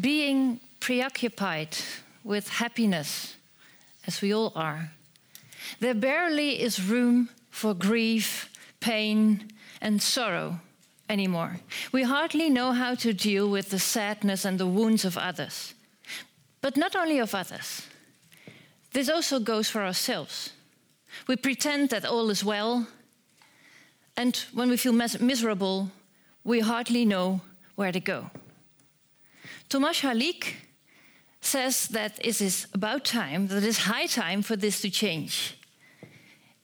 being 0.00 0.60
preoccupied 0.80 1.76
with 2.24 2.48
happiness, 2.48 3.36
as 4.06 4.20
we 4.20 4.34
all 4.34 4.52
are, 4.54 4.90
there 5.80 5.94
barely 5.94 6.60
is 6.60 6.82
room 6.82 7.28
for 7.50 7.74
grief, 7.74 8.50
pain, 8.80 9.52
and 9.80 10.02
sorrow 10.02 10.60
anymore. 11.08 11.60
We 11.92 12.02
hardly 12.02 12.48
know 12.48 12.72
how 12.72 12.94
to 12.96 13.12
deal 13.12 13.48
with 13.48 13.70
the 13.70 13.78
sadness 13.78 14.44
and 14.44 14.58
the 14.58 14.66
wounds 14.66 15.04
of 15.04 15.18
others. 15.18 15.74
But 16.60 16.76
not 16.76 16.96
only 16.96 17.18
of 17.18 17.34
others, 17.34 17.86
this 18.92 19.08
also 19.08 19.40
goes 19.40 19.68
for 19.68 19.82
ourselves. 19.82 20.50
We 21.26 21.36
pretend 21.36 21.90
that 21.90 22.04
all 22.04 22.30
is 22.30 22.44
well, 22.44 22.86
and 24.16 24.36
when 24.54 24.70
we 24.70 24.76
feel 24.76 24.92
miserable, 24.92 25.90
we 26.44 26.60
hardly 26.60 27.04
know 27.04 27.40
where 27.74 27.92
to 27.92 28.00
go. 28.00 28.30
Tomáš 29.72 30.02
Halik 30.02 30.54
says 31.40 31.88
that 31.88 32.18
it 32.22 32.42
is 32.42 32.66
about 32.74 33.06
time, 33.06 33.46
that 33.46 33.62
it 33.62 33.64
is 33.64 33.78
high 33.78 34.04
time 34.04 34.42
for 34.42 34.54
this 34.54 34.82
to 34.82 34.90
change. 34.90 35.56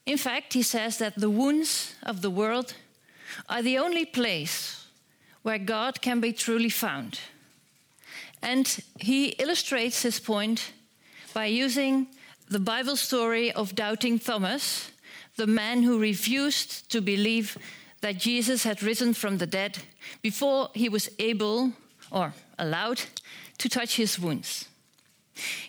In 0.05 0.15
fact, 0.15 0.53
he 0.53 0.61
says 0.61 0.99
that 0.99 1.15
the 1.15 1.29
wounds 1.29 1.95
of 2.03 2.21
the 2.21 2.29
world 2.29 2.75
are 3.49 3.63
the 3.63 3.79
only 3.79 4.05
place 4.05 4.85
where 5.41 5.57
God 5.57 6.01
can 6.01 6.19
be 6.19 6.33
truly 6.33 6.69
found. 6.69 7.19
And 8.43 8.67
he 8.99 9.29
illustrates 9.39 10.03
his 10.03 10.19
point 10.19 10.71
by 11.33 11.47
using 11.47 12.09
the 12.47 12.59
Bible 12.59 12.95
story 12.95 13.51
of 13.51 13.73
doubting 13.73 14.19
Thomas, 14.19 14.91
the 15.35 15.47
man 15.47 15.81
who 15.81 15.97
refused 15.97 16.91
to 16.91 17.01
believe 17.01 17.57
that 18.01 18.19
Jesus 18.19 18.63
had 18.63 18.83
risen 18.83 19.15
from 19.15 19.39
the 19.39 19.47
dead 19.47 19.79
before 20.21 20.69
he 20.75 20.89
was 20.89 21.09
able 21.17 21.73
or 22.11 22.33
allowed 22.59 23.01
to 23.57 23.69
touch 23.69 23.95
his 23.95 24.19
wounds. 24.19 24.67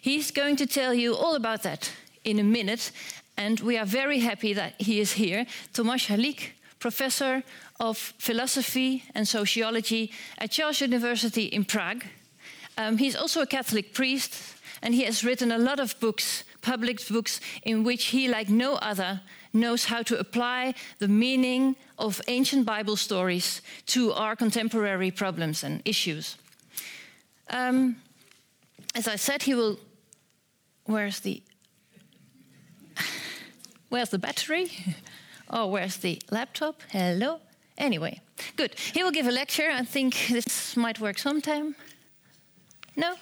He's 0.00 0.30
going 0.30 0.56
to 0.56 0.66
tell 0.66 0.94
you 0.94 1.14
all 1.14 1.34
about 1.34 1.62
that 1.62 1.92
in 2.24 2.38
a 2.38 2.44
minute, 2.44 2.92
and 3.36 3.60
we 3.60 3.78
are 3.78 3.86
very 3.86 4.20
happy 4.20 4.52
that 4.52 4.74
he 4.78 5.00
is 5.00 5.12
here. 5.12 5.46
Tomáš 5.72 6.06
Halik, 6.06 6.50
professor 6.78 7.42
of 7.78 7.96
philosophy 8.18 9.04
and 9.14 9.26
sociology 9.26 10.12
at 10.38 10.50
Charles 10.50 10.80
University 10.80 11.44
in 11.44 11.64
Prague. 11.64 12.04
Um, 12.76 12.98
he's 12.98 13.16
also 13.16 13.42
a 13.42 13.46
Catholic 13.46 13.94
priest, 13.94 14.34
and 14.82 14.94
he 14.94 15.04
has 15.04 15.24
written 15.24 15.52
a 15.52 15.58
lot 15.58 15.80
of 15.80 15.98
books, 16.00 16.44
public 16.62 17.06
books, 17.08 17.40
in 17.62 17.84
which 17.84 18.06
he, 18.06 18.28
like 18.28 18.48
no 18.48 18.74
other, 18.76 19.20
knows 19.52 19.86
how 19.86 20.02
to 20.02 20.18
apply 20.18 20.74
the 20.98 21.08
meaning 21.08 21.76
of 21.98 22.20
ancient 22.28 22.64
Bible 22.64 22.96
stories 22.96 23.62
to 23.86 24.12
our 24.12 24.36
contemporary 24.36 25.10
problems 25.10 25.64
and 25.64 25.82
issues. 25.84 26.36
Um, 27.50 27.96
as 28.94 29.08
I 29.08 29.16
said, 29.16 29.42
he 29.42 29.54
will. 29.54 29.78
Where's 30.84 31.20
the. 31.20 31.42
Where's 33.88 34.10
the 34.10 34.18
battery? 34.18 34.70
Oh, 35.50 35.66
where's 35.66 35.96
the 35.96 36.22
laptop? 36.30 36.80
Hello? 36.92 37.40
Anyway, 37.76 38.20
good. 38.54 38.78
He 38.94 39.02
will 39.02 39.10
give 39.10 39.26
a 39.26 39.32
lecture. 39.32 39.68
I 39.72 39.84
think 39.84 40.28
this 40.28 40.76
might 40.76 41.00
work 41.00 41.18
sometime. 41.18 41.74
No? 42.94 43.16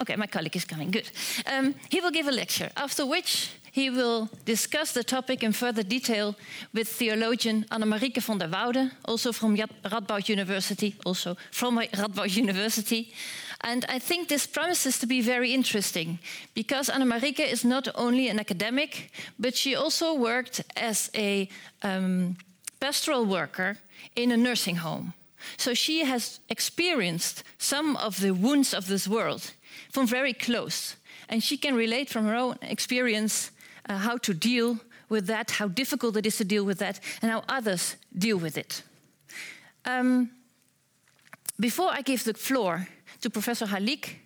Okay, 0.00 0.14
my 0.16 0.26
colleague 0.26 0.54
is 0.54 0.64
coming. 0.64 0.90
Good. 0.92 1.10
Um, 1.46 1.74
he 1.90 2.00
will 2.00 2.12
give 2.12 2.28
a 2.28 2.32
lecture, 2.32 2.70
after 2.76 3.04
which 3.04 3.50
he 3.72 3.88
will 3.88 4.28
discuss 4.44 4.92
the 4.92 5.02
topic 5.02 5.42
in 5.42 5.52
further 5.52 5.82
detail 5.82 6.34
with 6.74 6.88
theologian 6.88 7.64
Annemarieke 7.70 8.22
van 8.22 8.38
der 8.38 8.48
Woude, 8.48 8.90
also 9.06 9.32
from 9.32 9.56
Radboud 9.56 10.28
University, 10.28 10.94
also 11.06 11.36
from 11.50 11.78
Radboud 11.78 12.36
University. 12.36 13.12
And 13.62 13.86
I 13.88 13.98
think 13.98 14.28
this 14.28 14.46
promises 14.46 14.98
to 14.98 15.06
be 15.06 15.22
very 15.22 15.54
interesting 15.54 16.18
because 16.54 16.90
Annemarieke 16.90 17.50
is 17.50 17.64
not 17.64 17.88
only 17.94 18.28
an 18.28 18.38
academic, 18.38 19.10
but 19.38 19.56
she 19.56 19.74
also 19.74 20.14
worked 20.14 20.62
as 20.76 21.10
a 21.14 21.48
um, 21.82 22.36
pastoral 22.78 23.24
worker 23.24 23.78
in 24.14 24.32
a 24.32 24.36
nursing 24.36 24.76
home. 24.76 25.14
So 25.56 25.72
she 25.72 26.04
has 26.04 26.40
experienced 26.50 27.42
some 27.56 27.96
of 27.96 28.20
the 28.20 28.32
wounds 28.34 28.74
of 28.74 28.86
this 28.86 29.08
world 29.08 29.52
from 29.90 30.06
very 30.06 30.34
close. 30.34 30.96
And 31.30 31.42
she 31.42 31.56
can 31.56 31.74
relate 31.74 32.10
from 32.10 32.26
her 32.26 32.36
own 32.36 32.58
experience 32.60 33.50
uh, 33.88 33.98
how 33.98 34.16
to 34.18 34.34
deal 34.34 34.78
with 35.08 35.26
that, 35.26 35.50
how 35.52 35.68
difficult 35.68 36.16
it 36.16 36.26
is 36.26 36.36
to 36.36 36.44
deal 36.44 36.64
with 36.64 36.78
that, 36.78 37.00
and 37.20 37.30
how 37.30 37.42
others 37.48 37.96
deal 38.16 38.38
with 38.38 38.56
it. 38.56 38.82
Um, 39.84 40.30
before 41.58 41.90
I 41.90 42.02
give 42.02 42.24
the 42.24 42.34
floor 42.34 42.88
to 43.20 43.30
Professor 43.30 43.66
Halik, 43.66 44.16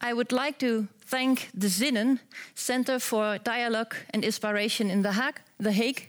I 0.00 0.12
would 0.12 0.32
like 0.32 0.58
to 0.58 0.88
thank 1.06 1.50
the 1.52 1.68
Zinnen 1.68 2.20
Center 2.54 2.98
for 2.98 3.38
Dialogue 3.38 3.94
and 4.14 4.24
Inspiration 4.24 4.90
in 4.90 5.02
The 5.02 5.12
Hague. 5.12 5.40
The 5.58 5.72
Hague. 5.72 6.08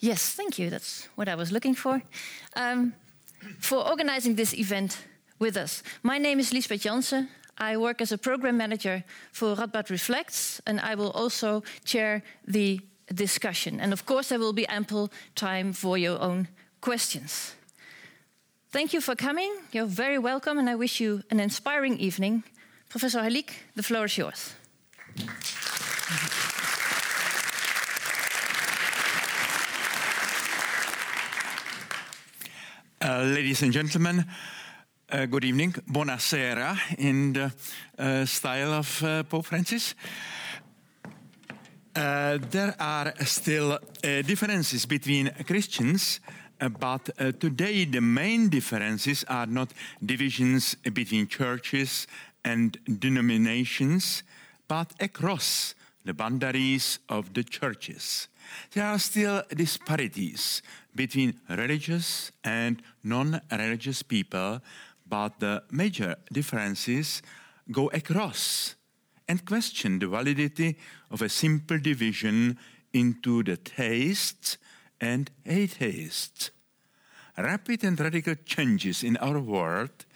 Yes, 0.00 0.34
thank 0.34 0.58
you. 0.58 0.70
That's 0.70 1.08
what 1.16 1.28
I 1.28 1.34
was 1.34 1.52
looking 1.52 1.74
for. 1.74 2.02
Um, 2.54 2.94
for 3.60 3.86
organizing 3.86 4.36
this 4.36 4.54
event 4.54 4.98
with 5.38 5.56
us. 5.56 5.82
My 6.02 6.18
name 6.18 6.38
is 6.40 6.52
Lisbeth 6.52 6.82
Jansen. 6.82 7.28
I 7.58 7.76
work 7.76 8.00
as 8.00 8.12
a 8.12 8.18
program 8.18 8.56
manager 8.56 9.04
for 9.32 9.54
Radboud 9.54 9.90
Reflects, 9.90 10.60
and 10.66 10.80
I 10.80 10.94
will 10.94 11.10
also 11.12 11.62
chair 11.84 12.22
the 12.46 12.80
discussion. 13.14 13.80
And 13.80 13.92
of 13.92 14.04
course, 14.04 14.28
there 14.28 14.38
will 14.38 14.52
be 14.52 14.66
ample 14.68 15.10
time 15.34 15.72
for 15.72 15.96
your 15.96 16.20
own 16.20 16.48
questions. 16.80 17.54
Thank 18.70 18.92
you 18.92 19.00
for 19.00 19.14
coming. 19.14 19.54
You're 19.72 19.86
very 19.86 20.18
welcome, 20.18 20.58
and 20.58 20.68
I 20.68 20.74
wish 20.74 21.00
you 21.00 21.22
an 21.30 21.40
inspiring 21.40 21.98
evening. 21.98 22.44
Professor 22.88 23.20
Halik, 23.20 23.50
the 23.74 23.82
floor 23.82 24.04
is 24.04 24.18
yours. 24.18 24.54
Uh, 33.00 33.22
ladies 33.22 33.62
and 33.62 33.72
gentlemen, 33.72 34.26
uh, 35.10 35.26
good 35.26 35.44
evening, 35.44 35.72
buonasera, 35.88 36.76
in 36.98 37.32
the 37.32 37.52
uh, 37.98 38.24
style 38.24 38.72
of 38.72 39.02
uh, 39.02 39.22
Pope 39.22 39.46
Francis. 39.46 39.94
There 41.94 42.74
are 42.78 43.14
still 43.24 43.78
differences 44.02 44.84
between 44.84 45.30
Christians, 45.46 46.20
but 46.78 47.08
today 47.40 47.86
the 47.86 48.02
main 48.02 48.50
differences 48.50 49.24
are 49.28 49.46
not 49.46 49.72
divisions 50.04 50.74
between 50.92 51.26
churches 51.26 52.06
and 52.44 52.76
denominations, 52.98 54.24
but 54.68 54.92
across 55.00 55.74
the 56.04 56.12
boundaries 56.12 56.98
of 57.08 57.32
the 57.32 57.44
churches. 57.44 58.28
There 58.72 58.84
are 58.84 58.98
still 58.98 59.42
disparities 59.54 60.60
between 60.94 61.40
religious 61.48 62.30
and 62.44 62.82
non 63.02 63.40
religious 63.50 64.02
people 64.02 64.60
but 65.08 65.40
the 65.40 65.62
major 65.70 66.16
differences 66.32 67.22
go 67.70 67.88
across 67.90 68.74
and 69.28 69.44
question 69.44 69.98
the 69.98 70.06
validity 70.06 70.76
of 71.10 71.22
a 71.22 71.28
simple 71.28 71.78
division 71.78 72.58
into 72.92 73.42
theists 73.56 74.58
and 75.00 75.30
atheists. 75.44 76.50
Rapid 77.36 77.84
and 77.84 78.00
radical 78.00 78.34
changes 78.44 79.04
in 79.04 79.16
our 79.18 79.38
world 79.38 80.06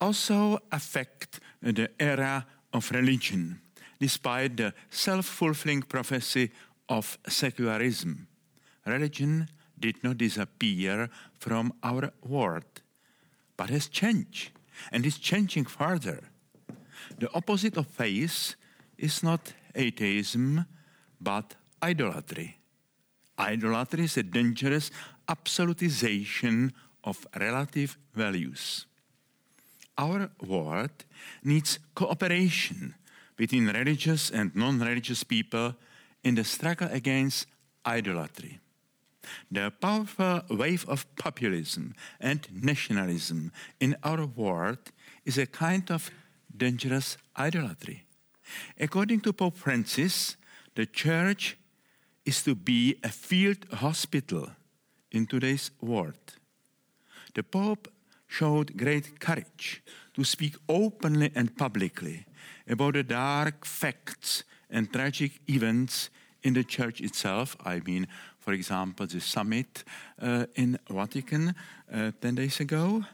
also 0.00 0.58
affect 0.70 1.40
the 1.60 1.90
era 1.98 2.46
of 2.72 2.90
religion, 2.92 3.60
despite 3.98 4.56
the 4.56 4.72
self 4.90 5.26
fulfilling 5.26 5.82
prophecy 5.82 6.52
of 6.88 7.18
secularism. 7.26 8.28
Religion 8.86 9.48
did 9.78 10.02
not 10.04 10.18
disappear 10.18 11.10
from 11.38 11.72
our 11.82 12.12
world 12.22 12.82
but 13.58 13.68
has 13.68 13.88
changed 13.88 14.52
and 14.90 15.04
is 15.04 15.18
changing 15.18 15.66
further. 15.66 16.30
The 17.18 17.30
opposite 17.34 17.76
of 17.76 17.88
faith 17.88 18.54
is 18.96 19.22
not 19.22 19.52
atheism, 19.74 20.64
but 21.20 21.56
idolatry. 21.82 22.58
Idolatry 23.38 24.04
is 24.04 24.16
a 24.16 24.22
dangerous 24.22 24.90
absolutization 25.28 26.72
of 27.04 27.26
relative 27.38 27.98
values. 28.14 28.86
Our 29.98 30.30
world 30.46 31.04
needs 31.42 31.78
cooperation 31.94 32.94
between 33.36 33.66
religious 33.66 34.30
and 34.30 34.54
non 34.54 34.78
religious 34.78 35.24
people 35.24 35.74
in 36.22 36.34
the 36.34 36.44
struggle 36.44 36.88
against 36.90 37.46
idolatry. 37.84 38.60
The 39.50 39.72
powerful 39.80 40.42
wave 40.50 40.84
of 40.88 41.06
populism 41.16 41.94
and 42.20 42.46
nationalism 42.52 43.52
in 43.80 43.96
our 44.02 44.26
world 44.26 44.92
is 45.24 45.38
a 45.38 45.46
kind 45.46 45.90
of 45.90 46.10
dangerous 46.56 47.18
idolatry. 47.36 48.04
According 48.78 49.20
to 49.20 49.32
Pope 49.32 49.56
Francis, 49.56 50.36
the 50.74 50.86
church 50.86 51.56
is 52.24 52.42
to 52.42 52.54
be 52.54 52.96
a 53.02 53.08
field 53.08 53.66
hospital 53.72 54.50
in 55.10 55.26
today's 55.26 55.70
world. 55.80 56.36
The 57.34 57.42
Pope 57.42 57.88
showed 58.26 58.76
great 58.76 59.18
courage 59.20 59.82
to 60.14 60.24
speak 60.24 60.56
openly 60.68 61.32
and 61.34 61.56
publicly 61.56 62.26
about 62.68 62.94
the 62.94 63.02
dark 63.02 63.64
facts 63.64 64.44
and 64.70 64.92
tragic 64.92 65.40
events 65.48 66.10
in 66.42 66.54
the 66.54 66.64
church 66.64 67.00
itself. 67.00 67.56
I 67.64 67.80
mean, 67.80 68.06
for 68.48 68.54
example, 68.54 69.06
the 69.06 69.20
summit 69.20 69.84
uh, 70.22 70.46
in 70.54 70.78
Vatican 70.88 71.54
uh, 71.92 72.12
10 72.18 72.34
days 72.34 72.60
ago. 72.60 73.04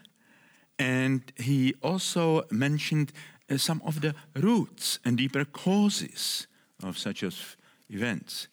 And 0.79 1.29
he 1.35 1.75
also 1.83 2.43
mentioned 2.51 3.11
uh, 3.51 3.57
some 3.57 3.81
of 3.83 3.99
the 3.99 4.15
roots 4.33 4.99
and 5.03 5.17
deeper 5.17 5.43
causes 5.43 6.47
of 6.81 6.97
such 6.97 7.21
events. 7.89 8.47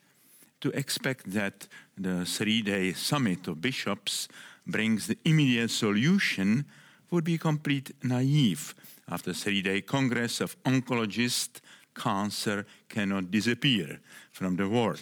To 0.63 0.71
expect 0.71 1.31
that 1.31 1.69
the 1.97 2.25
three 2.25 2.63
day 2.63 2.95
summit 2.95 3.47
of 3.47 3.61
bishops 3.61 4.27
brings 4.67 5.07
the 5.07 5.19
immediate 5.25 5.71
solution 5.71 6.65
would 7.13 7.23
be 7.23 7.39
complete 7.39 7.93
naive. 8.03 8.75
After 9.09 9.33
three 9.33 9.63
day 9.63 9.83
congress 9.83 10.41
of 10.41 10.61
oncologists, 10.65 11.61
cancer 11.95 12.67
cannot 12.89 13.31
disappear 13.31 14.01
from 14.33 14.57
the 14.57 14.69
world. 14.69 15.01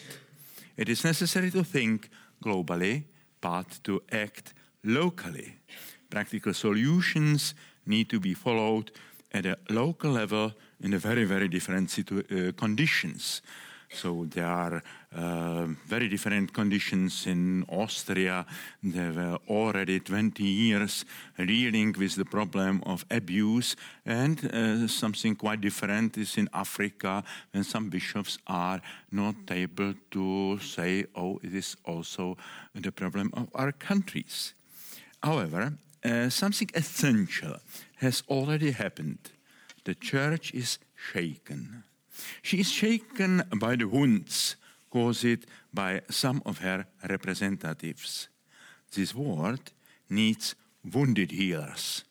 It 0.81 0.89
is 0.89 1.05
necessary 1.05 1.51
to 1.51 1.63
think 1.63 2.09
globally, 2.43 3.05
but 3.43 3.81
to 3.85 4.03
act 4.11 4.55
locally. 4.83 5.57
Practical 6.09 6.55
solutions 6.55 7.55
need 7.85 8.09
to 8.09 8.19
be 8.19 8.33
followed 8.33 8.91
at 9.31 9.45
a 9.45 9.59
local 9.69 10.13
level 10.13 10.55
in 10.81 10.95
a 10.95 10.99
very, 10.99 11.25
very 11.25 11.49
different 11.49 11.99
uh, 11.99 12.53
conditions. 12.57 13.43
So 13.91 14.25
there 14.25 14.47
are 14.47 14.83
uh, 15.17 15.67
very 15.87 16.09
different 16.09 16.53
conditions 16.53 17.27
in 17.27 17.65
Austria. 17.69 18.47
There 18.83 19.13
were 19.13 19.39
already 19.49 19.99
20 19.99 20.45
years 20.45 21.05
dealing 21.37 21.95
with 21.99 22.15
the 22.15 22.25
problem 22.25 22.83
of 22.87 23.05
abuse, 23.11 23.75
and 24.07 24.39
uh, 24.45 24.87
something 24.87 25.35
quite 25.35 25.61
different 25.61 26.17
is 26.17 26.37
in 26.37 26.49
Africa 26.53 27.25
when 27.51 27.65
some 27.65 27.89
bishops 27.89 28.39
are 28.47 28.81
not 29.11 29.35
able 29.51 29.95
to 30.13 30.59
say, 30.61 31.07
oh, 31.17 31.41
it 31.43 31.55
is 31.55 31.77
also 31.85 32.37
the 32.75 32.93
problem 32.93 33.31
of 33.35 33.49
our 33.55 33.73
countries. 33.73 34.55
However, 35.23 35.73
uh, 36.05 36.31
something 36.31 36.71
essential 36.75 37.57
has 37.97 38.23
already 38.29 38.71
happened. 38.71 39.19
The 39.85 39.95
church 39.95 40.55
is 40.55 40.79
shaken. 41.13 41.83
She 42.43 42.61
is 42.61 42.71
shaken 42.71 43.43
by 43.59 43.77
the 43.77 43.89
wounds 43.89 44.57
caused 44.91 45.47
by 45.73 46.03
some 46.11 46.43
of 46.45 46.59
her 46.59 46.87
representatives. 47.09 48.29
This 48.93 49.15
world 49.15 49.73
needs 50.09 50.55
wounded 50.93 51.31
healers. 51.31 52.05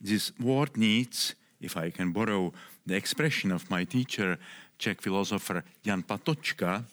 This 0.00 0.32
world 0.38 0.76
needs, 0.76 1.34
if 1.60 1.76
I 1.76 1.90
can 1.90 2.12
borrow 2.12 2.52
the 2.84 2.94
expression 2.94 3.50
of 3.50 3.70
my 3.70 3.84
teacher, 3.84 4.38
Czech 4.78 5.00
philosopher 5.00 5.64
Jan 5.82 6.02
Patočka, 6.02 6.84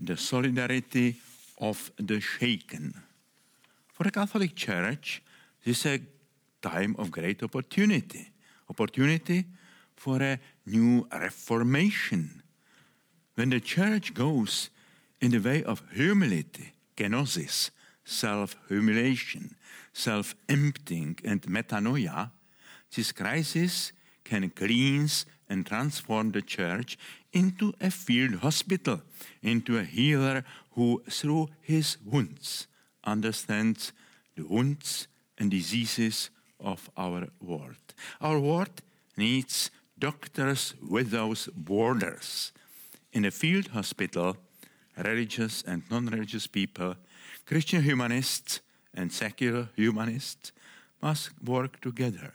the 0.00 0.16
solidarity 0.16 1.16
of 1.58 1.90
the 1.96 2.20
shaken. 2.20 2.94
For 3.92 4.04
the 4.04 4.10
Catholic 4.10 4.54
Church, 4.54 5.22
this 5.64 5.84
is 5.84 5.86
a 5.86 6.00
time 6.60 6.96
of 6.98 7.10
great 7.10 7.42
opportunity. 7.42 8.30
Opportunity 8.70 9.44
for 9.96 10.22
a 10.22 10.38
new 10.66 11.06
reformation. 11.12 12.42
When 13.34 13.50
the 13.50 13.60
church 13.60 14.14
goes 14.14 14.70
in 15.20 15.30
the 15.30 15.38
way 15.38 15.64
of 15.64 15.82
humility, 15.92 16.74
kenosis, 16.96 17.70
self 18.04 18.56
humiliation, 18.68 19.56
self 19.92 20.34
emptying, 20.48 21.18
and 21.24 21.40
metanoia, 21.42 22.30
this 22.94 23.12
crisis 23.12 23.92
can 24.24 24.50
cleanse 24.50 25.26
and 25.48 25.66
transform 25.66 26.32
the 26.32 26.42
church 26.42 26.98
into 27.32 27.72
a 27.80 27.90
field 27.90 28.36
hospital, 28.36 29.02
into 29.42 29.78
a 29.78 29.84
healer 29.84 30.44
who, 30.72 31.02
through 31.08 31.48
his 31.60 31.96
wounds, 32.04 32.66
understands 33.04 33.92
the 34.36 34.44
wounds 34.44 35.08
and 35.38 35.50
diseases 35.50 36.30
of 36.60 36.90
our 36.96 37.28
world. 37.40 37.94
Our 38.20 38.38
world 38.38 38.82
needs 39.16 39.70
doctors 39.98 40.74
without 40.86 41.46
borders. 41.54 42.52
In 43.12 43.24
a 43.24 43.30
field 43.30 43.68
hospital, 43.68 44.36
religious 44.96 45.62
and 45.62 45.82
non 45.90 46.06
religious 46.06 46.46
people, 46.46 46.96
Christian 47.46 47.82
humanists 47.82 48.60
and 48.94 49.12
secular 49.12 49.68
humanists 49.76 50.52
must 51.00 51.30
work 51.44 51.80
together. 51.80 52.32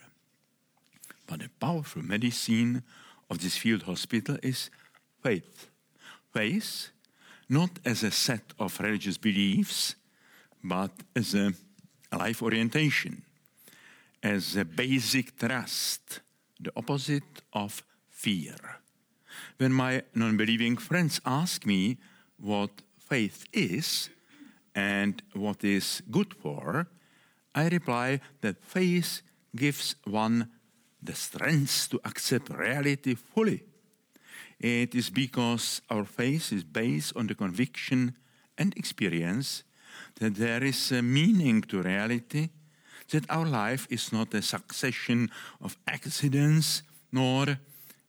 But 1.26 1.40
the 1.40 1.50
powerful 1.60 2.02
medicine 2.02 2.82
of 3.28 3.38
this 3.38 3.56
field 3.56 3.82
hospital 3.82 4.38
is 4.42 4.70
faith. 5.22 5.68
Faith, 6.32 6.90
not 7.48 7.70
as 7.84 8.02
a 8.02 8.10
set 8.10 8.52
of 8.58 8.78
religious 8.80 9.18
beliefs, 9.18 9.94
but 10.62 10.90
as 11.16 11.34
a 11.34 11.52
life 12.12 12.42
orientation, 12.42 13.22
as 14.22 14.56
a 14.56 14.64
basic 14.64 15.38
trust 15.38 16.20
the 16.60 16.72
opposite 16.76 17.42
of 17.52 17.82
fear. 18.10 18.56
When 19.58 19.72
my 19.72 20.02
non 20.14 20.36
believing 20.36 20.76
friends 20.76 21.20
ask 21.26 21.66
me 21.66 21.98
what 22.38 22.70
faith 22.96 23.44
is 23.52 24.08
and 24.74 25.20
what 25.34 25.64
is 25.64 26.00
good 26.10 26.32
for, 26.32 26.86
I 27.54 27.68
reply 27.68 28.20
that 28.40 28.64
faith 28.64 29.22
gives 29.56 29.96
one 30.04 30.48
the 31.02 31.14
strength 31.14 31.88
to 31.90 32.00
accept 32.04 32.50
reality 32.50 33.16
fully. 33.16 33.64
It 34.60 34.94
is 34.94 35.10
because 35.10 35.82
our 35.90 36.04
faith 36.04 36.52
is 36.52 36.62
based 36.62 37.16
on 37.16 37.26
the 37.26 37.34
conviction 37.34 38.14
and 38.56 38.76
experience 38.76 39.64
that 40.20 40.36
there 40.36 40.62
is 40.62 40.92
a 40.92 41.02
meaning 41.02 41.62
to 41.62 41.82
reality 41.82 42.50
that 43.10 43.28
our 43.30 43.46
life 43.46 43.86
is 43.90 44.12
not 44.12 44.34
a 44.34 44.42
succession 44.42 45.30
of 45.60 45.76
accidents, 45.86 46.82
nor, 47.10 47.58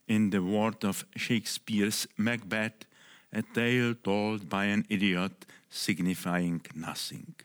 in 0.10 0.32
the 0.32 0.44
word 0.44 0.84
of 0.84 1.06
Shakespeare's 1.16 2.06
Macbeth, 2.18 2.86
a 3.32 3.42
tale 3.42 3.94
told 3.96 4.50
by 4.50 4.66
an 4.66 4.86
idiot 4.90 5.46
signifying 5.70 6.62
nothing. 6.76 7.36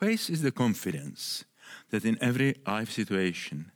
Faith 0.00 0.30
is 0.30 0.40
the 0.40 0.50
confidence 0.50 1.44
that 1.90 2.06
in 2.06 2.16
every 2.22 2.56
life 2.66 2.90
situation 2.90 3.70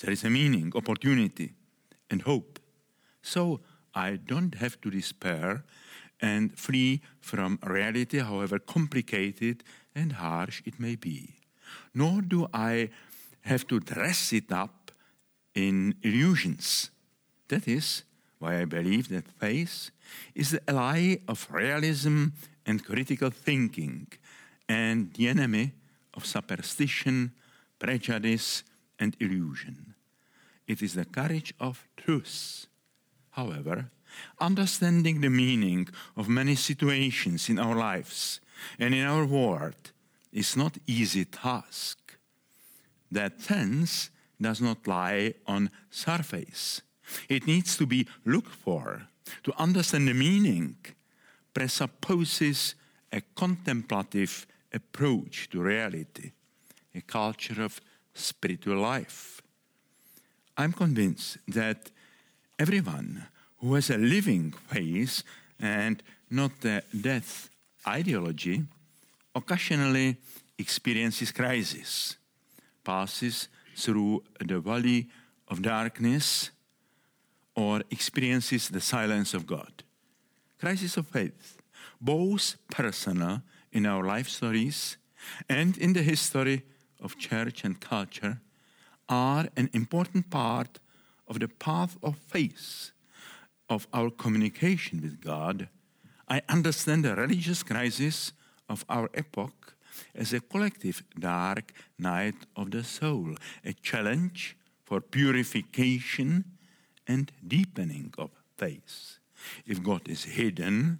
there 0.00 0.10
is 0.10 0.24
a 0.24 0.30
meaning, 0.30 0.72
opportunity, 0.74 1.52
and 2.10 2.22
hope. 2.22 2.58
So 3.22 3.60
I 3.94 4.16
don't 4.16 4.56
have 4.56 4.80
to 4.80 4.90
despair 4.90 5.62
and 6.20 6.58
flee 6.58 7.02
from 7.20 7.60
reality, 7.62 8.18
however 8.18 8.58
complicated 8.58 9.62
and 9.94 10.14
harsh 10.14 10.62
it 10.64 10.80
may 10.80 10.96
be 10.96 11.42
nor 11.94 12.22
do 12.22 12.48
I 12.52 12.90
have 13.42 13.66
to 13.68 13.80
dress 13.80 14.32
it 14.32 14.52
up 14.52 14.92
in 15.54 15.94
illusions. 16.02 16.90
That 17.52 17.68
is 17.68 18.04
why 18.38 18.62
I 18.62 18.64
believe 18.64 19.10
that 19.10 19.28
faith 19.28 19.90
is 20.34 20.52
the 20.52 20.62
ally 20.70 21.16
of 21.28 21.46
realism 21.50 22.28
and 22.64 22.82
critical 22.82 23.28
thinking 23.28 24.06
and 24.70 25.12
the 25.12 25.28
enemy 25.28 25.72
of 26.14 26.24
superstition, 26.24 27.32
prejudice, 27.78 28.64
and 28.98 29.14
illusion. 29.20 29.94
It 30.66 30.80
is 30.80 30.94
the 30.94 31.04
courage 31.04 31.52
of 31.60 31.86
truth. 31.94 32.68
However, 33.32 33.90
understanding 34.40 35.20
the 35.20 35.28
meaning 35.28 35.88
of 36.16 36.30
many 36.30 36.54
situations 36.54 37.50
in 37.50 37.58
our 37.58 37.76
lives 37.76 38.40
and 38.78 38.94
in 38.94 39.04
our 39.04 39.26
world 39.26 39.92
is 40.32 40.56
not 40.56 40.78
easy 40.86 41.26
task. 41.26 42.16
That 43.10 43.42
sense 43.42 44.08
does 44.40 44.62
not 44.62 44.86
lie 44.86 45.34
on 45.46 45.70
surface. 45.90 46.80
It 47.28 47.46
needs 47.46 47.76
to 47.76 47.86
be 47.86 48.06
looked 48.24 48.54
for. 48.54 49.02
To 49.44 49.52
understand 49.58 50.08
the 50.08 50.14
meaning 50.14 50.76
presupposes 51.54 52.74
a 53.12 53.20
contemplative 53.34 54.46
approach 54.72 55.48
to 55.50 55.62
reality, 55.62 56.32
a 56.94 57.00
culture 57.02 57.62
of 57.62 57.80
spiritual 58.14 58.78
life. 58.78 59.40
I'm 60.56 60.72
convinced 60.72 61.38
that 61.48 61.90
everyone 62.58 63.26
who 63.58 63.74
has 63.74 63.90
a 63.90 63.98
living 63.98 64.52
faith 64.68 65.22
and 65.60 66.02
not 66.30 66.52
a 66.64 66.82
death 67.00 67.50
ideology 67.86 68.64
occasionally 69.34 70.16
experiences 70.58 71.32
crisis, 71.32 72.16
passes 72.84 73.48
through 73.76 74.22
the 74.40 74.60
valley 74.60 75.08
of 75.48 75.62
darkness, 75.62 76.50
or 77.54 77.82
experiences 77.90 78.68
the 78.68 78.80
silence 78.80 79.34
of 79.34 79.46
God. 79.46 79.82
Crisis 80.58 80.96
of 80.96 81.06
faith, 81.06 81.58
both 82.00 82.56
personal 82.70 83.42
in 83.72 83.86
our 83.86 84.04
life 84.04 84.28
stories 84.28 84.96
and 85.48 85.76
in 85.78 85.92
the 85.92 86.02
history 86.02 86.62
of 87.00 87.18
church 87.18 87.64
and 87.64 87.80
culture 87.80 88.40
are 89.08 89.48
an 89.56 89.68
important 89.72 90.30
part 90.30 90.78
of 91.28 91.40
the 91.40 91.48
path 91.48 91.96
of 92.02 92.16
faith 92.16 92.92
of 93.68 93.86
our 93.92 94.10
communication 94.10 95.00
with 95.02 95.20
God, 95.20 95.68
I 96.28 96.42
understand 96.48 97.04
the 97.04 97.14
religious 97.14 97.62
crisis 97.62 98.32
of 98.68 98.84
our 98.88 99.10
epoch 99.14 99.74
as 100.14 100.32
a 100.32 100.40
collective 100.40 101.02
dark 101.18 101.72
night 101.98 102.34
of 102.56 102.70
the 102.70 102.84
soul, 102.84 103.34
a 103.64 103.72
challenge 103.72 104.56
for 104.84 105.00
purification 105.00 106.44
and 107.06 107.32
deepening 107.46 108.12
of 108.18 108.30
faith. 108.56 109.18
If 109.66 109.82
God 109.82 110.08
is 110.08 110.24
hidden, 110.24 110.98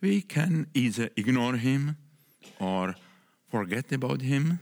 we 0.00 0.22
can 0.22 0.68
either 0.74 1.10
ignore 1.16 1.56
him 1.56 1.96
or 2.60 2.94
forget 3.50 3.92
about 3.92 4.22
him, 4.22 4.60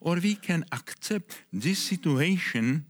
or 0.00 0.16
we 0.16 0.34
can 0.34 0.64
accept 0.72 1.42
this 1.52 1.78
situation 1.78 2.86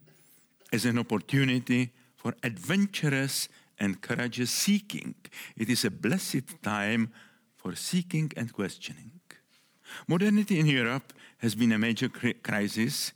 as 0.73 0.85
an 0.85 0.99
opportunity 0.99 1.93
for 2.17 2.35
adventurous 2.43 3.49
and 3.79 4.01
courageous 4.01 4.51
seeking. 4.51 5.15
It 5.57 5.69
is 5.69 5.85
a 5.85 5.91
blessed 5.91 6.63
time 6.63 7.13
for 7.55 7.75
seeking 7.75 8.33
and 8.37 8.53
questioning. 8.53 9.13
Modernity 10.09 10.59
in 10.59 10.67
Europe 10.67 11.13
has 11.39 11.55
been 11.55 11.73
a 11.73 11.79
major 11.79 12.09
crisis 12.09 13.13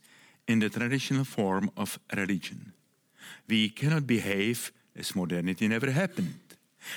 in 0.47 0.61
the 0.61 0.71
traditional 0.71 1.25
form 1.25 1.71
of 1.77 1.99
religion. 2.17 2.73
We 3.49 3.71
cannot 3.71 4.07
behave 4.07 4.73
as 4.97 5.15
modernity 5.15 5.69
never 5.69 5.91
happened. 5.91 6.41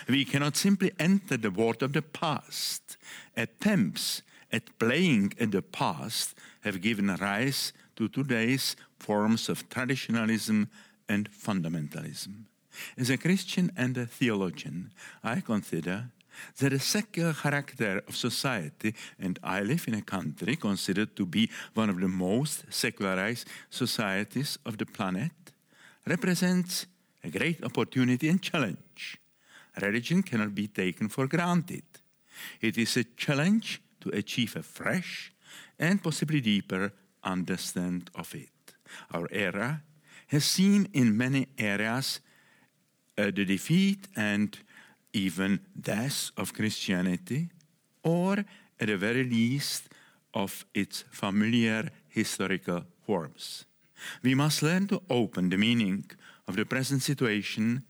We 0.07 0.25
cannot 0.25 0.55
simply 0.55 0.91
enter 0.99 1.37
the 1.37 1.51
world 1.51 1.83
of 1.83 1.93
the 1.93 2.01
past. 2.01 2.97
Attempts 3.35 4.21
at 4.51 4.77
playing 4.79 5.33
in 5.37 5.51
the 5.51 5.61
past 5.61 6.35
have 6.61 6.81
given 6.81 7.07
rise 7.07 7.73
to 7.95 8.07
today's 8.07 8.75
forms 8.99 9.49
of 9.49 9.69
traditionalism 9.69 10.69
and 11.09 11.29
fundamentalism. 11.31 12.45
As 12.97 13.09
a 13.09 13.17
Christian 13.17 13.71
and 13.75 13.97
a 13.97 14.05
theologian, 14.05 14.91
I 15.23 15.41
consider 15.41 16.09
that 16.57 16.69
the 16.69 16.79
secular 16.79 17.33
character 17.33 18.01
of 18.07 18.15
society, 18.15 18.95
and 19.19 19.37
I 19.43 19.61
live 19.61 19.87
in 19.87 19.93
a 19.93 20.01
country 20.01 20.55
considered 20.55 21.15
to 21.15 21.25
be 21.25 21.49
one 21.73 21.89
of 21.89 21.99
the 21.99 22.07
most 22.07 22.65
secularized 22.69 23.47
societies 23.69 24.57
of 24.65 24.77
the 24.77 24.85
planet, 24.85 25.31
represents 26.05 26.85
a 27.23 27.29
great 27.29 27.63
opportunity 27.63 28.29
and 28.29 28.41
challenge. 28.41 29.17
Religion 29.81 30.21
cannot 30.21 30.53
be 30.53 30.67
taken 30.67 31.09
for 31.09 31.27
granted. 31.27 31.83
It 32.61 32.77
is 32.77 32.97
a 32.97 33.03
challenge 33.03 33.81
to 34.01 34.09
achieve 34.09 34.55
a 34.55 34.63
fresh 34.63 35.33
and 35.79 36.03
possibly 36.03 36.41
deeper 36.41 36.91
understand 37.23 38.09
of 38.15 38.35
it. 38.35 38.49
Our 39.11 39.27
era 39.31 39.81
has 40.27 40.45
seen 40.45 40.87
in 40.93 41.17
many 41.17 41.47
areas 41.57 42.19
uh, 43.17 43.25
the 43.25 43.45
defeat 43.45 44.07
and 44.15 44.57
even 45.13 45.59
death 45.79 46.31
of 46.37 46.53
Christianity, 46.53 47.49
or 48.03 48.43
at 48.79 48.87
the 48.87 48.97
very 48.97 49.23
least 49.23 49.89
of 50.33 50.65
its 50.73 51.05
familiar 51.11 51.89
historical 52.09 52.83
forms. 53.05 53.65
We 54.21 54.35
must 54.35 54.61
learn 54.61 54.87
to 54.87 55.01
open 55.09 55.49
the 55.49 55.57
meaning 55.57 56.05
of 56.47 56.55
the 56.55 56.65
present 56.65 57.01
situation 57.01 57.83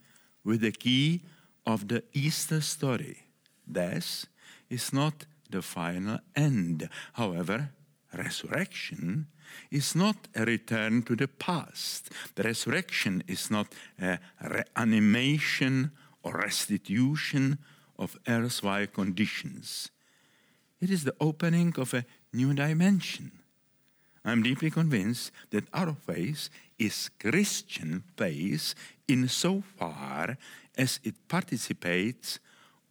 with 0.44 0.60
the 0.60 0.72
key 0.72 1.22
of 1.66 1.88
the 1.88 2.04
Easter 2.12 2.60
story. 2.60 3.24
Death 3.70 4.26
is 4.68 4.92
not 4.92 5.24
the 5.50 5.62
final 5.62 6.18
end. 6.36 6.88
However, 7.14 7.70
resurrection 8.12 9.26
is 9.70 9.94
not 9.94 10.16
a 10.34 10.44
return 10.44 11.02
to 11.02 11.16
the 11.16 11.28
past. 11.28 12.10
The 12.34 12.44
resurrection 12.44 13.22
is 13.26 13.50
not 13.50 13.68
a 14.00 14.18
reanimation 14.40 15.92
or 16.22 16.38
restitution 16.38 17.58
of 17.98 18.18
erstwhile 18.28 18.86
conditions. 18.86 19.90
It 20.80 20.90
is 20.90 21.04
the 21.04 21.14
opening 21.20 21.74
of 21.78 21.94
a 21.94 22.04
new 22.32 22.52
dimension. 22.54 23.32
I'm 24.24 24.42
deeply 24.42 24.70
convinced 24.70 25.32
that 25.50 25.64
our 25.72 25.94
faith 25.94 26.48
is 26.78 27.10
Christian 27.20 28.02
faith 28.16 28.74
insofar 29.06 30.38
as 30.76 30.98
it 31.04 31.14
participates 31.28 32.38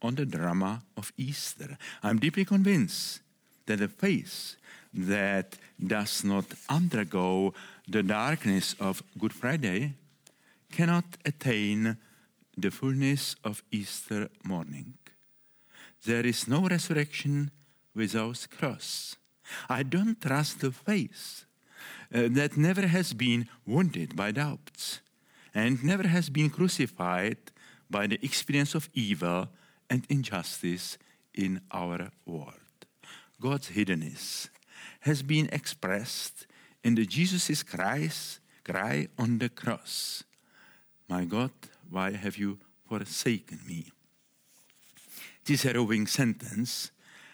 on 0.00 0.14
the 0.14 0.26
drama 0.26 0.82
of 0.96 1.12
Easter. 1.16 1.76
I'm 2.02 2.18
deeply 2.18 2.44
convinced 2.44 3.20
that 3.66 3.78
the 3.78 3.88
faith 3.88 4.56
that 4.92 5.56
does 5.84 6.22
not 6.22 6.44
undergo 6.68 7.52
the 7.88 8.02
darkness 8.02 8.76
of 8.78 9.02
Good 9.18 9.32
Friday 9.32 9.94
cannot 10.70 11.04
attain 11.24 11.96
the 12.56 12.70
fullness 12.70 13.34
of 13.42 13.62
Easter 13.72 14.28
morning. 14.44 14.94
There 16.04 16.24
is 16.24 16.46
no 16.46 16.60
resurrection 16.68 17.50
without 17.94 18.46
cross. 18.56 19.16
I 19.68 19.82
don't 19.82 20.20
trust 20.20 20.60
the 20.60 20.70
faith 20.70 21.44
uh, 22.14 22.28
that 22.30 22.56
never 22.56 22.86
has 22.86 23.12
been 23.12 23.48
wounded 23.66 24.16
by 24.16 24.32
doubts 24.32 25.00
and 25.54 25.82
never 25.84 26.08
has 26.08 26.30
been 26.30 26.50
crucified 26.50 27.38
by 27.90 28.06
the 28.06 28.18
experience 28.22 28.74
of 28.74 28.88
evil 28.94 29.48
and 29.88 30.04
injustice 30.08 30.98
in 31.34 31.60
our 31.70 32.10
world. 32.26 32.54
God's 33.40 33.70
hiddenness 33.70 34.48
has 35.00 35.22
been 35.22 35.48
expressed 35.52 36.46
in 36.82 36.94
the 36.94 37.06
Jesus 37.06 37.62
Christ 37.62 38.40
cry 38.64 39.08
on 39.18 39.38
the 39.38 39.48
cross. 39.48 40.24
My 41.08 41.24
God, 41.24 41.52
why 41.90 42.12
have 42.12 42.36
you 42.36 42.58
forsaken 42.88 43.60
me? 43.68 43.92
This 45.44 45.62
harrowing 45.62 46.06
sentence 46.06 46.90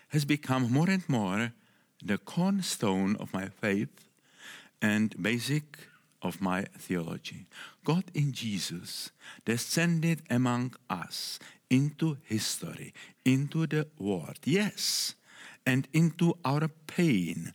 has 0.09 0.25
become 0.25 0.73
more 0.73 0.91
and 0.91 1.09
more 1.09 1.53
the 2.03 2.19
cornerstone 2.19 3.17
of 3.17 3.33
my 3.33 3.49
faith 3.49 4.09
and 4.81 5.15
basic 5.21 5.79
of 6.23 6.41
my 6.41 6.65
theology. 6.79 7.47
God 7.85 8.05
in 8.15 8.33
Jesus 8.33 9.11
descended 9.45 10.23
among 10.31 10.75
us 10.89 11.39
into 11.69 12.19
history, 12.23 12.93
into 13.25 13.67
the 13.67 13.87
world. 13.99 14.39
Yes, 14.45 15.15
and 15.65 15.87
into 15.93 16.37
our 16.45 16.69
pain, 16.87 17.53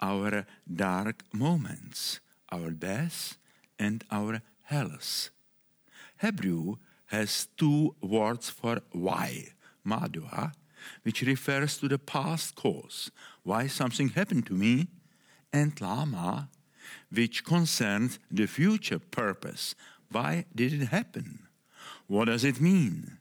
our 0.00 0.46
dark 0.72 1.22
moments, 1.32 2.20
our 2.50 2.70
death, 2.70 3.38
and 3.78 4.04
our 4.10 4.42
hells. 4.64 5.30
Hebrew 6.20 6.76
has 7.06 7.48
two 7.56 7.94
words 8.00 8.50
for 8.50 8.80
why, 8.92 9.48
madua, 9.86 10.52
which 11.02 11.22
refers 11.22 11.78
to 11.78 11.88
the 11.88 11.98
past 11.98 12.54
cause, 12.54 13.10
why 13.42 13.66
something 13.66 14.10
happened 14.10 14.46
to 14.46 14.54
me, 14.54 14.88
and 15.52 15.78
lama, 15.80 16.48
which 17.10 17.44
concerns 17.44 18.18
the 18.30 18.46
future 18.46 18.98
purpose, 18.98 19.74
why 20.10 20.44
did 20.54 20.72
it 20.72 20.86
happen? 20.86 21.40
What 22.06 22.26
does 22.26 22.44
it 22.44 22.60
mean? 22.60 23.18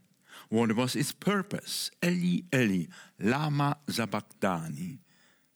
What 0.49 0.75
was 0.75 0.95
its 0.95 1.13
purpose? 1.13 1.91
Eli, 2.03 2.41
Eli, 2.53 2.85
lama 3.19 3.77
sabachthani. 3.87 4.99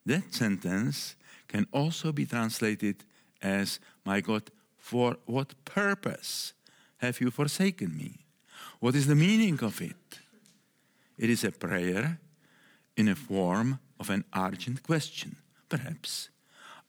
That 0.05 0.33
sentence 0.33 1.15
can 1.47 1.67
also 1.73 2.11
be 2.11 2.25
translated 2.25 3.03
as, 3.41 3.79
My 4.05 4.21
God, 4.21 4.51
for 4.77 5.17
what 5.25 5.53
purpose 5.65 6.53
have 6.97 7.19
you 7.19 7.31
forsaken 7.31 7.97
me? 7.97 8.25
What 8.79 8.95
is 8.95 9.07
the 9.07 9.15
meaning 9.15 9.59
of 9.63 9.81
it? 9.81 10.19
It 11.17 11.29
is 11.29 11.43
a 11.43 11.51
prayer 11.51 12.19
in 12.97 13.07
a 13.07 13.15
form 13.15 13.79
of 13.99 14.09
an 14.09 14.25
urgent 14.35 14.83
question. 14.83 15.37
Perhaps 15.69 16.29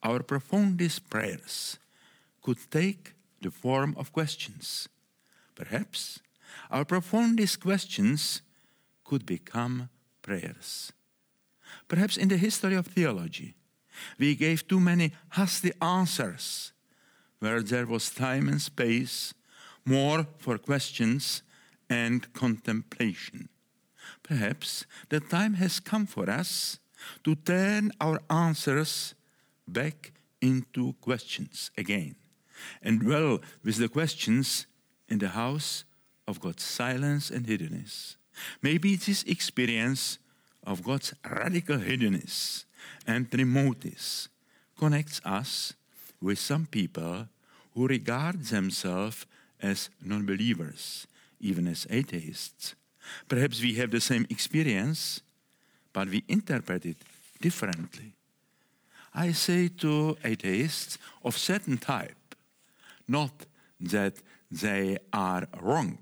our 0.02 0.22
profoundest 0.22 1.08
prayers 1.08 1.78
could 2.42 2.58
take 2.70 3.14
the 3.40 3.50
form 3.50 3.94
of 3.96 4.12
questions. 4.12 4.88
Perhaps 5.54 6.20
our 6.70 6.84
profoundest 6.84 7.60
questions 7.60 8.42
could 9.04 9.24
become 9.26 9.88
prayers. 10.22 10.92
Perhaps 11.88 12.16
in 12.16 12.28
the 12.28 12.36
history 12.36 12.74
of 12.74 12.86
theology, 12.86 13.54
we 14.18 14.34
gave 14.34 14.66
too 14.66 14.80
many 14.80 15.12
hasty 15.32 15.72
answers 15.80 16.72
where 17.38 17.62
there 17.62 17.86
was 17.86 18.10
time 18.10 18.48
and 18.48 18.60
space 18.60 19.34
more 19.84 20.26
for 20.38 20.58
questions 20.58 21.42
and 21.88 22.32
contemplation. 22.32 23.48
Perhaps 24.26 24.86
the 25.08 25.20
time 25.20 25.54
has 25.54 25.78
come 25.78 26.04
for 26.04 26.28
us 26.28 26.80
to 27.22 27.36
turn 27.36 27.92
our 28.00 28.20
answers 28.28 29.14
back 29.68 30.12
into 30.40 30.94
questions 31.00 31.70
again 31.78 32.16
and 32.82 33.00
dwell 33.00 33.38
with 33.62 33.76
the 33.76 33.88
questions 33.88 34.66
in 35.08 35.18
the 35.18 35.28
house 35.28 35.84
of 36.26 36.40
God's 36.40 36.64
silence 36.64 37.30
and 37.30 37.46
hiddenness. 37.46 38.16
Maybe 38.62 38.96
this 38.96 39.22
experience 39.22 40.18
of 40.64 40.82
God's 40.82 41.14
radical 41.24 41.78
hiddenness 41.78 42.64
and 43.06 43.32
remoteness 43.32 44.28
connects 44.76 45.20
us 45.24 45.74
with 46.20 46.40
some 46.40 46.66
people 46.66 47.28
who 47.74 47.86
regard 47.86 48.42
themselves 48.46 49.24
as 49.60 49.88
non 50.02 50.26
believers, 50.26 51.06
even 51.38 51.68
as 51.68 51.86
atheists. 51.90 52.74
Perhaps 53.28 53.62
we 53.62 53.74
have 53.74 53.90
the 53.90 54.00
same 54.00 54.26
experience, 54.30 55.20
but 55.92 56.08
we 56.08 56.24
interpret 56.28 56.84
it 56.86 56.96
differently. 57.40 58.12
I 59.14 59.32
say 59.32 59.68
to 59.68 60.16
atheists 60.24 60.98
of 61.24 61.38
certain 61.38 61.78
type, 61.78 62.34
not 63.08 63.46
that 63.80 64.14
they 64.50 64.98
are 65.12 65.46
wrong, 65.60 65.98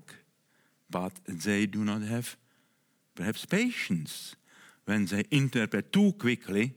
but 0.89 1.13
they 1.27 1.65
do 1.65 1.83
not 1.83 2.01
have 2.01 2.35
perhaps 3.15 3.45
patience 3.45 4.35
when 4.85 5.05
they 5.05 5.23
interpret 5.31 5.91
too 5.91 6.13
quickly 6.13 6.73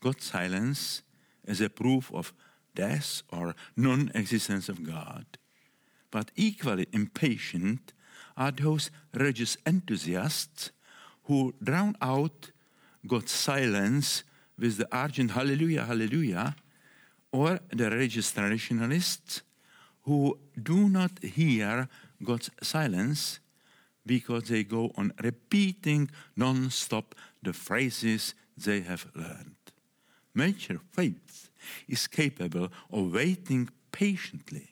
God's 0.00 0.24
silence 0.24 1.02
as 1.46 1.60
a 1.60 1.70
proof 1.70 2.12
of 2.12 2.32
death 2.74 3.22
or 3.32 3.54
non 3.76 4.10
existence 4.14 4.68
of 4.68 4.84
God. 4.84 5.26
But 6.10 6.30
equally 6.36 6.86
impatient 6.92 7.92
are 8.40 8.50
those 8.50 8.90
religious 9.14 9.58
enthusiasts 9.66 10.72
who 11.24 11.54
drown 11.62 11.94
out 12.00 12.50
God's 13.06 13.32
silence 13.32 14.24
with 14.58 14.78
the 14.78 14.88
urgent 14.92 15.32
hallelujah, 15.32 15.84
hallelujah, 15.84 16.56
or 17.32 17.60
the 17.70 17.90
religious 17.90 18.32
traditionalists 18.32 19.42
who 20.04 20.38
do 20.60 20.88
not 20.88 21.22
hear 21.22 21.86
God's 22.24 22.50
silence 22.62 23.40
because 24.06 24.44
they 24.44 24.64
go 24.64 24.90
on 24.96 25.12
repeating 25.22 26.10
non 26.34 26.70
stop 26.70 27.14
the 27.42 27.52
phrases 27.52 28.34
they 28.56 28.80
have 28.80 29.06
learned. 29.14 29.56
Mature 30.34 30.80
faith 30.92 31.50
is 31.86 32.06
capable 32.06 32.72
of 32.90 33.12
waiting 33.12 33.68
patiently. 33.92 34.70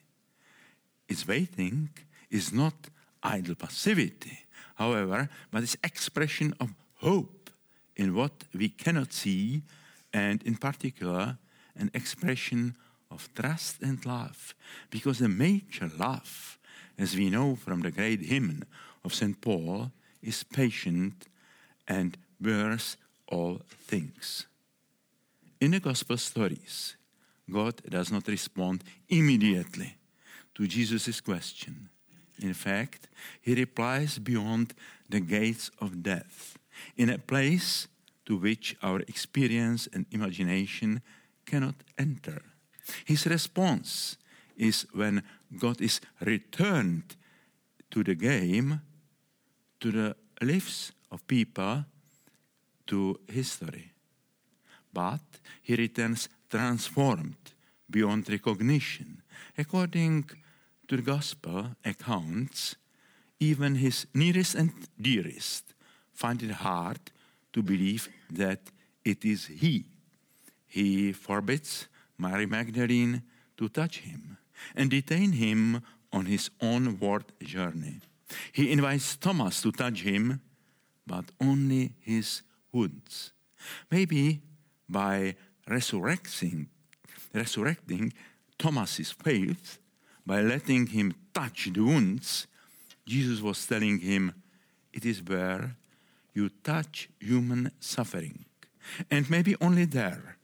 Its 1.07 1.29
waiting 1.29 1.91
is 2.31 2.51
not 2.53 2.89
idle 3.29 3.55
passivity, 3.55 4.47
however, 4.77 5.29
but 5.51 5.63
it's 5.63 5.77
expression 5.85 6.55
of 6.59 6.75
hope 6.97 7.51
in 7.97 8.15
what 8.15 8.33
we 8.55 8.69
cannot 8.69 9.13
see, 9.13 9.63
and 10.13 10.43
in 10.43 10.57
particular, 10.57 11.37
an 11.77 11.91
expression 11.95 12.75
of 13.11 13.29
trust 13.35 13.83
and 13.83 14.05
love, 14.07 14.55
because 14.91 15.19
the 15.19 15.29
major 15.29 15.91
love, 15.99 16.59
as 16.99 17.17
we 17.17 17.31
know 17.31 17.57
from 17.57 17.83
the 17.83 17.91
great 17.91 18.21
hymn 18.21 18.65
of 19.05 19.15
St. 19.15 19.41
Paul, 19.41 19.91
is 20.23 20.43
patient 20.43 21.29
and 21.87 22.17
bears 22.41 22.97
all 23.29 23.61
things. 23.81 24.47
In 25.61 25.73
the 25.73 25.81
gospel 25.81 26.17
stories, 26.17 26.97
God 27.51 27.83
does 27.89 28.13
not 28.13 28.29
respond 28.29 28.85
immediately 29.09 29.97
to 30.55 30.67
Jesus' 30.67 31.21
question. 31.21 31.89
In 32.41 32.55
fact, 32.55 33.09
he 33.41 33.55
replies 33.55 34.19
beyond 34.19 34.75
the 35.09 35.21
gates 35.21 35.71
of 35.81 36.03
death, 36.03 36.59
in 36.97 37.11
a 37.11 37.19
place 37.19 37.89
to 38.27 38.37
which 38.37 38.77
our 38.83 39.01
experience 39.01 39.89
and 39.93 40.07
imagination 40.11 41.01
cannot 41.47 41.77
enter. 41.97 42.43
His 43.05 43.27
response 43.27 44.17
is 44.57 44.87
when 44.93 45.23
God 45.59 45.81
is 45.81 46.01
returned 46.21 47.17
to 47.91 48.05
the 48.05 48.15
game, 48.15 48.81
to 49.81 49.93
the 49.93 50.17
lives 50.43 50.93
of 51.11 51.27
people, 51.27 51.85
to 52.87 53.21
history. 53.29 53.93
But 54.93 55.21
he 55.63 55.77
returns 55.77 56.29
transformed 56.51 57.37
beyond 57.91 58.29
recognition. 58.29 59.23
According 59.57 60.25
to 60.89 60.97
the 60.97 61.03
gospel 61.03 61.77
accounts, 61.85 62.77
even 63.39 63.77
his 63.77 64.07
nearest 64.15 64.55
and 64.55 64.73
dearest 65.01 65.75
find 66.19 66.43
it 66.43 66.51
hard 66.51 66.99
to 67.53 67.63
believe 67.63 68.09
that 68.31 68.61
it 69.05 69.25
is 69.25 69.47
he. 69.47 69.85
He 70.67 71.13
forbids 71.13 71.87
Mary 72.19 72.47
Magdalene 72.47 73.23
to 73.57 73.69
touch 73.69 74.01
him 74.01 74.37
and 74.75 74.91
detain 74.91 75.33
him 75.33 75.81
on 76.13 76.27
his 76.27 76.51
onward 76.61 77.25
journey. 77.41 78.01
He 78.53 78.73
invites 78.73 79.17
Thomas 79.17 79.63
to 79.63 79.71
touch 79.71 80.03
him, 80.03 80.41
but 81.07 81.27
only 81.41 81.95
his 82.01 82.43
wounds. 82.73 83.33
Maybe 83.91 84.41
by 84.89 85.37
resurrecting, 85.69 86.69
resurrecting 87.33 88.13
Thomas's 88.59 89.13
faith, 89.13 89.79
by 90.29 90.43
letting 90.43 90.89
him 90.89 91.15
touch 91.33 91.71
the 91.73 91.81
wounds, 91.81 92.47
Jesus 93.07 93.41
was 93.41 93.67
telling 93.67 93.99
him, 94.01 94.35
It 94.93 95.07
is 95.07 95.23
where 95.23 95.75
you 96.35 96.51
touch 96.63 97.09
human 97.19 97.73
suffering. 97.81 98.45
And 99.11 99.31
maybe 99.31 99.57
only 99.59 99.87
there 99.87 100.37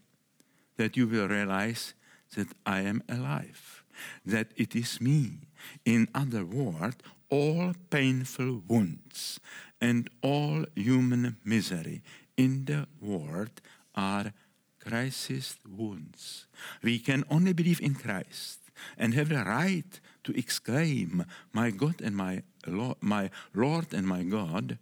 that 0.78 0.96
you 0.96 1.06
will 1.06 1.28
realize 1.28 1.92
that 2.34 2.48
I 2.64 2.80
am 2.80 3.02
alive, 3.10 3.84
that 4.24 4.48
it 4.56 4.74
is 4.74 5.02
me. 5.02 5.48
In 5.84 6.08
other 6.14 6.46
words, 6.46 6.96
all 7.28 7.74
painful 7.90 8.62
wounds 8.66 9.38
and 9.82 10.08
all 10.22 10.64
human 10.74 11.36
misery 11.44 12.02
in 12.38 12.64
the 12.64 12.86
world 13.02 13.60
are 13.94 14.32
Christ's 14.80 15.58
wounds. 15.68 16.46
We 16.82 16.98
can 16.98 17.24
only 17.30 17.52
believe 17.52 17.82
in 17.82 17.94
Christ 17.94 18.63
and 18.98 19.14
have 19.14 19.28
the 19.28 19.44
right 19.44 20.00
to 20.24 20.38
exclaim, 20.38 21.24
My 21.52 21.70
God 21.70 22.00
and 22.02 22.16
my 22.16 22.42
Lord, 22.66 22.96
my 23.00 23.30
Lord 23.54 23.92
and 23.92 24.06
my 24.06 24.22
God, 24.22 24.78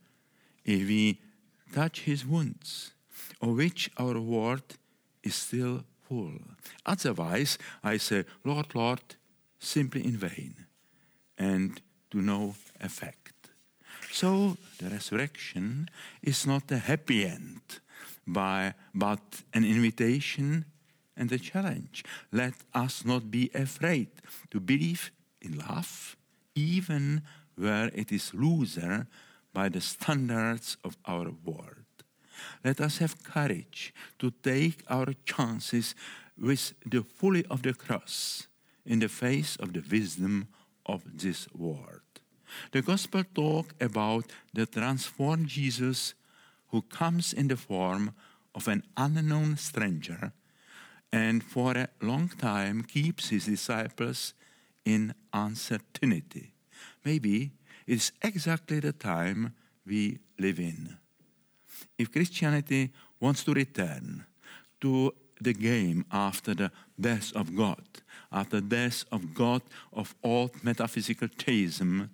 if 0.65 0.89
we 0.89 1.21
touch 1.73 2.01
his 2.01 2.25
wounds, 2.27 2.93
of 3.41 3.57
which 3.57 3.91
our 3.99 4.21
world 4.21 4.77
is 5.23 5.35
still 5.35 5.85
full. 6.09 6.33
Otherwise, 6.87 7.59
I 7.83 7.97
say, 7.97 8.25
Lord, 8.45 8.75
Lord, 8.75 9.03
simply 9.59 10.05
in 10.05 10.17
vain 10.17 10.67
and 11.39 11.81
to 12.11 12.21
no 12.21 12.55
effect. 12.81 13.33
So 14.11 14.57
the 14.79 14.91
resurrection 14.91 15.89
is 16.23 16.47
not 16.47 16.71
a 16.71 16.79
happy 16.79 17.25
end, 17.25 17.61
by, 18.27 18.75
but 18.95 19.43
an 19.55 19.65
invitation 19.65 20.67
and 21.17 21.31
a 21.33 21.39
challenge. 21.39 22.05
Let 22.31 22.55
us 22.75 23.05
not 23.05 23.31
be 23.31 23.51
afraid 23.55 24.09
to 24.51 24.61
believe 24.61 25.11
in 25.41 25.59
love, 25.59 26.17
even 26.55 27.23
where 27.57 27.91
it 27.95 28.13
is 28.13 28.33
looser 28.35 29.07
by 29.53 29.69
the 29.69 29.81
standards 29.81 30.77
of 30.85 30.97
our 31.07 31.31
world. 31.45 31.77
Let 32.65 32.81
us 32.81 32.99
have 32.99 33.23
courage 33.23 33.95
to 34.19 34.31
take 34.43 34.83
our 34.89 35.13
chances 35.25 35.95
with 36.39 36.73
the 36.85 37.03
folly 37.03 37.45
of 37.51 37.63
the 37.63 37.75
cross 37.75 38.47
in 38.85 38.99
the 38.99 39.09
face 39.09 39.57
of 39.57 39.73
the 39.73 39.85
wisdom 39.91 40.49
of 40.87 41.03
this 41.19 41.47
world. 41.55 42.01
The 42.73 42.83
gospel 42.83 43.23
talk 43.35 43.75
about 43.81 44.27
the 44.53 44.67
transformed 44.67 45.49
Jesus 45.49 46.15
who 46.69 46.83
comes 46.83 47.33
in 47.33 47.49
the 47.49 47.57
form 47.57 48.15
of 48.55 48.69
an 48.69 48.83
unknown 48.97 49.57
stranger 49.57 50.33
and 51.13 51.45
for 51.45 51.77
a 51.77 51.89
long 52.01 52.29
time 52.29 52.83
keeps 52.83 53.29
his 53.29 53.47
disciples 53.47 54.35
in 54.85 55.15
uncertainty. 55.33 56.53
Maybe 57.05 57.53
it's 57.87 58.13
exactly 58.23 58.81
the 58.81 58.93
time 58.93 59.55
we 59.87 60.19
live 60.39 60.59
in. 60.59 60.97
If 61.99 62.11
Christianity 62.11 62.91
wants 63.21 63.45
to 63.45 63.53
return 63.53 64.25
to 64.81 65.15
the 65.41 65.53
game 65.53 66.05
after 66.11 66.55
the 66.55 66.71
death 66.99 67.33
of 67.35 67.55
God, 67.55 67.83
after 68.31 68.61
the 68.61 68.67
death 68.67 69.05
of 69.13 69.35
God 69.35 69.63
of 69.93 70.15
all 70.23 70.51
metaphysical 70.63 71.29
theism, 71.37 72.11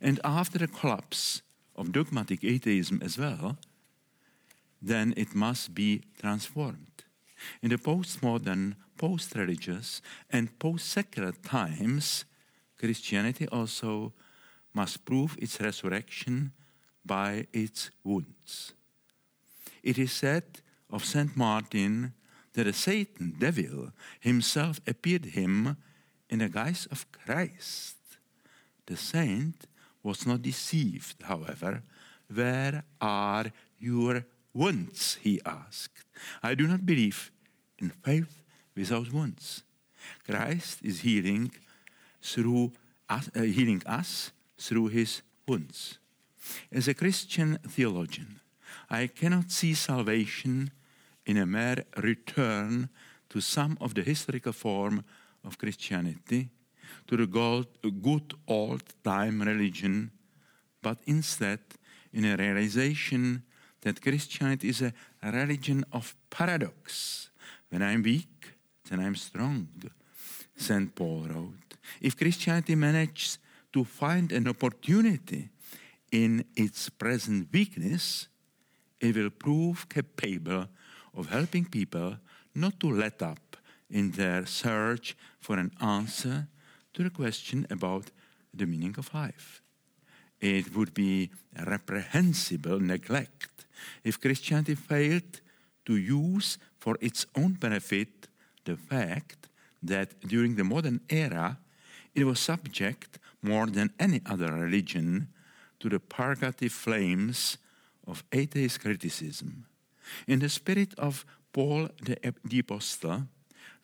and 0.00 0.20
after 0.24 0.58
the 0.58 0.68
collapse 0.68 1.42
of 1.76 1.92
dogmatic 1.92 2.44
atheism 2.44 3.00
as 3.02 3.18
well, 3.18 3.56
then 4.80 5.14
it 5.16 5.34
must 5.34 5.74
be 5.74 6.02
transformed. 6.20 6.91
In 7.62 7.70
the 7.70 7.78
postmodern, 7.78 8.74
post 8.96 9.34
religious, 9.34 10.02
and 10.30 10.58
post 10.58 10.88
secular 10.88 11.32
times, 11.32 12.24
Christianity 12.78 13.46
also 13.48 14.12
must 14.74 15.04
prove 15.04 15.36
its 15.40 15.60
resurrection 15.60 16.52
by 17.04 17.46
its 17.52 17.90
wounds. 18.04 18.72
It 19.82 19.98
is 19.98 20.12
said 20.12 20.44
of 20.90 21.04
St. 21.04 21.36
Martin 21.36 22.14
that 22.52 22.66
a 22.66 22.72
Satan, 22.72 23.34
devil, 23.38 23.92
himself 24.20 24.80
appeared 24.86 25.26
him 25.26 25.76
in 26.28 26.38
the 26.38 26.48
guise 26.48 26.86
of 26.90 27.10
Christ. 27.12 27.96
The 28.86 28.96
saint 28.96 29.66
was 30.02 30.26
not 30.26 30.42
deceived, 30.42 31.22
however. 31.22 31.82
Where 32.32 32.84
are 33.00 33.46
your 33.78 34.24
wounds? 34.54 35.18
he 35.20 35.40
asked. 35.44 36.04
I 36.42 36.54
do 36.54 36.66
not 36.66 36.86
believe 36.86 37.30
in 37.78 37.90
faith 37.90 38.42
without 38.76 39.12
wounds. 39.12 39.62
Christ 40.24 40.80
is 40.82 41.00
healing 41.00 41.52
through 42.20 42.72
us, 43.08 43.30
uh, 43.36 43.42
healing 43.42 43.82
us 43.86 44.32
through 44.58 44.88
his 44.88 45.22
wounds. 45.46 45.98
As 46.70 46.88
a 46.88 46.94
Christian 46.94 47.58
theologian, 47.68 48.40
I 48.90 49.06
cannot 49.06 49.50
see 49.50 49.74
salvation 49.74 50.70
in 51.26 51.36
a 51.36 51.46
mere 51.46 51.84
return 51.98 52.88
to 53.30 53.40
some 53.40 53.78
of 53.80 53.94
the 53.94 54.02
historical 54.02 54.52
form 54.52 55.04
of 55.44 55.58
Christianity, 55.58 56.50
to 57.06 57.16
the 57.16 57.26
good 57.26 58.34
old 58.46 58.82
time 59.02 59.42
religion, 59.42 60.10
but 60.82 60.98
instead 61.06 61.60
in 62.12 62.24
a 62.24 62.36
realization 62.36 63.42
that 63.82 64.00
Christianity 64.00 64.68
is 64.68 64.82
a 64.82 64.92
religion 65.22 65.84
of 65.92 66.14
paradox. 66.30 67.30
When 67.68 67.82
I'm 67.82 68.02
weak, 68.02 68.54
then 68.88 69.00
I'm 69.00 69.16
strong, 69.16 69.68
St. 70.56 70.94
Paul 70.94 71.26
wrote. 71.28 71.74
If 72.00 72.16
Christianity 72.16 72.74
manages 72.74 73.38
to 73.72 73.84
find 73.84 74.32
an 74.32 74.48
opportunity 74.48 75.48
in 76.10 76.44
its 76.56 76.88
present 76.90 77.48
weakness, 77.52 78.28
it 79.00 79.16
will 79.16 79.30
prove 79.30 79.88
capable 79.88 80.68
of 81.16 81.28
helping 81.28 81.64
people 81.64 82.16
not 82.54 82.78
to 82.80 82.90
let 82.90 83.22
up 83.22 83.56
in 83.90 84.10
their 84.12 84.46
search 84.46 85.16
for 85.40 85.58
an 85.58 85.72
answer 85.80 86.48
to 86.94 87.02
the 87.02 87.10
question 87.10 87.66
about 87.70 88.10
the 88.54 88.66
meaning 88.66 88.94
of 88.98 89.12
life. 89.14 89.61
It 90.42 90.74
would 90.74 90.92
be 90.92 91.30
reprehensible 91.56 92.80
neglect 92.80 93.64
if 94.02 94.20
Christianity 94.20 94.74
failed 94.74 95.40
to 95.86 95.96
use 95.96 96.58
for 96.80 96.98
its 97.00 97.26
own 97.36 97.52
benefit 97.52 98.26
the 98.64 98.76
fact 98.76 99.48
that 99.84 100.20
during 100.26 100.56
the 100.56 100.64
modern 100.64 101.00
era 101.08 101.58
it 102.14 102.24
was 102.24 102.40
subject 102.40 103.20
more 103.40 103.66
than 103.66 103.92
any 104.00 104.20
other 104.26 104.52
religion 104.52 105.28
to 105.78 105.88
the 105.88 106.00
purgative 106.00 106.72
flames 106.72 107.58
of 108.06 108.24
atheist 108.32 108.80
criticism. 108.80 109.66
In 110.26 110.40
the 110.40 110.48
spirit 110.48 110.92
of 110.98 111.24
Paul 111.52 111.88
the, 112.02 112.34
the 112.44 112.58
Apostle, 112.58 113.28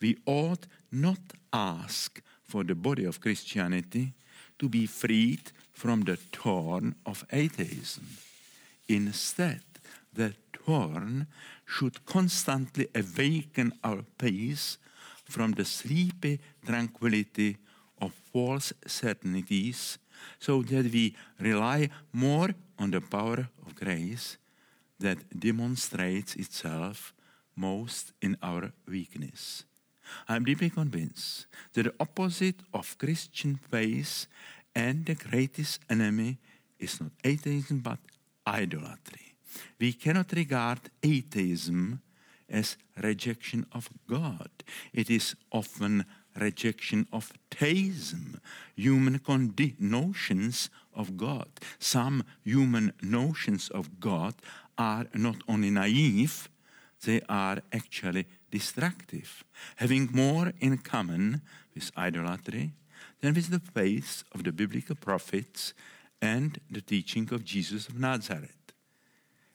we 0.00 0.18
ought 0.26 0.66
not 0.90 1.20
ask 1.52 2.20
for 2.42 2.64
the 2.64 2.74
body 2.74 3.04
of 3.04 3.20
Christianity 3.20 4.14
to 4.58 4.68
be 4.68 4.86
freed 4.86 5.52
from 5.72 6.02
the 6.02 6.16
thorn 6.16 6.94
of 7.06 7.24
atheism. 7.32 8.06
Instead, 8.88 9.62
the 10.12 10.34
thorn 10.52 11.26
should 11.64 12.04
constantly 12.06 12.88
awaken 12.94 13.72
our 13.84 14.04
peace 14.18 14.78
from 15.24 15.52
the 15.52 15.64
sleepy 15.64 16.40
tranquility 16.64 17.56
of 18.00 18.12
false 18.32 18.72
certainties 18.86 19.98
so 20.38 20.62
that 20.62 20.90
we 20.92 21.14
rely 21.40 21.88
more 22.12 22.50
on 22.78 22.90
the 22.90 23.00
power 23.00 23.48
of 23.66 23.74
grace 23.74 24.36
that 24.98 25.18
demonstrates 25.38 26.34
itself 26.34 27.12
most 27.54 28.12
in 28.20 28.36
our 28.42 28.72
weakness. 28.88 29.64
I'm 30.28 30.44
deeply 30.44 30.70
convinced 30.70 31.46
that 31.74 31.84
the 31.84 31.94
opposite 32.00 32.60
of 32.72 32.98
Christian 32.98 33.58
faith 33.70 34.26
and 34.74 35.06
the 35.06 35.14
greatest 35.14 35.80
enemy 35.88 36.38
is 36.78 37.00
not 37.00 37.10
atheism 37.24 37.80
but 37.80 37.98
idolatry. 38.46 39.34
We 39.78 39.92
cannot 39.92 40.32
regard 40.32 40.80
atheism 41.02 42.00
as 42.48 42.76
rejection 43.02 43.66
of 43.72 43.90
God. 44.08 44.50
It 44.92 45.10
is 45.10 45.34
often 45.52 46.04
rejection 46.36 47.06
of 47.12 47.32
theism, 47.50 48.40
human 48.74 49.20
notions 49.78 50.70
of 50.94 51.16
God. 51.16 51.48
Some 51.78 52.24
human 52.44 52.92
notions 53.02 53.68
of 53.70 54.00
God 54.00 54.34
are 54.76 55.06
not 55.14 55.36
only 55.48 55.70
naive, 55.70 56.48
they 57.04 57.20
are 57.28 57.58
actually 57.72 58.26
destructive, 58.50 59.44
having 59.76 60.08
more 60.12 60.52
in 60.60 60.78
common 60.78 61.42
with 61.74 61.90
idolatry 61.96 62.72
than 63.20 63.34
with 63.34 63.50
the 63.50 63.60
faith 63.60 64.24
of 64.32 64.44
the 64.44 64.52
biblical 64.52 64.96
prophets 64.96 65.74
and 66.20 66.60
the 66.70 66.80
teaching 66.80 67.28
of 67.32 67.44
Jesus 67.44 67.88
of 67.88 67.98
Nazareth. 67.98 68.72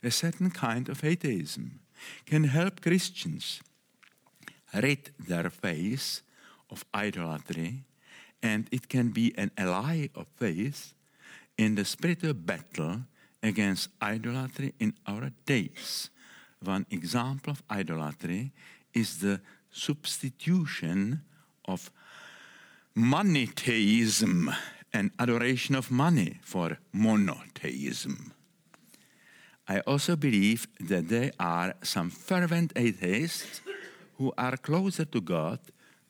A 0.04 0.12
certain 0.12 0.52
kind 0.52 0.90
of 0.90 1.04
atheism 1.04 1.80
can 2.26 2.46
help 2.46 2.82
Christians 2.82 3.62
rid 4.74 5.12
their 5.20 5.50
faith 5.50 6.22
of 6.70 6.84
idolatry, 6.94 7.84
and 8.42 8.68
it 8.72 8.90
can 8.90 9.10
be 9.10 9.34
an 9.38 9.52
ally 9.58 10.08
of 10.16 10.28
faith 10.36 10.94
in 11.58 11.76
the 11.76 11.86
spiritual 11.86 12.34
battle 12.34 13.02
against 13.42 13.90
idolatry 14.02 14.74
in 14.80 14.94
our 15.06 15.32
days. 15.46 16.10
One 16.62 16.86
example 16.90 17.52
of 17.52 17.64
idolatry 17.70 18.52
is 18.94 19.20
the 19.20 19.42
substitution 19.72 21.22
of 21.66 21.92
monotheism 22.96 24.52
and 24.94 25.12
adoration 25.18 25.76
of 25.76 25.90
money 25.90 26.40
for 26.44 26.78
monotheism. 26.92 28.34
I 29.68 29.80
also 29.80 30.16
believe 30.16 30.68
that 30.80 31.08
there 31.08 31.32
are 31.40 31.74
some 31.82 32.10
fervent 32.10 32.74
atheists 32.76 33.62
who 34.18 34.34
are 34.38 34.58
closer 34.58 35.06
to 35.06 35.22
God 35.22 35.60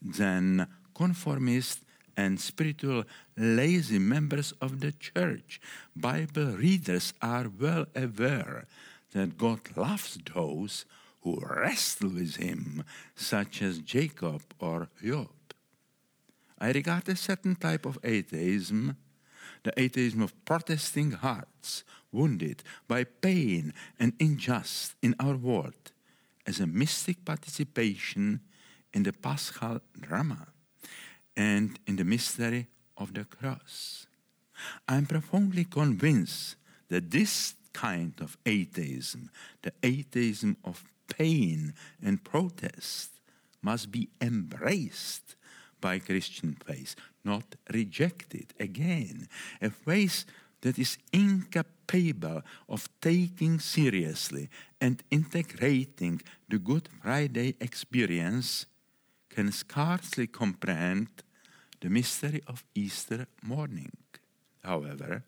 than 0.02 0.67
conformist 0.93 1.80
and 2.17 2.39
spiritual 2.39 3.04
lazy 3.38 4.00
members 4.00 4.54
of 4.62 4.80
the 4.80 4.91
church. 4.91 5.62
Bible 5.96 6.58
readers 6.58 7.13
are 7.22 7.48
well 7.60 7.86
aware 7.96 8.65
that 9.13 9.38
God 9.38 9.62
loves 9.76 10.17
those 10.34 10.86
who 11.23 11.39
wrestle 11.39 12.09
with 12.09 12.36
him, 12.36 12.83
such 13.15 13.62
as 13.62 13.79
Jacob 13.79 14.41
or 14.59 14.89
Job. 15.01 15.29
I 16.59 16.71
regard 16.71 17.07
a 17.09 17.15
certain 17.15 17.55
type 17.55 17.86
of 17.86 17.97
atheism, 18.03 18.97
the 19.63 19.73
atheism 19.79 20.21
of 20.21 20.45
protesting 20.45 21.12
hearts, 21.12 21.83
wounded 22.12 22.63
by 22.88 23.05
pain 23.05 23.73
and 23.99 24.13
injustice 24.19 24.95
in 25.01 25.15
our 25.19 25.36
world, 25.36 25.91
as 26.45 26.59
a 26.59 26.67
mystic 26.67 27.23
participation 27.23 28.41
in 28.93 29.03
the 29.03 29.13
paschal 29.13 29.79
drama 29.99 30.47
and 31.36 31.79
in 31.88 31.95
the 31.95 32.03
mystery 32.03 32.67
of 32.97 33.13
the 33.13 33.23
cross. 33.23 34.07
I'm 34.88 35.05
profoundly 35.05 35.63
convinced 35.63 36.55
that 36.89 37.09
this 37.09 37.55
kind 37.73 38.13
of 38.21 38.38
atheism, 38.45 39.31
the 39.62 39.73
atheism 39.81 40.57
of 40.63 40.83
pain 41.17 41.73
and 42.04 42.23
protest, 42.23 43.10
must 43.62 43.91
be 43.91 44.10
embraced 44.21 45.36
by 45.80 45.99
Christian 45.99 46.58
faith, 46.65 46.95
not 47.23 47.56
rejected. 47.71 48.54
Again, 48.60 49.28
a 49.62 49.69
faith 49.69 50.26
that 50.62 50.80
is 50.80 50.97
incapable 51.12 52.41
of 52.69 52.88
taking 53.02 53.60
seriously 53.60 54.49
and 54.80 55.04
integrating 55.12 56.21
the 56.49 56.58
Good 56.58 56.89
Friday 57.02 57.56
experience 57.60 58.65
can 59.30 59.52
scarcely 59.52 60.28
comprehend 60.28 61.10
the 61.82 61.89
mystery 61.89 62.41
of 62.47 62.63
Easter 62.76 63.28
morning. 63.41 63.91
However, 64.63 65.23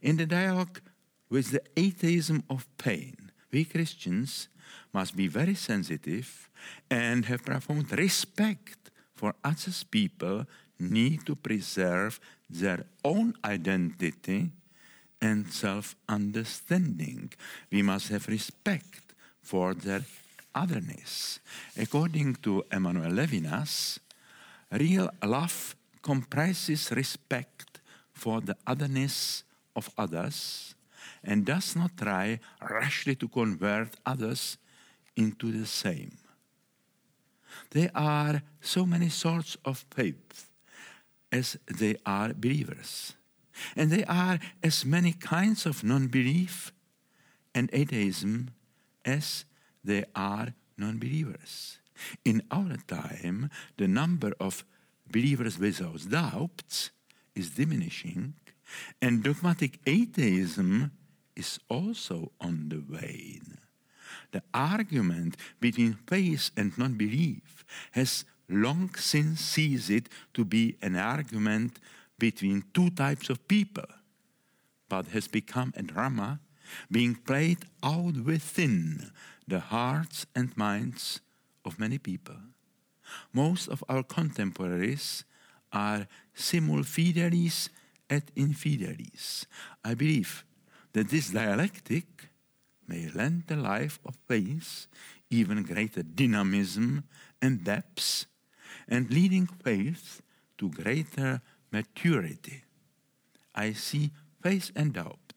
in 0.00 0.16
the 0.16 0.26
dialogue 0.26 0.80
with 1.28 1.50
the 1.50 1.62
atheism 1.76 2.44
of 2.48 2.68
pain, 2.78 3.32
we 3.50 3.64
Christians 3.64 4.48
must 4.92 5.16
be 5.16 5.28
very 5.28 5.54
sensitive 5.54 6.48
and 6.90 7.24
have 7.26 7.44
profound 7.44 7.90
respect 7.92 8.90
for 9.14 9.34
others 9.44 9.84
people 9.84 10.46
need 10.78 11.26
to 11.26 11.34
preserve 11.34 12.20
their 12.48 12.86
own 13.04 13.34
identity 13.44 14.50
and 15.20 15.50
self 15.52 15.96
understanding. 16.08 17.32
We 17.70 17.82
must 17.82 18.08
have 18.08 18.28
respect 18.28 19.14
for 19.42 19.74
their 19.74 20.04
otherness. 20.54 21.40
According 21.76 22.36
to 22.42 22.64
Emmanuel 22.70 23.10
Levinas, 23.10 23.98
real 24.70 25.10
love 25.22 25.74
comprises 26.02 26.90
respect 26.92 27.80
for 28.12 28.40
the 28.40 28.56
otherness 28.66 29.44
of 29.74 29.90
others 29.98 30.74
and 31.22 31.44
does 31.44 31.76
not 31.76 31.96
try 31.96 32.38
rashly 32.62 33.14
to 33.16 33.28
convert 33.28 33.94
others 34.06 34.58
into 35.18 35.50
the 35.50 35.66
same. 35.66 36.16
There 37.70 37.90
are 37.94 38.42
so 38.60 38.86
many 38.86 39.08
sorts 39.08 39.56
of 39.64 39.84
faith 39.90 40.48
as 41.32 41.58
there 41.66 41.96
are 42.06 42.32
believers. 42.32 43.14
And 43.76 43.90
there 43.90 44.08
are 44.08 44.38
as 44.62 44.84
many 44.84 45.12
kinds 45.12 45.66
of 45.66 45.82
non 45.82 46.06
belief 46.06 46.72
and 47.54 47.68
atheism 47.72 48.50
as 49.04 49.44
there 49.82 50.06
are 50.14 50.54
non 50.76 50.98
believers. 50.98 51.78
In 52.24 52.42
our 52.50 52.76
time, 52.86 53.50
the 53.76 53.88
number 53.88 54.32
of 54.38 54.64
believers 55.10 55.58
without 55.58 56.08
doubts 56.08 56.90
is 57.34 57.50
diminishing, 57.50 58.34
and 59.02 59.24
dogmatic 59.24 59.80
atheism 59.84 60.92
is 61.34 61.58
also 61.68 62.30
on 62.40 62.68
the 62.68 62.82
wane. 62.88 63.58
The 64.32 64.42
argument 64.52 65.36
between 65.60 65.98
faith 66.06 66.50
and 66.56 66.76
non 66.76 66.94
belief 66.94 67.64
has 67.92 68.24
long 68.48 68.94
since 68.96 69.40
ceased 69.40 70.08
to 70.34 70.44
be 70.44 70.76
an 70.82 70.96
argument 70.96 71.78
between 72.18 72.64
two 72.74 72.90
types 72.90 73.30
of 73.30 73.46
people, 73.48 73.86
but 74.88 75.08
has 75.08 75.28
become 75.28 75.72
a 75.76 75.82
drama 75.82 76.40
being 76.90 77.14
played 77.14 77.64
out 77.82 78.16
within 78.24 79.10
the 79.46 79.60
hearts 79.60 80.26
and 80.34 80.56
minds 80.56 81.20
of 81.64 81.78
many 81.78 81.98
people. 81.98 82.36
Most 83.32 83.68
of 83.68 83.82
our 83.88 84.02
contemporaries 84.02 85.24
are 85.72 86.06
simul 86.34 86.84
fidelis 86.84 87.68
et 88.10 88.30
infidelis. 88.36 89.46
I 89.84 89.94
believe 89.94 90.44
that 90.92 91.08
this 91.08 91.30
dialectic 91.30 92.27
may 92.88 93.08
lend 93.14 93.44
the 93.46 93.56
life 93.56 93.98
of 94.04 94.16
faith 94.26 94.88
even 95.30 95.62
greater 95.62 96.02
dynamism 96.02 97.04
and 97.40 97.64
depth, 97.64 98.26
and 98.88 99.10
leading 99.10 99.46
faith 99.46 100.22
to 100.56 100.70
greater 100.70 101.40
maturity. 101.70 102.64
I 103.54 103.72
see 103.72 104.10
faith 104.42 104.72
and 104.74 104.92
doubt 104.92 105.34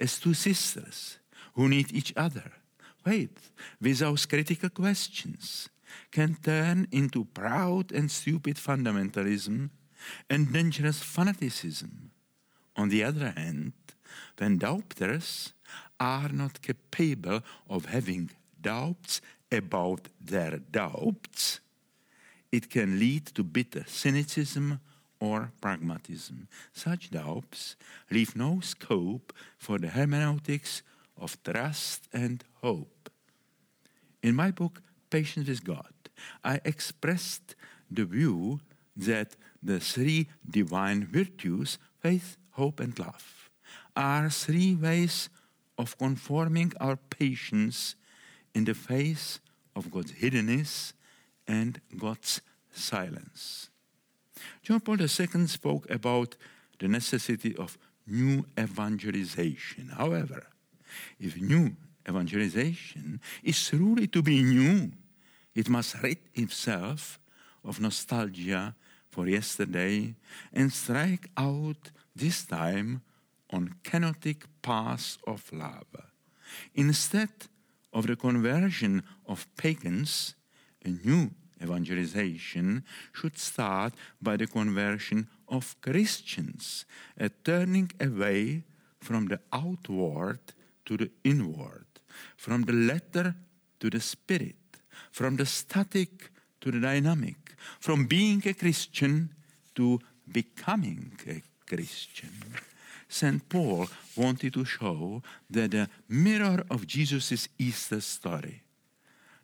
as 0.00 0.18
two 0.18 0.34
sisters 0.34 1.18
who 1.54 1.68
need 1.68 1.92
each 1.92 2.12
other. 2.16 2.52
Faith, 3.04 3.52
without 3.80 4.26
critical 4.28 4.70
questions, 4.70 5.68
can 6.10 6.36
turn 6.42 6.88
into 6.90 7.26
proud 7.26 7.92
and 7.92 8.10
stupid 8.10 8.56
fundamentalism 8.56 9.70
and 10.28 10.52
dangerous 10.52 11.00
fanaticism. 11.00 12.10
On 12.76 12.88
the 12.88 13.04
other 13.04 13.32
hand, 13.36 13.72
when 14.38 14.58
doubters 14.58 15.53
are 15.98 16.28
not 16.28 16.60
capable 16.62 17.42
of 17.68 17.86
having 17.86 18.30
doubts 18.60 19.20
about 19.50 20.08
their 20.20 20.58
doubts, 20.58 21.60
it 22.50 22.70
can 22.70 22.98
lead 22.98 23.26
to 23.26 23.42
bitter 23.42 23.84
cynicism 23.86 24.80
or 25.20 25.52
pragmatism. 25.60 26.48
Such 26.72 27.10
doubts 27.10 27.76
leave 28.10 28.36
no 28.36 28.60
scope 28.60 29.32
for 29.58 29.78
the 29.78 29.88
hermeneutics 29.88 30.82
of 31.18 31.42
trust 31.42 32.08
and 32.12 32.42
hope. 32.62 33.10
In 34.22 34.34
my 34.34 34.50
book, 34.50 34.80
Patience 35.10 35.48
with 35.48 35.62
God, 35.62 35.94
I 36.42 36.60
expressed 36.64 37.54
the 37.88 38.04
view 38.04 38.58
that 38.96 39.36
the 39.62 39.78
three 39.78 40.26
divine 40.48 41.06
virtues, 41.06 41.78
faith, 42.00 42.36
hope, 42.50 42.80
and 42.80 42.98
love, 42.98 43.50
are 43.94 44.28
three 44.28 44.74
ways 44.74 45.28
of 45.78 45.98
conforming 45.98 46.72
our 46.80 46.96
patience 46.96 47.96
in 48.54 48.64
the 48.64 48.74
face 48.74 49.40
of 49.74 49.90
God's 49.90 50.12
hiddenness 50.12 50.92
and 51.46 51.80
God's 51.96 52.40
silence. 52.72 53.70
John 54.62 54.80
Paul 54.80 55.00
II 55.00 55.46
spoke 55.46 55.90
about 55.90 56.36
the 56.78 56.88
necessity 56.88 57.56
of 57.56 57.78
new 58.06 58.44
evangelization. 58.58 59.90
However, 59.96 60.46
if 61.18 61.40
new 61.40 61.76
evangelization 62.08 63.20
is 63.42 63.68
truly 63.68 64.06
to 64.08 64.22
be 64.22 64.42
new, 64.42 64.92
it 65.54 65.68
must 65.68 66.02
rid 66.02 66.18
itself 66.34 67.18
of 67.64 67.80
nostalgia 67.80 68.74
for 69.08 69.28
yesterday 69.28 70.14
and 70.52 70.72
strike 70.72 71.30
out 71.36 71.90
this 72.14 72.44
time 72.44 73.02
on 73.54 73.74
kenotic 73.84 74.42
paths 74.62 75.18
of 75.26 75.40
love. 75.52 75.94
Instead 76.74 77.30
of 77.92 78.06
the 78.06 78.16
conversion 78.16 79.02
of 79.26 79.46
pagans, 79.56 80.34
a 80.84 80.88
new 80.88 81.30
evangelization 81.62 82.84
should 83.12 83.38
start 83.38 83.94
by 84.20 84.36
the 84.36 84.46
conversion 84.46 85.28
of 85.48 85.76
Christians, 85.80 86.84
a 87.16 87.28
turning 87.28 87.90
away 88.00 88.64
from 89.00 89.28
the 89.28 89.40
outward 89.52 90.40
to 90.86 90.96
the 90.96 91.10
inward, 91.22 91.86
from 92.36 92.62
the 92.62 92.72
letter 92.72 93.34
to 93.78 93.88
the 93.88 94.00
spirit, 94.00 94.56
from 95.12 95.36
the 95.36 95.46
static 95.46 96.30
to 96.60 96.70
the 96.72 96.80
dynamic, 96.80 97.54
from 97.78 98.06
being 98.06 98.42
a 98.46 98.54
Christian 98.54 99.30
to 99.74 100.00
becoming 100.30 101.12
a 101.28 101.42
Christian. 101.66 102.32
St. 103.08 103.48
Paul 103.48 103.88
wanted 104.16 104.54
to 104.54 104.64
show 104.64 105.22
that 105.50 105.70
the 105.70 105.88
mirror 106.08 106.64
of 106.70 106.86
Jesus' 106.86 107.48
Easter 107.58 108.00
story, 108.00 108.62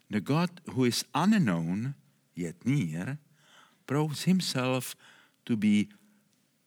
the 0.09 0.21
God 0.21 0.49
who 0.73 0.85
is 0.85 1.05
unknown 1.13 1.95
yet 2.35 2.55
near, 2.65 3.17
proves 3.87 4.23
himself 4.23 4.95
to 5.45 5.55
be 5.55 5.89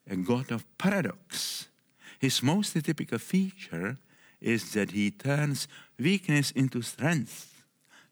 a 0.09 0.17
God 0.17 0.51
of 0.51 0.65
paradox. 0.79 1.69
His 2.19 2.43
most 2.43 2.73
typical 2.73 3.19
feature 3.19 3.99
is 4.41 4.73
that 4.73 4.91
he 4.91 5.11
turns 5.11 5.69
weakness 5.99 6.51
into 6.51 6.83
strength, 6.83 7.65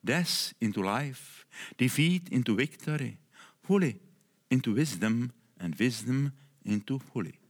death 0.05 0.55
into 0.61 0.83
life, 0.83 1.47
defeat 1.77 2.29
into 2.31 2.57
victory, 2.57 3.19
folly 3.63 4.01
into 4.51 4.75
wisdom, 4.75 5.33
and 5.61 5.75
wisdom 5.77 6.33
into 6.65 6.99
folly. 6.99 7.42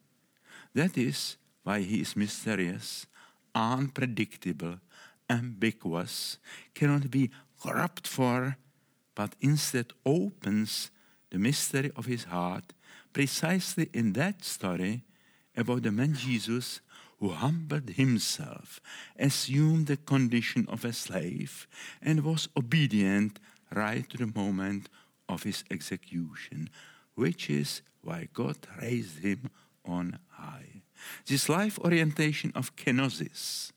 That 0.75 0.97
is 0.97 1.37
why 1.63 1.81
he 1.81 2.01
is 2.01 2.17
mysterious, 2.17 3.07
unpredictable, 3.55 4.81
ambiguous, 5.29 6.39
cannot 6.75 7.11
be 7.11 7.31
corrupt 7.63 8.07
for, 8.07 8.57
but 9.15 9.37
instead 9.41 9.93
opens 10.05 10.91
the 11.31 11.39
mystery 11.39 11.91
of 11.97 12.07
his 12.07 12.25
heart 12.25 12.73
precisely 13.13 13.91
in 13.93 14.13
that 14.15 14.45
story 14.45 15.05
about 15.57 15.83
the 15.83 15.93
man 15.93 16.15
Jesus 16.15 16.81
who 17.19 17.29
humbled 17.29 17.91
himself, 17.91 18.81
assumed 19.19 19.87
the 19.87 19.97
condition 19.97 20.67
of 20.69 20.85
a 20.85 20.93
slave, 20.93 21.69
and 22.01 22.25
was 22.25 22.49
obedient 22.57 23.39
right 23.73 24.09
to 24.11 24.17
the 24.17 24.33
moment 24.35 24.89
of 25.29 25.45
his 25.45 25.63
execution, 25.71 26.69
which 27.15 27.49
is 27.49 27.83
why 28.01 28.29
God 28.33 28.57
raised 28.81 29.21
him 29.21 29.51
on 29.85 30.19
This 31.27 31.49
life 31.49 31.79
orientation 31.79 32.53
of 32.55 32.75
kenosis 32.77 33.73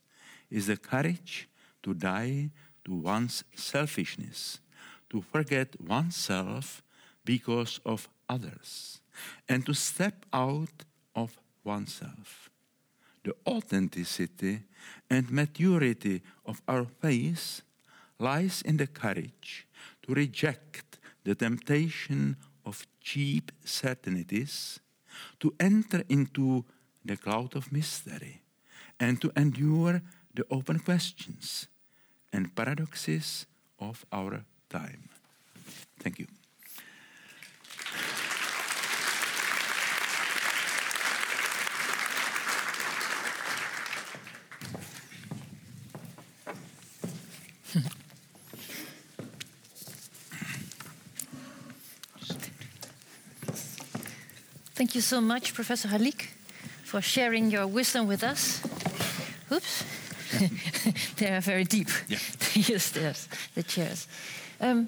is 0.50 0.68
the 0.68 0.78
courage 0.78 1.48
to 1.84 1.94
die 1.94 2.50
to 2.86 2.94
one's 2.94 3.44
selfishness, 3.56 4.60
to 5.10 5.22
forget 5.22 5.80
oneself 5.80 6.84
because 7.24 7.80
of 7.86 8.08
others, 8.30 9.02
and 9.48 9.66
to 9.66 9.74
step 9.74 10.26
out 10.34 10.84
of 11.16 11.38
oneself. 11.64 12.50
The 13.24 13.36
authenticity 13.48 14.62
and 15.10 15.32
maturity 15.32 16.22
of 16.46 16.62
our 16.68 16.86
faith 16.86 17.62
lies 18.20 18.62
in 18.62 18.78
the 18.78 18.88
courage 18.88 19.68
to 20.04 20.14
reject 20.14 21.00
the 21.24 21.34
temptation 21.34 22.38
of 22.66 22.86
cheap 23.02 23.52
certainties, 23.64 24.80
to 25.40 25.54
enter 25.60 26.04
into 26.10 26.66
the 27.04 27.18
cloud 27.18 27.56
of 27.56 27.72
mystery, 27.72 28.42
and 29.00 29.22
to 29.22 29.32
endure 29.36 30.02
the 30.34 30.46
open 30.50 30.80
questions 30.80 31.68
and 32.34 32.56
paradoxes 32.56 33.46
of 33.80 34.06
our 34.12 34.44
time. 34.70 35.10
Thank 36.00 36.20
you. 36.20 36.28
Thank 54.96 55.04
you 55.04 55.18
so 55.18 55.20
much, 55.20 55.54
Professor 55.54 55.90
Halik, 55.90 56.28
for 56.86 57.02
sharing 57.02 57.52
your 57.52 57.68
wisdom 57.68 58.08
with 58.08 58.24
us. 58.24 58.64
Oops. 59.52 59.84
they 61.18 61.36
are 61.36 61.42
very 61.42 61.66
deep. 61.66 61.90
Yeah. 62.08 62.18
yes, 62.54 62.92
there's 62.92 63.28
the 63.56 63.64
chairs. 63.64 64.08
Um, 64.62 64.88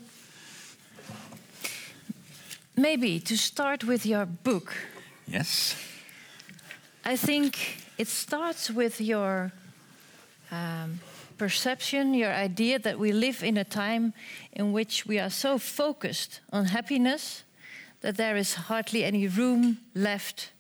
maybe 2.78 3.20
to 3.20 3.38
start 3.38 3.84
with 3.84 4.06
your 4.06 4.26
book, 4.26 4.74
Yes. 5.28 5.76
I 7.04 7.18
think 7.18 7.84
it 7.98 8.08
starts 8.08 8.72
with 8.72 9.02
your 9.02 9.52
um, 10.52 11.02
perception, 11.38 12.14
your 12.14 12.32
idea 12.32 12.80
that 12.80 12.98
we 12.98 13.12
live 13.12 13.44
in 13.44 13.58
a 13.58 13.66
time 13.66 14.14
in 14.54 14.72
which 14.72 15.06
we 15.06 15.20
are 15.20 15.30
so 15.30 15.58
focused 15.58 16.40
on 16.54 16.68
happiness 16.68 17.44
that 18.08 18.16
there 18.16 18.38
is 18.38 18.54
hardly 18.54 19.04
any 19.04 19.28
room 19.28 19.80
left 19.94 20.52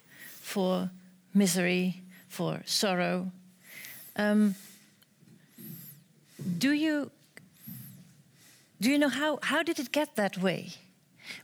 for 0.41 0.89
misery, 1.33 2.01
for 2.27 2.61
sorrow. 2.65 3.31
Um, 4.17 4.55
do 6.57 6.73
you 6.73 7.09
do 8.81 8.89
you 8.89 8.97
know 8.97 9.07
how, 9.07 9.39
how 9.41 9.63
did 9.63 9.79
it 9.79 9.93
get 9.93 10.17
that 10.17 10.37
way? 10.37 10.73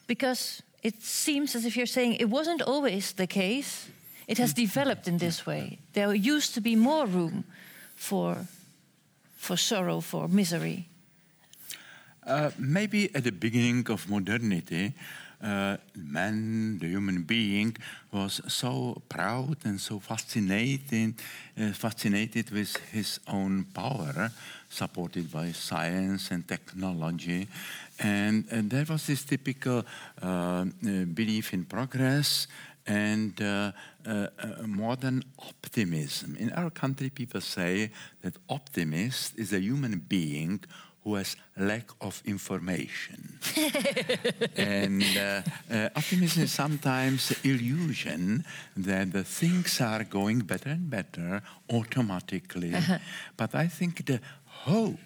Because 0.06 0.62
it 0.82 1.02
seems 1.02 1.56
as 1.56 1.64
if 1.64 1.78
you're 1.78 1.86
saying 1.86 2.16
it 2.16 2.30
wasn't 2.30 2.62
always 2.62 3.14
the 3.14 3.26
case. 3.26 3.88
It 4.28 4.38
has 4.40 4.54
developed 4.54 5.08
in 5.08 5.20
this 5.20 5.46
way. 5.46 5.80
There 5.94 6.14
used 6.14 6.54
to 6.56 6.62
be 6.62 6.76
more 6.76 7.06
room 7.06 7.46
for, 7.96 8.46
for 9.38 9.56
sorrow, 9.56 10.02
for 10.02 10.28
misery. 10.28 10.90
Uh, 12.28 12.52
maybe 12.60 13.10
at 13.16 13.24
the 13.24 13.32
beginning 13.32 13.90
of 13.90 14.10
modernity, 14.10 14.94
uh, 15.44 15.78
man, 15.96 16.80
the 16.80 16.88
human 16.88 17.24
being, 17.24 17.76
was 18.12 18.42
so 18.48 19.02
proud 19.10 19.58
and 19.66 19.80
so 19.80 20.00
fascinated, 20.00 21.16
uh, 21.60 21.72
fascinated 21.74 22.50
with 22.52 22.76
his 22.92 23.20
own 23.28 23.66
power, 23.74 24.32
supported 24.70 25.32
by 25.32 25.52
science 25.52 26.32
and 26.32 26.48
technology. 26.48 27.48
And, 28.00 28.46
and 28.50 28.70
there 28.70 28.86
was 28.90 29.06
this 29.06 29.24
typical 29.24 29.86
uh 30.22 30.66
belief 31.14 31.54
in 31.54 31.66
progress 31.66 32.48
and 32.86 33.42
uh, 33.42 33.72
uh, 34.06 34.28
modern 34.66 35.24
optimism. 35.40 36.36
In 36.38 36.52
our 36.52 36.70
country, 36.70 37.10
people 37.10 37.42
say 37.42 37.92
that 38.22 38.34
optimist 38.50 39.38
is 39.38 39.54
a 39.54 39.60
human 39.60 40.00
being 40.00 40.60
who 41.04 41.16
has 41.16 41.36
lack 41.58 41.90
of 42.02 42.22
information. 42.26 43.40
and 44.56 45.04
uh, 45.18 45.42
uh, 45.72 45.90
optimism 45.96 46.44
is 46.44 46.52
sometimes 46.52 47.32
illusion 47.44 48.46
that 48.78 49.12
the 49.12 49.24
things 49.24 49.82
are 49.82 50.04
going 50.04 50.40
better 50.40 50.70
and 50.70 50.90
better 50.90 51.42
automatically. 51.70 52.74
Uh-huh. 52.74 52.98
But 53.36 53.54
I 53.54 53.68
think 53.68 54.06
the 54.06 54.20
hope 54.46 55.00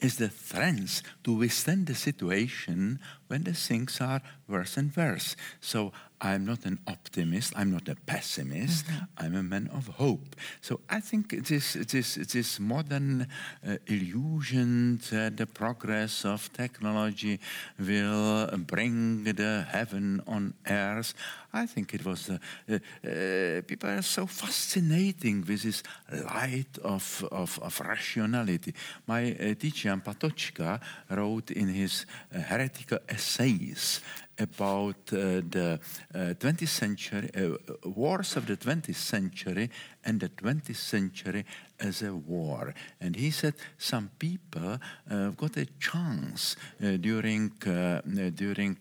is 0.00 0.16
the 0.16 0.30
strength 0.30 1.02
to 1.24 1.32
withstand 1.32 1.86
the 1.86 1.94
situation 1.94 2.98
when 3.32 3.44
the 3.44 3.54
things 3.54 3.98
are 4.02 4.20
worse 4.46 4.76
and 4.76 4.94
worse. 4.94 5.36
So 5.60 5.92
I'm 6.22 6.44
not 6.44 6.64
an 6.66 6.78
optimist. 6.86 7.52
I'm 7.56 7.72
not 7.72 7.88
a 7.88 7.96
pessimist. 8.06 8.86
Mm-hmm. 8.86 9.04
I'm 9.18 9.34
a 9.34 9.42
man 9.42 9.70
of 9.74 9.88
hope. 9.88 10.36
So 10.60 10.80
I 10.88 11.00
think 11.00 11.46
this 11.48 11.72
this 11.72 12.14
this 12.14 12.60
modern 12.60 13.26
uh, 13.66 13.76
illusion 13.88 15.00
that 15.10 15.36
the 15.36 15.46
progress 15.46 16.24
of 16.24 16.52
technology 16.52 17.40
will 17.78 18.46
bring 18.58 19.24
the 19.24 19.66
heaven 19.68 20.22
on 20.28 20.54
earth. 20.70 21.14
I 21.52 21.66
think 21.66 21.92
it 21.92 22.04
was 22.04 22.30
uh, 22.30 22.38
uh, 22.74 23.62
people 23.66 23.90
are 23.90 24.02
so 24.02 24.26
fascinating 24.26 25.44
with 25.48 25.62
this 25.62 25.82
light 26.24 26.78
of 26.84 27.24
of, 27.32 27.58
of 27.60 27.80
rationality. 27.80 28.74
My 29.06 29.32
uh, 29.32 29.54
teacher 29.54 29.96
Patočka 29.96 30.80
wrote 31.10 31.50
in 31.50 31.68
his 31.68 32.06
uh, 32.32 32.38
heretical 32.38 32.98
essays 33.22 34.00
about 34.38 34.96
uh, 35.12 35.40
the 35.48 35.78
20th 36.14 36.62
uh, 36.62 36.66
century, 36.66 37.30
uh, 37.36 37.88
wars 37.88 38.36
of 38.36 38.46
the 38.46 38.56
20th 38.56 38.94
century 38.94 39.70
and 40.04 40.20
the 40.20 40.28
20th 40.30 40.76
century 40.76 41.44
as 41.78 42.02
a 42.02 42.14
war. 42.14 42.74
And 43.00 43.14
he 43.14 43.30
said 43.30 43.54
some 43.78 44.10
people 44.18 44.78
uh, 45.10 45.28
got 45.30 45.56
a 45.56 45.66
chance 45.78 46.56
uh, 46.82 46.96
during, 46.96 47.52
uh, 47.66 48.00
during 48.34 48.78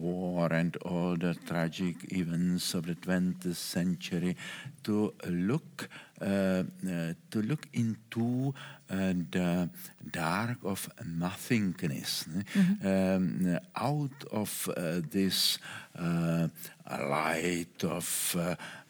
war 0.00 0.52
and 0.52 0.76
all 0.78 1.16
the 1.16 1.36
tragic 1.46 2.12
events 2.12 2.74
of 2.74 2.86
the 2.86 2.94
20th 2.94 3.54
century 3.54 4.36
to 4.82 5.12
look, 5.26 5.88
to 6.20 7.42
look 7.42 7.68
into 7.74 8.54
the 8.88 9.70
dark 10.10 10.58
of 10.64 10.88
nothingness. 11.04 12.24
Mm-hmm. 12.24 12.86
Um, 12.86 13.58
out 13.76 14.24
of 14.30 14.68
uh, 14.76 15.00
this 15.10 15.58
uh, 15.98 16.48
light 16.90 17.84
of 17.84 18.36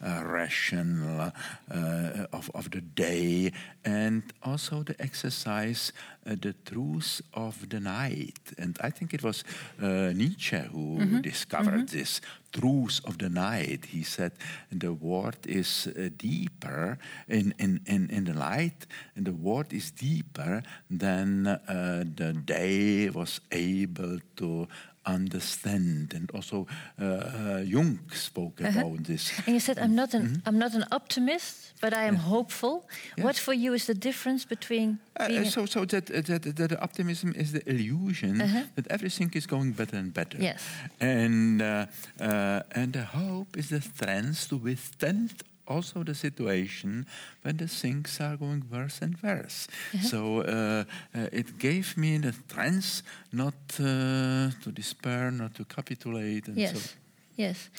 rational 0.01 1.31
of, 1.69 2.51
of 2.53 2.71
the 2.71 2.81
day, 2.81 3.51
and 3.83 4.23
also 4.43 4.83
the 4.83 4.95
exercise 5.01 5.93
the 6.25 6.55
truth 6.65 7.21
of 7.33 7.69
the 7.69 7.79
night. 7.79 8.39
And 8.57 8.77
I 8.81 8.89
think 8.89 9.13
it 9.13 9.23
was 9.23 9.43
Nietzsche 9.79 10.57
who 10.57 10.97
mm-hmm. 10.97 11.21
discovered 11.21 11.85
mm-hmm. 11.85 11.97
this 11.97 12.21
truth 12.51 13.01
of 13.05 13.17
the 13.17 13.29
night. 13.29 13.85
He 13.85 14.03
said 14.03 14.31
the 14.71 14.93
word 14.93 15.37
is 15.45 15.87
deeper 16.17 16.97
in, 17.27 17.53
in, 17.59 17.81
in, 17.85 18.09
in 18.09 18.25
the 18.25 18.33
light, 18.33 18.87
and 19.15 19.25
the 19.25 19.33
word 19.33 19.71
is 19.71 19.84
deeper 19.91 20.61
than 20.89 21.47
uh, 21.47 22.03
the 22.15 22.33
day 22.33 23.09
was 23.09 23.41
able 23.51 24.19
to 24.35 24.67
understand. 25.05 26.13
And 26.13 26.29
also 26.33 26.67
uh, 26.99 27.05
uh, 27.05 27.61
Jung 27.63 27.99
spoke 28.11 28.61
-huh. 28.61 28.77
about 28.77 29.03
this. 29.03 29.33
And 29.37 29.47
you 29.47 29.59
said, 29.59 29.77
I'm 29.77 29.93
not 29.93 30.13
an, 30.13 30.21
mm 30.21 30.27
-hmm. 30.27 30.47
I'm 30.47 30.57
not 30.57 30.73
an 30.73 30.85
optimist, 30.89 31.73
but 31.79 31.93
I 31.93 32.07
am 32.07 32.13
yeah. 32.13 32.23
hopeful. 32.23 32.83
Yes. 33.15 33.25
What 33.25 33.39
for 33.39 33.53
you 33.53 33.73
is 33.73 33.85
the 33.85 33.97
difference 33.97 34.47
between 34.47 34.99
uh, 35.13 35.45
so, 35.45 35.65
so 35.65 35.85
that, 35.85 36.05
that, 36.05 36.55
that 36.55 36.69
the 36.69 36.79
optimism 36.79 37.31
is 37.31 37.51
the 37.51 37.61
illusion 37.65 38.35
-huh. 38.37 38.65
that 38.73 38.87
everything 38.87 39.33
is 39.33 39.45
going 39.45 39.75
better 39.75 39.99
and 39.99 40.13
better. 40.13 40.41
Yes. 40.41 40.61
And, 40.97 41.61
uh, 41.61 41.85
uh, 42.19 42.81
and 42.81 42.93
the 42.93 43.05
hope 43.05 43.59
is 43.59 43.67
the 43.67 43.81
strength 43.81 44.47
to 44.47 44.59
withstand 44.61 45.31
also 45.67 46.03
the 46.03 46.13
situation 46.13 47.05
when 47.41 47.57
the 47.57 47.67
things 47.67 48.19
are 48.19 48.37
going 48.37 48.63
worse 48.71 49.01
and 49.01 49.15
worse. 49.21 49.67
Uh-huh. 49.93 50.07
So 50.07 50.41
uh, 50.41 50.83
uh, 51.15 51.27
it 51.31 51.57
gave 51.57 51.97
me 51.97 52.17
the 52.17 52.33
strength 52.33 53.01
not 53.31 53.53
uh, 53.79 54.51
to 54.63 54.71
despair, 54.73 55.31
not 55.31 55.55
to 55.55 55.65
capitulate. 55.65 56.47
yes, 56.53 56.73
so. 56.73 56.95
yes. 57.35 57.69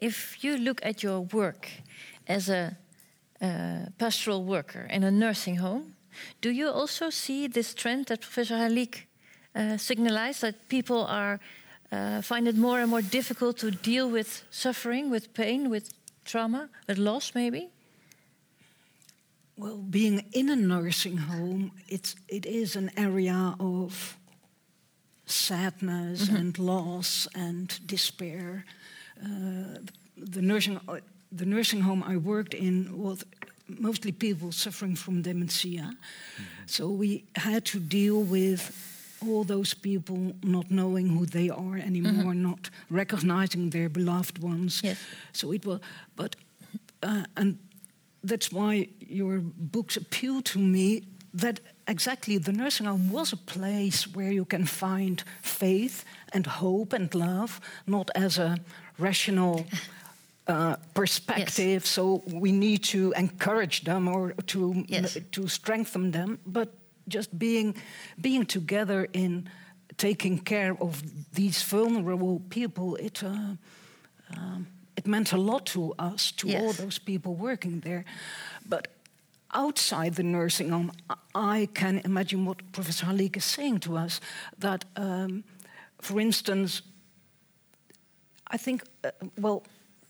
If 0.00 0.44
you 0.44 0.58
look 0.58 0.80
at 0.84 1.02
your 1.02 1.20
work 1.20 1.68
as 2.26 2.48
a 2.48 2.76
uh, 3.40 3.86
pastoral 3.98 4.44
worker 4.44 4.86
in 4.90 5.04
a 5.04 5.10
nursing 5.10 5.56
home, 5.56 5.94
do 6.40 6.50
you 6.50 6.68
also 6.68 7.10
see 7.10 7.46
this 7.46 7.74
trend 7.74 8.06
that 8.06 8.20
Professor 8.20 8.54
Halik 8.54 9.06
uh, 9.54 9.76
signalized 9.76 10.40
that 10.40 10.68
people 10.68 11.04
are 11.04 11.38
uh, 11.92 12.20
find 12.20 12.48
it 12.48 12.56
more 12.56 12.80
and 12.80 12.90
more 12.90 13.02
difficult 13.02 13.58
to 13.58 13.70
deal 13.70 14.10
with 14.10 14.42
suffering, 14.50 15.10
with 15.10 15.32
pain, 15.34 15.70
with 15.70 15.92
trauma, 16.26 16.68
with 16.86 16.98
loss, 16.98 17.34
maybe? 17.34 17.70
Well, 19.56 19.78
being 19.78 20.24
in 20.32 20.50
a 20.50 20.56
nursing 20.56 21.16
home, 21.16 21.72
it's 21.88 22.14
it 22.28 22.44
is 22.44 22.76
an 22.76 22.90
area 22.96 23.54
of 23.58 24.18
sadness 25.24 26.28
mm 26.28 26.28
-hmm. 26.28 26.40
and 26.40 26.58
loss 26.58 27.28
and 27.34 27.80
despair. 27.86 28.64
Uh, 29.22 29.80
the 30.32 30.40
nursing 30.40 30.78
the 31.36 31.44
nursing 31.44 31.82
home 31.82 32.12
I 32.12 32.16
worked 32.16 32.54
in 32.54 32.96
was 32.96 33.24
mostly 33.66 34.12
people 34.12 34.52
suffering 34.52 34.98
from 34.98 35.22
dementia, 35.22 35.82
mm 35.82 35.96
-hmm. 35.96 36.66
so 36.66 36.96
we 36.98 37.22
had 37.32 37.64
to 37.70 37.78
deal 37.78 38.28
with 38.28 38.72
all 39.28 39.44
those 39.44 39.74
people 39.74 40.34
not 40.42 40.70
knowing 40.70 41.08
who 41.08 41.26
they 41.26 41.50
are 41.50 41.78
anymore, 41.78 42.12
mm 42.12 42.30
-hmm. 42.30 42.42
not 42.42 42.70
recognizing 42.88 43.70
their 43.70 43.90
beloved 43.90 44.42
ones. 44.42 44.80
Yes. 44.82 44.98
So 45.32 45.52
it 45.52 45.64
was, 45.64 45.80
but, 46.14 46.36
uh, 47.02 47.24
and 47.34 47.58
that's 48.28 48.48
why 48.48 48.88
your 49.08 49.40
books 49.56 49.96
appeal 49.96 50.42
to 50.42 50.58
me. 50.58 51.02
That 51.40 51.60
exactly 51.86 52.38
the 52.38 52.52
nursing 52.52 52.86
home 52.86 53.10
was 53.10 53.32
a 53.32 53.36
place 53.36 54.08
where 54.14 54.32
you 54.32 54.46
can 54.46 54.66
find 54.66 55.22
faith 55.42 56.04
and 56.32 56.46
hope 56.46 56.96
and 56.96 57.14
love, 57.14 57.60
not 57.84 58.10
as 58.14 58.38
a 58.38 58.56
rational. 58.98 59.66
Uh, 60.48 60.76
perspective, 60.92 61.82
yes. 61.82 61.88
so 61.88 62.22
we 62.32 62.52
need 62.52 62.78
to 62.78 63.12
encourage 63.16 63.82
them 63.82 64.06
or 64.06 64.32
to 64.46 64.84
yes. 64.86 65.18
to 65.30 65.48
strengthen 65.48 66.12
them, 66.12 66.38
but 66.44 66.68
just 67.08 67.38
being 67.38 67.74
being 68.20 68.46
together 68.46 69.08
in 69.12 69.48
taking 69.96 70.38
care 70.38 70.76
of 70.80 71.02
these 71.34 71.62
vulnerable 71.62 72.40
people, 72.50 72.96
it 72.96 73.22
uh, 73.22 73.56
um, 74.36 74.66
it 74.96 75.06
meant 75.06 75.32
a 75.32 75.36
lot 75.36 75.66
to 75.66 75.94
us, 75.98 76.32
to 76.32 76.48
yes. 76.48 76.62
all 76.62 76.72
those 76.72 76.98
people 76.98 77.34
working 77.34 77.80
there. 77.80 78.04
But 78.68 78.88
outside 79.52 80.14
the 80.14 80.22
nursing 80.22 80.70
home, 80.70 80.92
I 81.34 81.68
can 81.74 82.00
imagine 82.04 82.44
what 82.44 82.72
Professor 82.72 83.06
Halik 83.06 83.36
is 83.36 83.44
saying 83.44 83.80
to 83.80 83.96
us. 83.96 84.20
That, 84.58 84.84
um, 84.96 85.44
for 86.00 86.20
instance, 86.20 86.82
I 88.48 88.56
think, 88.56 88.82
uh, 89.04 89.10
well, 89.38 89.62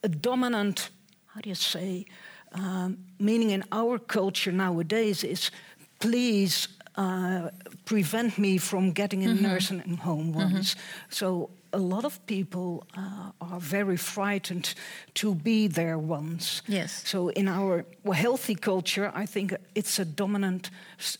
a 0.02 0.08
dominant, 0.08 0.90
how 1.26 1.40
do 1.40 1.48
you 1.48 1.54
say, 1.54 2.06
um, 2.52 2.98
meaning 3.18 3.50
in 3.50 3.64
our 3.72 3.98
culture 3.98 4.52
nowadays 4.52 5.24
is 5.24 5.50
please 5.98 6.68
uh, 6.96 7.50
prevent 7.84 8.38
me 8.38 8.58
from 8.58 8.92
getting 8.92 9.24
a 9.24 9.34
nursing 9.34 9.98
home 9.98 10.32
once. 10.32 10.76
So 11.08 11.50
a 11.72 11.78
lot 11.78 12.04
of 12.04 12.18
people 12.26 12.86
uh, 12.96 13.30
are 13.40 13.60
very 13.60 13.96
frightened 13.96 14.74
to 15.14 15.34
be 15.34 15.68
there 15.68 15.98
once. 15.98 16.62
Yes. 16.66 17.02
So 17.04 17.28
in 17.30 17.48
our 17.48 17.84
healthy 18.14 18.54
culture, 18.54 19.12
I 19.14 19.26
think 19.26 19.54
it's 19.74 19.98
a 19.98 20.04
dominant 20.04 20.70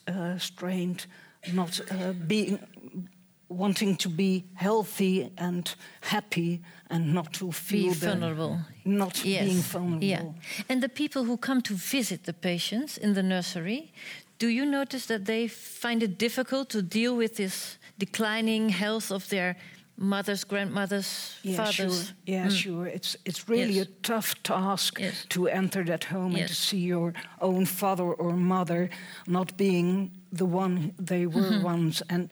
uh, 0.08 0.38
strain, 0.38 0.96
not 1.52 1.80
uh, 1.90 2.12
being 2.26 2.58
wanting 3.48 3.96
to 3.96 4.08
be 4.08 4.44
healthy 4.54 5.30
and 5.38 5.74
happy 6.00 6.60
and 6.90 7.14
not 7.14 7.32
to 7.32 7.52
feel 7.52 7.92
Be 7.92 7.94
vulnerable. 7.94 8.58
not 8.84 9.22
being 9.22 9.62
vulnerable. 9.62 10.04
Yeah. 10.04 10.22
And 10.68 10.82
the 10.82 10.88
people 10.88 11.22
who 11.24 11.36
come 11.36 11.60
to 11.62 11.74
visit 11.74 12.24
the 12.24 12.32
patients 12.32 12.98
in 12.98 13.14
the 13.14 13.22
nursery, 13.22 13.92
do 14.38 14.48
you 14.48 14.64
notice 14.66 15.06
that 15.06 15.24
they 15.24 15.48
find 15.48 16.02
it 16.02 16.18
difficult 16.18 16.68
to 16.70 16.82
deal 16.82 17.16
with 17.16 17.36
this 17.36 17.78
declining 17.98 18.68
health 18.70 19.10
of 19.10 19.28
their 19.28 19.56
mothers, 19.98 20.44
grandmothers, 20.44 21.36
Yeah, 21.42 21.56
fathers? 21.56 21.74
sure. 22.06 22.14
Yeah, 22.26 22.48
sure. 22.50 22.86
It's 22.86 23.16
it's 23.24 23.48
really 23.48 23.74
Yes. 23.74 23.86
a 23.86 23.90
tough 24.02 24.34
task 24.42 24.98
Yes. 25.00 25.24
to 25.28 25.48
enter 25.48 25.84
that 25.84 26.04
home 26.04 26.36
and 26.36 26.48
to 26.48 26.54
see 26.54 26.86
your 26.88 27.12
own 27.40 27.66
father 27.66 28.04
or 28.04 28.36
mother 28.36 28.88
not 29.26 29.56
being 29.56 30.10
the 30.32 30.44
one 30.46 30.92
they 31.06 31.26
were 31.26 31.50
Mm-hmm. 31.50 31.64
once. 31.66 32.02
And 32.08 32.30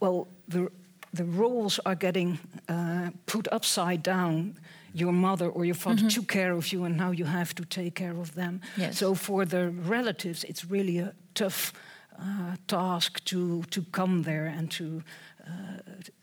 well, 0.00 0.26
the 0.48 0.68
the 1.16 1.24
roles 1.24 1.80
are 1.84 1.96
getting 1.96 2.38
uh, 2.68 3.10
put 3.26 3.46
upside 3.52 4.02
down. 4.02 4.54
Your 4.96 5.12
mother 5.12 5.48
or 5.48 5.64
your 5.64 5.74
father 5.76 6.08
took 6.08 6.26
care 6.28 6.52
of 6.56 6.72
you, 6.72 6.84
and 6.84 6.96
now 6.96 7.12
you 7.12 7.26
have 7.26 7.52
to 7.54 7.64
take 7.64 7.90
care 7.90 8.16
of 8.20 8.34
them. 8.34 8.60
Yes. 8.76 8.98
So 8.98 9.14
for 9.14 9.44
the 9.46 9.70
relatives, 9.88 10.44
it's 10.44 10.64
really 10.70 10.98
a 10.98 11.12
tough 11.34 11.72
uh, 12.18 12.56
task 12.66 13.24
to 13.24 13.62
to 13.70 13.82
come 13.90 14.22
there 14.22 14.46
and 14.46 14.70
to 14.70 15.02
uh, 15.46 15.50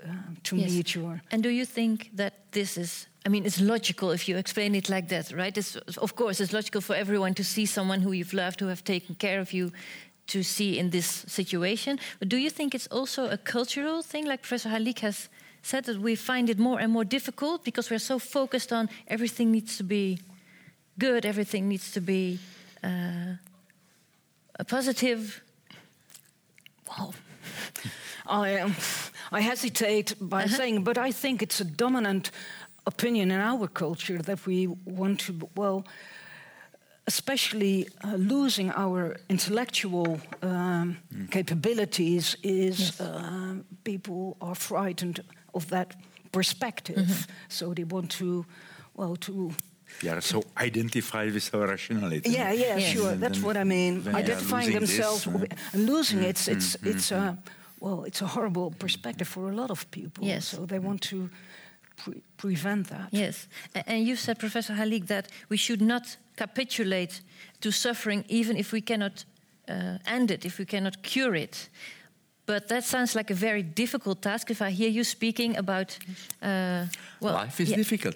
uh, 0.04 0.08
to 0.44 0.56
Yes. 0.56 0.72
meet 0.72 0.96
your 0.96 1.22
And 1.32 1.44
do 1.44 1.50
you 1.50 1.66
think 1.66 2.10
that 2.18 2.34
this 2.52 2.78
is? 2.78 3.08
I 3.26 3.30
mean, 3.30 3.46
it's 3.46 3.60
logical 3.62 4.12
if 4.12 4.28
you 4.28 4.38
explain 4.38 4.74
it 4.76 4.90
like 4.90 5.08
that, 5.10 5.32
right? 5.32 5.56
It's, 5.58 5.76
of 5.98 6.16
course, 6.16 6.44
it's 6.44 6.54
logical 6.54 6.82
for 6.82 6.96
everyone 6.96 7.34
to 7.36 7.44
see 7.44 7.66
someone 7.68 8.02
who 8.02 8.14
you've 8.14 8.34
loved, 8.34 8.60
who 8.62 8.68
have 8.68 8.84
taken 8.84 9.16
care 9.16 9.40
of 9.40 9.52
you, 9.54 9.72
to 10.26 10.42
see 10.44 10.80
in 10.80 10.90
this 10.90 11.26
situation. 11.28 12.00
But 12.20 12.30
do 12.30 12.38
you 12.38 12.50
think 12.50 12.74
it's 12.74 12.88
also 12.88 13.30
a 13.30 13.38
cultural 13.38 14.02
thing, 14.02 14.26
like 14.26 14.42
Professor 14.42 14.70
Halik 14.70 15.00
has 15.00 15.30
said, 15.62 15.84
that 15.86 15.98
we 16.02 16.16
find 16.16 16.50
it 16.50 16.58
more 16.58 16.80
and 16.82 16.92
more 16.92 17.06
difficult 17.06 17.64
because 17.64 17.92
we're 17.92 18.00
so 18.00 18.20
focused 18.20 18.72
on 18.72 18.90
everything 19.08 19.52
needs 19.52 19.78
to 19.78 19.84
be 19.84 20.18
good, 20.98 21.26
everything 21.26 21.68
needs 21.68 21.92
to 21.92 22.02
be 22.02 22.40
uh, 22.84 23.36
a 24.62 24.64
positive. 24.64 25.42
Well, 26.88 27.14
I, 28.28 28.60
um, 28.60 28.76
I 29.32 29.42
hesitate 29.42 30.16
by 30.20 30.46
saying, 30.46 30.84
but 30.84 30.98
I 30.98 31.12
think 31.12 31.42
it's 31.42 31.60
a 31.60 31.66
dominant 31.66 32.32
opinion 32.86 33.32
in 33.32 33.40
our 33.40 33.68
culture 33.68 34.20
that 34.20 34.46
we 34.46 34.68
want 34.86 35.20
to, 35.22 35.50
well, 35.56 35.86
especially 37.08 37.88
uh, 38.04 38.16
losing 38.16 38.72
our 38.72 39.18
intellectual 39.30 40.20
um, 40.44 40.98
capabilities 41.32 42.38
is 42.44 43.02
um, 43.02 43.66
people 43.84 44.38
are 44.42 44.56
frightened 44.56 45.22
of 45.54 45.70
that 45.70 45.96
perspective. 46.32 47.26
So 47.50 47.74
they 47.74 47.84
want 47.84 48.12
to, 48.12 48.46
well, 48.94 49.16
to 49.16 49.52
They 50.00 50.10
are 50.10 50.22
so 50.22 50.44
identified 50.58 51.34
with 51.34 51.54
our 51.56 51.68
rationality. 51.68 52.30
yeah, 52.30 52.52
yeah, 52.54 52.78
Yes. 52.78 52.94
sure. 52.94 53.12
And 53.12 53.22
That's 53.22 53.40
what 53.42 53.56
I 53.56 53.64
mean. 53.64 53.94
when 54.04 54.04
they 54.04 54.12
are 54.12 54.24
Identifying 54.24 54.74
themselves 54.74 55.24
this, 55.26 55.34
uh, 55.36 55.74
and 55.74 55.86
losing 55.86 56.24
it, 56.24 56.48
it's 56.48 56.76
it's 56.84 57.12
a 57.12 57.38
well, 57.80 58.04
it's 58.06 58.22
a 58.22 58.28
horrible 58.28 58.72
perspective 58.78 59.28
for 59.28 59.50
a 59.50 59.56
lot 59.56 59.70
of 59.70 59.86
people. 59.92 60.24
Yes. 60.28 60.46
So 60.48 60.66
they 60.66 60.80
want 60.80 61.02
to 61.10 61.30
pre- 61.96 62.22
prevent 62.38 62.88
that. 62.88 63.08
Yes, 63.12 63.48
and 63.88 64.08
you 64.08 64.16
said, 64.16 64.38
Professor 64.38 64.74
Halik, 64.76 65.06
that 65.08 65.32
we 65.50 65.58
should 65.58 65.82
not 65.82 66.18
capitulate 66.36 67.22
to 67.60 67.72
suffering, 67.72 68.24
even 68.28 68.56
if 68.58 68.72
we 68.72 68.82
cannot 68.82 69.26
uh, 69.70 69.98
end 70.06 70.30
it, 70.32 70.46
if 70.46 70.58
we 70.58 70.66
cannot 70.66 71.02
cure 71.02 71.36
it. 71.36 71.70
But 72.46 72.68
that 72.68 72.84
sounds 72.84 73.16
like 73.16 73.30
a 73.32 73.36
very 73.36 73.64
difficult 73.64 74.22
task. 74.22 74.50
If 74.52 74.62
I 74.62 74.72
hear 74.72 74.90
you 74.90 75.04
speaking 75.04 75.58
about, 75.58 75.98
uh, 76.42 76.86
well, 77.22 77.34
Life 77.36 77.60
is 77.62 77.70
yeah, 77.70 77.78
difficult. 77.78 78.16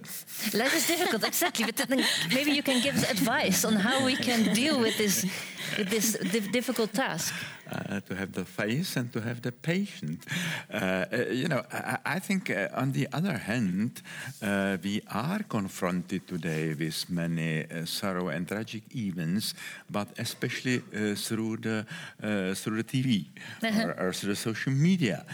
life 0.54 0.76
is 0.76 0.88
difficult, 0.88 1.24
exactly. 1.24 1.66
But 1.66 1.76
then 1.78 2.04
maybe 2.34 2.52
you 2.52 2.64
can 2.64 2.82
give 2.82 2.96
us 2.98 3.10
advice 3.12 3.64
on 3.68 3.74
how 3.76 4.04
we 4.04 4.16
can 4.16 4.54
deal 4.54 4.80
with 4.80 4.98
this, 4.98 5.26
with 5.78 5.90
this 5.90 6.18
dif- 6.32 6.52
difficult 6.52 6.92
task. 6.94 7.34
Uh, 7.72 8.00
to 8.02 8.16
have 8.16 8.32
the 8.34 8.46
faith 8.46 8.98
and 8.98 9.12
to 9.14 9.20
have 9.22 9.42
the 9.42 9.52
patience. 9.52 10.24
Uh, 10.74 11.06
uh, 11.12 11.18
you 11.32 11.48
know, 11.48 11.64
I, 11.72 11.98
I 12.06 12.20
think 12.20 12.50
uh, 12.50 12.68
on 12.74 12.92
the 12.92 13.08
other 13.14 13.38
hand, 13.38 14.02
we 14.84 15.02
are 15.12 15.44
confronted 15.48 16.28
today 16.28 16.74
with 16.74 17.10
many 17.10 17.66
sorrow 17.86 18.28
and 18.30 18.48
tragic 18.48 18.84
events, 18.96 19.54
but 19.90 20.08
especially 20.18 20.78
uh, 20.78 21.16
through 21.16 21.58
the 21.58 21.86
uh, 22.22 22.54
through 22.56 22.84
the 22.84 22.84
TV 22.84 23.26
or, 23.64 23.96
or 24.08 24.14
through 24.14 24.30
the 24.30 24.36
social 24.36 24.72
media. 24.74 25.26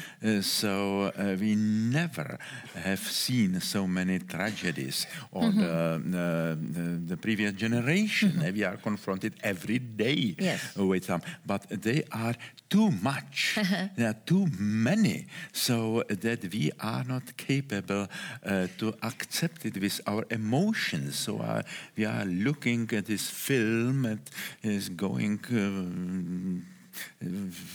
So 0.41 1.11
uh, 1.17 1.35
we 1.39 1.55
never 1.55 2.37
have 2.75 2.99
seen 2.99 3.59
so 3.61 3.87
many 3.87 4.19
tragedies 4.19 5.07
or 5.31 5.51
the, 5.51 5.71
uh, 5.71 5.97
the 5.97 6.99
the 7.07 7.17
previous 7.17 7.53
generation. 7.53 8.39
Uh, 8.41 8.51
We 8.51 8.63
are 8.65 8.77
confronted 8.77 9.33
every 9.43 9.79
day 9.79 10.35
Yes. 10.37 10.75
with 10.75 11.05
them, 11.07 11.21
but 11.45 11.61
they 11.69 12.03
are 12.11 12.20
too 12.69 12.89
much. 13.01 13.57
there 13.97 14.09
are 14.09 14.19
too 14.25 14.47
many, 14.59 15.25
so 15.51 16.03
that 16.07 16.41
we 16.53 16.71
are 16.79 17.03
not 17.03 17.35
capable 17.37 18.07
uh, 18.45 18.67
to 18.77 18.93
accept 19.03 19.65
it 19.65 19.77
with 19.81 19.99
our 20.07 20.23
emotions. 20.29 21.15
So 21.19 21.39
uh, 21.39 21.61
we 21.97 22.05
are 22.05 22.25
looking 22.25 22.89
at 22.93 23.05
this 23.05 23.29
film, 23.29 24.05
it 24.05 24.29
is 24.63 24.89
going. 24.89 25.39
Um, 25.51 26.65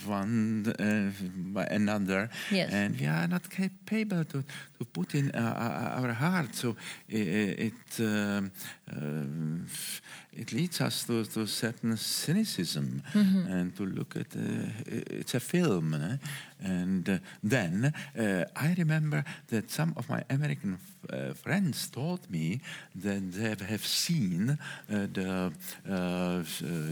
one 0.05 0.65
uh, 0.79 1.11
by 1.53 1.65
another, 1.71 2.29
Yes. 2.51 2.71
and 2.71 2.99
we 2.99 3.07
are 3.07 3.27
not 3.27 3.49
capable 3.49 4.23
to, 4.25 4.43
to 4.77 4.85
put 4.85 5.15
in 5.15 5.31
uh, 5.31 5.97
our 5.99 6.13
heart. 6.13 6.55
So 6.55 6.75
i- 7.11 7.15
i- 7.15 7.55
it 7.67 7.99
um, 7.99 8.51
um, 8.95 9.65
it 10.37 10.53
leads 10.53 10.81
us 10.81 11.03
to, 11.05 11.25
to 11.25 11.47
certain 11.47 11.97
cynicism 11.97 13.01
and 13.49 13.75
to 13.75 13.85
look 13.85 14.15
at 14.15 14.35
uh, 14.35 14.69
it's 14.85 15.33
a 15.33 15.39
film, 15.39 15.93
eh? 15.95 16.17
And 16.61 17.07
uh, 17.09 17.17
then 17.43 17.93
uh, 18.17 18.45
I 18.55 18.73
remember 18.77 19.23
that 19.47 19.69
some 19.71 19.93
of 19.97 20.09
my 20.09 20.23
American 20.29 20.79
uh, 21.09 21.33
friends 21.33 21.87
told 21.89 22.29
me 22.29 22.59
that 22.95 23.31
they 23.31 23.65
have 23.65 23.85
seen 23.85 24.49
uh, 24.51 25.07
the 25.13 25.51
uh, 25.89 25.93
uh, 25.93 26.43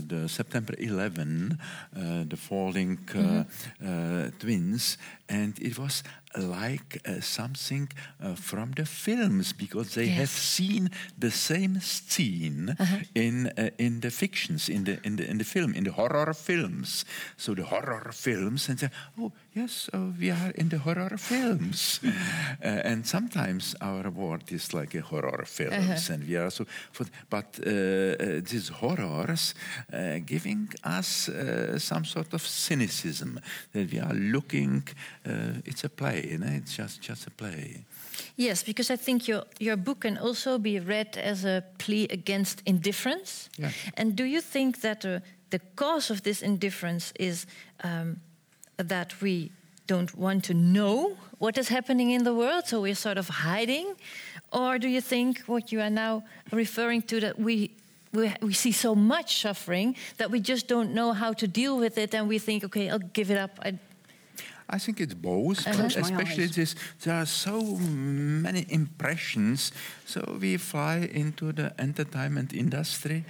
the 0.08 0.28
September 0.28 0.74
11, 0.78 1.58
uh, 1.96 2.24
the 2.28 2.38
falling 2.38 3.00
uh, 3.16 3.44
uh, 3.86 4.30
twins, 4.40 4.98
and 5.30 5.58
it 5.60 5.78
was 5.78 6.04
like 6.38 7.02
uh, 7.08 7.22
something 7.22 7.88
uh, 8.22 8.36
from 8.36 8.72
the 8.72 8.86
films 8.86 9.54
because 9.54 9.94
they 9.96 10.08
have 10.08 10.30
seen 10.30 10.90
the 11.18 11.32
same 11.32 11.80
scene 11.80 12.76
in 13.16 13.48
uh, 13.58 13.70
in 13.78 14.00
the 14.02 14.12
fictions 14.12 14.70
in 14.70 14.84
the 14.84 15.00
in 15.04 15.16
the 15.16 15.30
in 15.30 15.38
the 15.38 15.44
film 15.46 15.74
in 15.74 15.84
the 15.84 15.92
horror 15.92 16.34
films. 16.34 17.06
So 17.38 17.54
the 17.56 17.64
horror 17.64 18.12
films 18.12 18.70
and 18.70 18.80
say 18.80 18.90
oh 19.20 19.32
yes 19.56 19.90
oh, 19.94 20.14
we 20.20 20.32
are 20.32 20.52
in 20.56 20.70
the 20.70 20.78
horror 20.78 21.18
films 21.18 22.00
uh, 22.04 22.68
and 22.84 23.06
sometimes 23.06 23.76
our 23.82 24.10
world 24.10 24.52
is 24.52 24.74
like 24.74 24.94
a 24.96 25.02
horror 25.02 25.46
films 25.46 26.10
and 26.10 26.28
we 26.28 26.36
are 26.36 26.52
so 26.52 26.66
for, 26.92 27.06
but 27.30 27.60
uh, 27.66 27.70
uh, 27.70 28.42
these 28.44 28.70
horrors 28.70 29.56
uh, 29.94 30.20
giving 30.26 30.70
us 30.84 31.30
uh, 31.30 31.80
some 31.80 32.06
sort 32.06 32.34
of 32.34 32.42
cynicism 32.42 33.40
that 33.72 33.92
we 33.92 34.00
are 34.00 34.14
looking 34.14 34.84
uh, 35.26 35.62
it's 35.66 35.84
a 35.84 35.90
play 35.90 36.28
you 36.32 36.38
know? 36.38 36.52
it's 36.52 36.76
just 36.76 37.02
just 37.02 37.28
a 37.28 37.32
play 37.32 37.86
Yes, 38.38 38.64
because 38.64 38.90
I 38.90 38.98
think 38.98 39.28
your, 39.28 39.44
your 39.60 39.78
book 39.78 40.02
can 40.02 40.18
also 40.18 40.58
be 40.58 40.80
read 40.80 41.18
as 41.18 41.46
a 41.46 41.64
plea 41.78 42.08
against 42.10 42.62
indifference. 42.66 43.50
Yeah. 43.58 43.72
And 43.98 44.16
do 44.16 44.24
you 44.24 44.42
think 44.42 44.82
that 44.82 45.06
uh, 45.06 45.20
the 45.50 45.60
cause 45.76 46.10
of 46.10 46.22
this 46.22 46.42
indifference 46.42 47.14
is 47.20 47.46
um, 47.84 48.22
that 48.78 49.22
we 49.22 49.52
don't 49.88 50.16
want 50.16 50.44
to 50.46 50.54
know 50.54 51.18
what 51.38 51.58
is 51.58 51.68
happening 51.70 52.12
in 52.12 52.24
the 52.24 52.34
world, 52.34 52.68
so 52.68 52.82
we're 52.82 52.96
sort 52.96 53.18
of 53.18 53.28
hiding? 53.28 53.96
Or 54.52 54.80
do 54.80 54.88
you 54.88 55.02
think 55.02 55.40
what 55.42 55.72
you 55.72 55.82
are 55.82 55.90
now 55.90 56.24
referring 56.52 57.02
to 57.04 57.20
that 57.20 57.40
we 57.40 57.72
we, 58.14 58.34
we 58.42 58.54
see 58.54 58.72
so 58.72 58.96
much 58.96 59.42
suffering 59.42 59.96
that 60.18 60.32
we 60.32 60.40
just 60.40 60.68
don't 60.70 60.94
know 60.94 61.12
how 61.12 61.34
to 61.34 61.48
deal 61.48 61.78
with 61.78 61.98
it 61.98 62.16
and 62.16 62.30
we 62.30 62.40
think, 62.40 62.64
okay, 62.64 62.90
I'll 62.90 62.98
give 63.00 63.30
it 63.30 63.38
up. 63.38 63.60
I, 63.62 63.78
I 64.68 64.80
think 64.80 65.00
it's 65.00 65.14
both, 65.14 65.64
Close 65.64 65.96
but 65.96 65.98
especially 65.98 66.48
this, 66.48 66.76
there 67.04 67.16
are 67.16 67.26
so 67.26 67.62
many 67.62 68.66
impressions. 68.70 69.72
So 70.06 70.38
we 70.42 70.58
fly 70.58 71.10
into 71.14 71.52
the 71.52 71.74
entertainment 71.80 72.54
industry, 72.54 73.26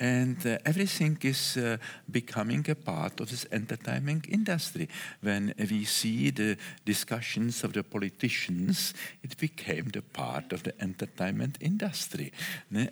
and 0.00 0.36
uh, 0.46 0.58
everything 0.64 1.18
is 1.22 1.56
uh, 1.56 1.78
becoming 2.10 2.64
a 2.68 2.74
part 2.74 3.20
of 3.20 3.30
this 3.30 3.46
entertainment 3.50 4.26
industry. 4.28 4.88
When 5.22 5.54
we 5.58 5.84
see 5.84 6.30
the 6.30 6.56
discussions 6.84 7.64
of 7.64 7.72
the 7.72 7.82
politicians, 7.82 8.94
it 9.22 9.36
became 9.38 9.90
the 9.92 10.02
part 10.02 10.52
of 10.52 10.62
the 10.62 10.74
entertainment 10.80 11.58
industry, 11.60 12.32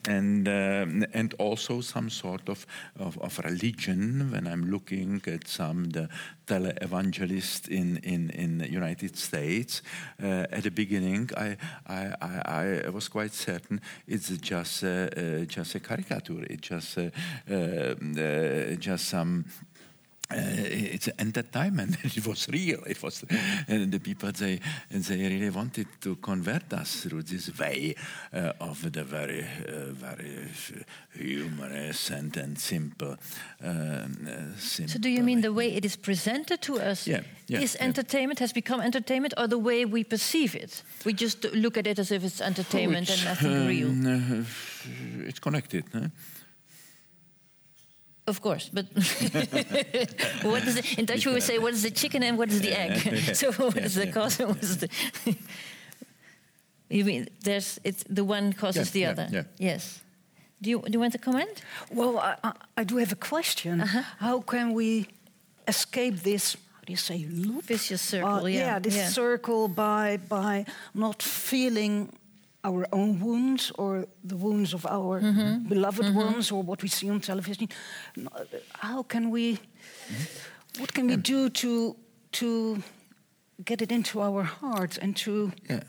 and 0.08 0.48
um, 0.48 1.06
and 1.12 1.34
also 1.38 1.80
some 1.80 2.10
sort 2.10 2.48
of, 2.48 2.66
of, 2.98 3.18
of 3.18 3.38
religion. 3.44 4.30
When 4.32 4.46
I'm 4.46 4.70
looking 4.70 5.22
at 5.26 5.46
some 5.46 5.90
the 5.90 6.08
televangelists 6.46 7.68
in 7.68 7.83
in 8.02 8.30
in 8.30 8.58
the 8.58 8.70
United 8.70 9.16
States, 9.16 9.82
uh, 10.22 10.56
at 10.56 10.62
the 10.62 10.70
beginning, 10.70 11.30
I, 11.36 11.56
I 11.86 12.02
I 12.20 12.82
I 12.86 12.90
was 12.90 13.08
quite 13.08 13.32
certain 13.32 13.80
it's 14.06 14.28
just 14.28 14.84
uh, 14.84 15.44
just 15.46 15.74
a 15.74 15.80
caricature. 15.80 16.44
It's 16.50 16.68
just 16.68 16.98
uh, 16.98 17.10
uh, 17.50 18.76
just 18.78 19.08
some. 19.08 19.44
Uh, 20.30 20.36
it's 20.36 21.08
entertainment. 21.18 21.96
it 22.04 22.26
was 22.26 22.48
real. 22.48 22.82
It 22.86 23.02
was 23.02 23.24
and 23.68 23.92
the 23.92 24.00
people 24.00 24.32
they 24.32 24.58
they 24.90 25.16
really 25.16 25.50
wanted 25.50 25.86
to 26.00 26.16
convert 26.16 26.72
us 26.72 27.02
through 27.02 27.22
this 27.22 27.50
way 27.58 27.94
uh, 28.32 28.52
of 28.58 28.90
the 28.90 29.04
very 29.04 29.42
uh, 29.42 29.92
very 29.92 30.48
humorous 31.12 32.10
and, 32.10 32.36
and 32.36 32.58
simple. 32.58 33.16
Simple. 34.58 34.92
So, 34.92 34.98
do 34.98 35.08
you 35.08 35.22
mean 35.22 35.42
the 35.42 35.52
way 35.52 35.74
it 35.74 35.84
is 35.84 35.96
presented 35.96 36.60
to 36.62 36.80
us 36.80 37.06
Yeah, 37.06 37.22
yeah, 37.46 37.60
is 37.60 37.74
yeah. 37.74 37.84
entertainment, 37.84 38.38
has 38.38 38.52
become 38.52 38.80
entertainment, 38.80 39.34
or 39.36 39.46
the 39.46 39.58
way 39.58 39.84
we 39.84 40.04
perceive 40.04 40.54
it? 40.54 40.82
We 41.04 41.12
just 41.12 41.44
look 41.52 41.76
at 41.76 41.86
it 41.86 41.98
as 41.98 42.10
if 42.10 42.24
it's 42.24 42.40
entertainment 42.40 43.10
and 43.10 43.24
nothing 43.24 43.66
real. 43.66 43.88
Um, 43.88 44.46
uh, 44.46 45.28
it's 45.28 45.38
connected. 45.38 45.84
Huh? 45.92 46.08
Of 48.26 48.40
course, 48.40 48.70
but 48.72 48.86
what 50.42 50.62
is 50.66 50.76
it? 50.78 50.98
In 50.98 51.04
Dutch 51.04 51.26
we 51.26 51.32
would 51.34 51.42
say, 51.42 51.58
what 51.58 51.74
is 51.74 51.82
the 51.82 51.90
chicken 51.90 52.22
and 52.22 52.38
what 52.38 52.48
is 52.50 52.60
the 52.62 52.72
egg? 52.72 53.34
so 53.36 53.52
what 53.52 53.76
is 53.76 53.94
the 53.96 54.06
yeah. 54.06 54.12
cause 54.12 54.40
and 54.40 54.48
what 54.48 54.62
is 54.62 54.78
the... 54.78 54.88
you 56.88 57.04
mean 57.04 57.28
there's, 57.42 57.78
it's, 57.84 58.02
the 58.08 58.24
one 58.24 58.54
causes 58.54 58.88
Yeah, 58.88 58.92
the 58.92 59.00
yeah, 59.00 59.10
other? 59.10 59.28
yeah. 59.30 59.44
Yes. 59.58 60.00
Do 60.62 60.70
you, 60.70 60.78
do 60.80 60.92
you 60.92 61.00
want 61.00 61.12
to 61.12 61.18
comment? 61.18 61.62
Well, 61.90 62.18
I, 62.18 62.36
I, 62.42 62.52
I 62.78 62.84
do 62.84 62.96
have 62.96 63.12
a 63.12 63.16
question. 63.16 63.82
Uh-huh. 63.82 64.02
How 64.18 64.40
can 64.40 64.72
we 64.72 65.06
escape 65.68 66.22
this? 66.22 66.56
How 66.76 66.84
do 66.86 66.92
you 66.92 66.96
say 66.96 67.26
loop? 67.30 67.64
Vicious 67.64 68.00
circle, 68.00 68.44
Uh, 68.44 68.46
yeah, 68.46 68.78
this 68.78 68.96
yeah. 68.96 69.08
circle 69.08 69.68
by 69.68 70.16
by 70.28 70.64
not 70.94 71.22
feeling 71.22 72.08
our 72.64 72.86
own 72.92 73.20
wounds 73.20 73.70
or 73.78 74.06
the 74.28 74.36
wounds 74.36 74.72
of 74.74 74.84
our 74.86 75.20
Mm-hmm. 75.20 75.68
beloved 75.68 76.14
ones 76.14 76.50
or 76.50 76.62
what 76.62 76.82
we 76.82 76.88
see 76.88 77.10
on 77.10 77.20
television. 77.20 77.68
How 78.82 79.02
can 79.02 79.30
we? 79.30 79.52
Mm-hmm. 79.54 80.80
What 80.80 80.92
can 80.92 81.06
we 81.06 81.16
do 81.16 81.48
to 81.50 81.96
to 82.32 82.82
get 83.64 83.80
it 83.82 83.90
into 83.92 84.20
our 84.20 84.42
hearts 84.42 84.98
and 84.98 85.16
to 85.16 85.52
Yeah. 85.70 85.82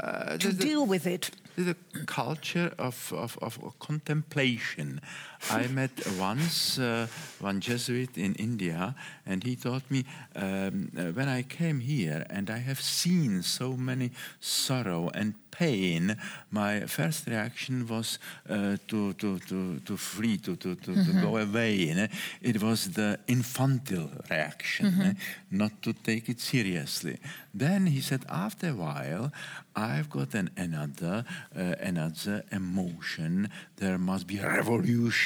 Uh, 0.00 0.38
to 0.38 0.52
deal 0.52 0.86
with 0.86 1.06
it? 1.06 1.30
A 1.58 1.74
culture 2.06 2.70
of, 2.78 3.12
of, 3.12 3.36
of 3.42 3.58
contemplation. 3.78 5.00
I 5.50 5.66
met 5.68 5.90
once 6.18 6.78
uh, 6.78 7.06
one 7.40 7.60
Jesuit 7.60 8.16
in 8.16 8.34
India, 8.34 8.94
and 9.26 9.42
he 9.42 9.56
taught 9.56 9.82
me 9.90 10.04
um, 10.36 10.90
uh, 10.96 11.12
when 11.12 11.28
I 11.28 11.42
came 11.42 11.80
here 11.80 12.24
and 12.30 12.48
I 12.50 12.58
have 12.58 12.80
seen 12.80 13.42
so 13.42 13.76
many 13.76 14.12
sorrow 14.40 15.10
and 15.14 15.34
pain, 15.52 16.16
my 16.50 16.80
first 16.86 17.26
reaction 17.26 17.86
was 17.86 18.18
uh, 18.48 18.76
to, 18.88 19.12
to, 19.14 19.38
to, 19.40 19.78
to 19.80 19.96
flee, 19.96 20.38
to, 20.38 20.56
to, 20.56 20.74
to, 20.74 21.04
to 21.04 21.12
go 21.20 21.36
away. 21.36 21.74
you 21.74 21.94
know. 21.94 22.08
It 22.40 22.62
was 22.62 22.90
the 22.92 23.18
infantile 23.28 24.10
reaction, 24.30 24.86
eh, 25.02 25.12
not 25.50 25.82
to 25.82 25.92
take 25.92 26.28
it 26.28 26.40
seriously. 26.40 27.18
Then 27.54 27.86
he 27.86 28.00
said, 28.00 28.24
after 28.28 28.70
a 28.70 28.74
while, 28.74 29.30
I've 29.76 30.08
got 30.08 30.34
an, 30.34 30.50
another, 30.56 31.24
uh, 31.54 31.74
another 31.80 32.44
emotion. 32.50 33.50
There 33.76 33.98
must 33.98 34.26
be 34.26 34.38
a 34.38 34.62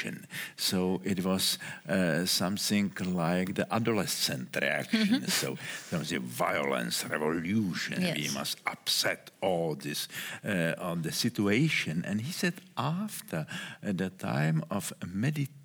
revolution. 0.07 0.27
So 0.57 1.01
it 1.05 1.25
was 1.25 1.59
uh, 1.89 2.27
something 2.27 2.93
like 3.15 3.55
the 3.55 3.67
adolescent 3.71 4.57
reaction. 4.61 5.29
so 5.29 5.57
there 5.91 5.99
was 5.99 6.13
a 6.13 6.21
violence, 6.21 7.05
revolution. 7.05 8.03
We 8.15 8.31
must 8.35 8.59
upset 8.67 9.31
all 9.41 9.75
this, 9.75 10.09
uh, 10.45 10.75
on 10.79 11.03
the 11.03 11.13
situation. 11.13 12.05
And 12.07 12.21
he 12.21 12.33
said, 12.33 12.55
after 12.77 13.47
uh, 13.83 13.93
the 13.93 14.11
time 14.11 14.65
of 14.71 14.93
meditation, 15.07 15.56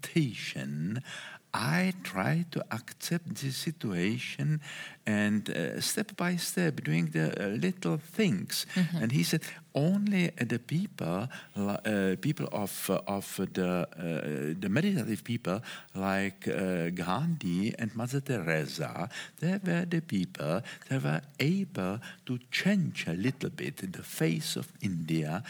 I 1.54 1.94
try 2.04 2.46
to 2.52 2.64
accept 2.72 3.36
the 3.36 3.52
situation 3.52 4.62
and 5.06 5.50
uh, 5.50 5.82
step 5.82 6.16
by 6.16 6.38
step 6.38 6.84
doing 6.84 7.08
the 7.08 7.32
uh, 7.32 7.48
little 7.50 7.98
things. 7.98 8.66
And 9.02 9.12
he 9.12 9.24
said, 9.24 9.42
only 9.74 10.32
the 10.38 10.60
people, 10.60 11.28
uh, 11.56 12.16
people 12.20 12.48
of 12.52 12.90
uh, 12.90 13.00
of 13.08 13.40
the 13.54 13.88
uh, 13.98 14.60
the 14.60 14.70
meditative 14.70 15.24
people 15.24 15.62
like 15.96 16.48
uh, 16.48 16.90
Gandhi 16.90 17.74
and 17.80 17.96
Mother 17.96 18.22
Teresa, 18.22 19.10
they 19.40 19.60
were 19.64 19.86
the 19.86 20.02
people 20.02 20.62
that 20.90 21.04
were 21.04 21.22
able 21.40 22.00
to 22.26 22.40
change 22.52 23.08
a 23.08 23.14
little 23.14 23.50
bit 23.50 23.92
the 23.92 24.04
face 24.04 24.56
of 24.56 24.68
India 24.82 25.44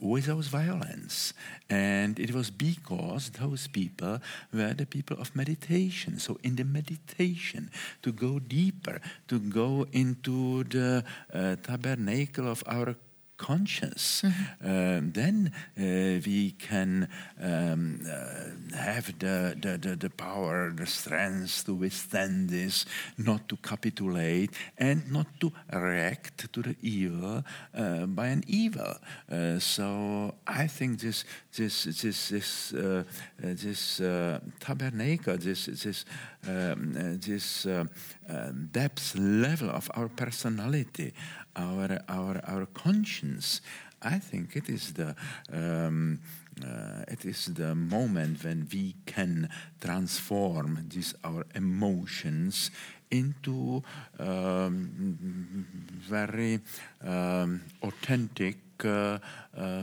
without 0.00 0.44
violence, 0.44 1.32
and 1.68 2.18
it 2.18 2.34
was 2.34 2.50
because 2.50 3.30
those 3.30 3.59
people 3.66 4.20
were 4.52 4.74
the 4.74 4.86
people 4.86 5.18
of 5.20 5.34
meditation. 5.34 6.18
So 6.18 6.38
in 6.42 6.56
the 6.56 6.64
meditation, 6.64 7.70
to 8.02 8.12
go 8.12 8.38
deeper, 8.38 9.00
to 9.28 9.38
go 9.38 9.86
into 9.92 10.64
the 10.64 11.04
uh, 11.32 11.56
tabernacle 11.62 12.48
of 12.48 12.62
our 12.66 12.94
conscience, 13.40 14.22
um, 14.62 15.12
then 15.12 15.50
uh, 15.78 16.20
we 16.26 16.54
can 16.58 17.08
um, 17.42 18.00
uh, 18.04 18.76
have 18.76 19.18
the, 19.18 19.56
the, 19.58 19.78
the, 19.78 19.96
the 19.96 20.10
power, 20.10 20.70
the 20.70 20.86
strength 20.86 21.64
to 21.64 21.74
withstand 21.74 22.50
this, 22.50 22.84
not 23.16 23.48
to 23.48 23.56
capitulate, 23.56 24.50
and 24.76 25.10
not 25.10 25.26
to 25.40 25.50
react 25.72 26.52
to 26.52 26.62
the 26.62 26.76
evil 26.82 27.42
uh, 27.74 28.04
by 28.06 28.26
an 28.26 28.44
evil. 28.46 28.94
Uh, 29.30 29.58
so 29.58 30.34
I 30.46 30.66
think 30.66 31.00
this 31.00 31.24
this 31.56 31.84
this 31.84 32.28
this 32.28 32.74
uh, 32.74 33.04
uh, 33.42 33.54
this 33.54 34.00
uh, 34.00 34.38
tabernacle, 34.58 35.38
this 35.38 35.66
this 35.66 36.04
um, 36.46 36.92
this 37.18 37.66
depth 38.72 39.16
level 39.16 39.70
of 39.70 39.90
our 39.94 40.08
personality, 40.08 41.12
our 41.56 42.00
our 42.08 42.40
our 42.46 42.66
conscience. 42.66 43.60
I 44.02 44.18
think 44.18 44.56
it 44.56 44.68
is 44.68 44.92
the 44.94 45.14
um, 45.52 46.20
uh, 46.64 47.04
it 47.08 47.24
is 47.24 47.46
the 47.46 47.74
moment 47.74 48.44
when 48.44 48.66
we 48.72 48.94
can 49.06 49.48
transform 49.80 50.86
these 50.88 51.14
our 51.22 51.44
emotions 51.54 52.70
into 53.10 53.82
um, 54.18 55.66
very 56.08 56.60
um, 57.04 57.60
authentic 57.82 58.56
uh, 58.84 59.18
uh, 59.56 59.82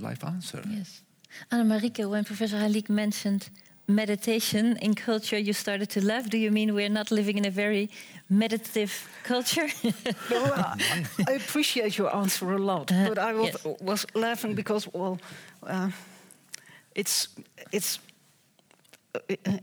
life 0.00 0.24
answer. 0.24 0.62
Yes. 0.68 1.02
Annemarieke, 1.50 2.08
when 2.08 2.24
Professor 2.24 2.56
Halik 2.56 2.88
mentioned 2.88 3.50
meditation 3.88 4.76
in 4.80 4.94
culture, 4.94 5.38
you 5.38 5.52
started 5.52 5.90
to 5.90 6.04
laugh. 6.04 6.30
Do 6.30 6.38
you 6.38 6.50
mean 6.50 6.74
we're 6.74 6.88
not 6.88 7.10
living 7.10 7.36
in 7.38 7.44
a 7.44 7.50
very 7.50 7.90
meditative 8.28 9.08
culture? 9.24 9.68
No, 10.30 10.44
I, 10.54 10.76
I 11.28 11.32
appreciate 11.32 11.98
your 11.98 12.14
answer 12.14 12.52
a 12.52 12.58
lot, 12.58 12.90
Uh, 12.92 13.08
but 13.08 13.18
I 13.18 13.32
was, 13.32 13.50
yes. 13.64 13.80
was 13.80 14.06
laughing 14.14 14.54
because, 14.54 14.88
well, 14.92 15.18
uh, 15.66 15.90
it's 16.94 17.28
it's 17.72 17.98
uh, 19.14 19.18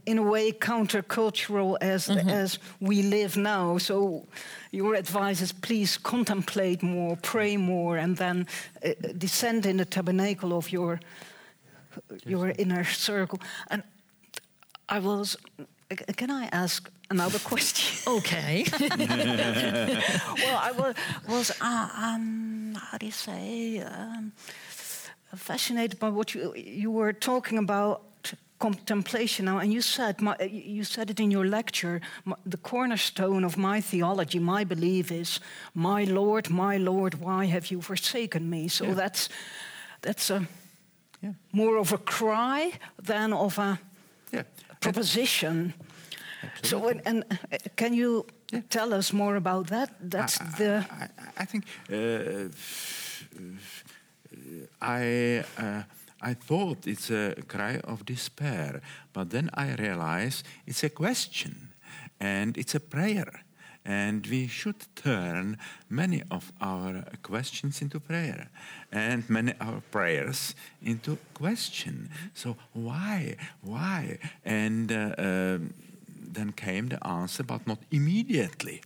in 0.05 0.18
a 0.18 0.22
way 0.22 0.51
countercultural 0.51 1.78
as 1.82 2.09
as 2.09 2.59
we 2.80 3.01
live 3.01 3.39
now. 3.39 3.80
So, 3.80 4.26
your 4.72 4.95
advice 4.95 5.43
is 5.43 5.53
please 5.53 5.99
contemplate 6.01 6.84
more, 6.84 7.18
pray 7.22 7.57
more, 7.57 8.01
and 8.01 8.18
then 8.18 8.47
uh, 8.86 8.93
descend 9.18 9.66
in 9.66 9.78
the 9.78 9.86
tabernacle 9.86 10.53
of 10.53 10.70
your 10.72 10.99
your 12.26 12.53
inner 12.57 12.84
circle. 12.86 13.39
And 13.70 13.84
I 14.89 14.99
was. 14.99 15.38
Can 15.96 16.32
I 16.32 16.48
ask 16.52 16.89
another 17.10 17.39
question? 17.50 18.14
okay. 18.18 18.66
well, 20.42 20.58
I 20.58 20.72
was, 20.72 20.96
was 21.28 21.52
uh, 21.62 21.89
um, 21.96 22.76
how 22.92 22.98
do 22.98 23.06
you 23.06 23.12
say, 23.12 23.80
um, 23.80 24.32
fascinated 25.36 26.00
by 26.00 26.10
what 26.10 26.34
you 26.34 26.54
you 26.56 26.92
were 26.92 27.14
talking 27.14 27.58
about 27.58 28.02
contemplation 28.60 29.46
now, 29.46 29.58
and 29.60 29.74
you 29.74 29.82
said 29.82 30.22
my, 30.22 30.36
you 30.39 30.84
said 30.84 31.10
it 31.10 31.20
in 31.20 31.32
your 31.32 31.46
lecture. 31.46 32.00
My, 32.26 32.36
the 32.46 32.58
cornerstone 32.58 33.44
of 33.46 33.58
my 33.58 33.82
theology, 33.82 34.39
my 34.39 34.66
belief 34.66 35.12
is, 35.12 35.39
"My 35.74 36.04
Lord, 36.06 36.50
my 36.50 36.78
Lord, 36.78 37.14
why 37.16 37.46
have 37.48 37.72
you 37.72 37.82
forsaken 37.82 38.50
me?" 38.50 38.68
So 38.70 38.86
Yeah. 38.86 38.96
that's 38.96 39.30
that's 40.02 40.30
a 40.32 40.48
Yeah. 41.24 41.34
more 41.52 41.80
of 41.80 41.92
a 41.94 41.98
cry 41.98 42.72
than 43.08 43.34
of 43.34 43.58
a 43.60 43.78
Yeah. 44.32 44.44
Proposition. 44.82 45.74
So, 46.64 46.88
and, 46.90 47.02
and 47.06 47.24
uh, 47.32 47.58
can 47.76 47.94
you 47.94 48.26
tell 48.70 48.94
us 48.94 49.14
more 49.14 49.36
about 49.36 49.68
that? 49.68 49.90
That's 50.02 50.42
I, 50.42 50.46
the 50.58 50.86
I, 50.90 51.08
I 51.38 51.46
think 51.46 51.66
uh, 51.92 52.50
I 54.82 55.44
uh, 55.58 55.84
I 56.22 56.34
thought 56.36 56.88
it's 56.88 57.10
a 57.10 57.36
cry 57.48 57.80
of 57.84 58.06
despair, 58.06 58.82
but 59.14 59.30
then 59.30 59.50
I 59.54 59.76
realized 59.76 60.46
it's 60.66 60.84
a 60.84 60.90
question 60.90 61.70
and 62.20 62.58
it's 62.58 62.76
a 62.76 62.80
prayer. 62.80 63.44
And 63.84 64.28
we 64.28 64.48
should 64.48 64.86
turn 64.96 65.58
many 65.90 66.22
of 66.30 66.52
our 66.62 67.04
questions 67.24 67.82
into 67.82 68.00
prayer 68.00 68.50
and 68.92 69.28
many 69.30 69.54
of 69.54 69.62
our 69.62 69.82
prayers 69.92 70.54
into 70.84 71.18
question. 71.34 72.10
So 72.34 72.58
why? 72.74 73.38
Why? 73.62 74.20
And 74.46 74.92
uh, 74.92 75.16
um, 75.18 75.74
then 76.34 76.52
came 76.52 76.90
the 76.90 77.06
answer, 77.06 77.44
but 77.44 77.66
not 77.68 77.80
immediately. 77.92 78.82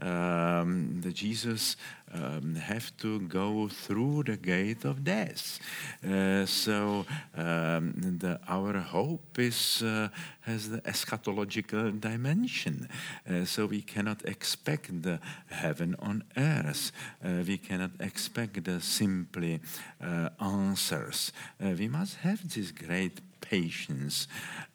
Um, 0.00 1.00
the 1.02 1.12
Jesus 1.12 1.76
um, 2.12 2.54
have 2.56 2.96
to 2.98 3.20
go 3.20 3.68
through 3.68 4.24
the 4.24 4.36
gate 4.36 4.84
of 4.84 5.04
death. 5.04 5.58
Uh, 6.04 6.46
so 6.46 7.04
um, 7.36 7.92
the, 8.18 8.38
our 8.48 8.78
hope 8.78 9.38
is 9.38 9.82
uh, 9.82 10.08
has 10.42 10.70
the 10.70 10.80
eschatological 10.80 12.00
dimension. 12.00 12.88
Uh, 13.28 13.44
so 13.44 13.66
we 13.66 13.82
cannot 13.82 14.24
expect 14.24 15.02
the 15.02 15.20
heaven 15.48 15.94
on 15.98 16.24
earth. 16.36 16.92
Uh, 17.24 17.42
we 17.46 17.58
cannot 17.58 17.90
expect 18.00 18.64
the 18.64 18.80
simply 18.80 19.60
uh, 20.02 20.28
answers. 20.40 21.32
Uh, 21.62 21.70
we 21.78 21.88
must 21.88 22.16
have 22.16 22.40
this 22.54 22.70
great 22.72 23.20
patience, 23.40 24.28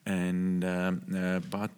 and 0.06 0.64
um, 0.66 1.02
but 1.50 1.70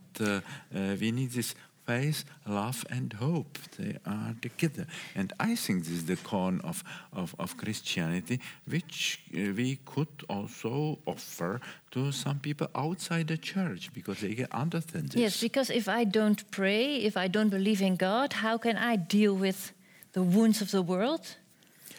we 1.00 1.12
need 1.12 1.32
this 1.32 1.54
faith, 1.88 2.26
love, 2.46 2.86
and 2.90 3.14
hope. 3.14 3.58
They 3.78 3.98
are 4.06 4.36
together. 4.42 4.86
And 5.16 5.32
I 5.40 5.56
think 5.56 5.86
this 5.86 5.94
is 5.94 6.06
the 6.06 6.18
core 6.18 6.60
of, 6.64 6.84
of, 7.14 7.34
of 7.40 7.56
Christianity, 7.56 8.40
which 8.68 9.22
uh, 9.34 9.54
we 9.56 9.80
could 9.86 10.14
also 10.30 11.00
offer 11.06 11.62
to 11.92 12.12
some 12.12 12.40
people 12.40 12.68
outside 12.76 13.28
the 13.28 13.38
church 13.38 13.90
because 13.94 14.20
they 14.20 14.36
can 14.36 14.48
understand 14.52 15.10
this. 15.10 15.22
Yes, 15.22 15.42
because 15.42 15.70
if 15.70 15.88
I 15.88 16.04
don't 16.04 16.42
pray, 16.52 16.98
if 16.98 17.16
I 17.16 17.28
don't 17.30 17.50
believe 17.50 17.82
in 17.82 17.96
God, 17.96 18.34
how 18.34 18.58
can 18.58 18.78
I 18.78 18.98
deal 18.98 19.34
with 19.34 19.72
the 20.12 20.22
wounds 20.22 20.62
of 20.62 20.72
the 20.72 20.82
world? 20.82 21.38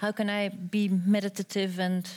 How 0.00 0.12
can 0.12 0.28
I 0.30 0.50
be 0.50 0.88
meditative 0.88 1.80
and 1.80 2.08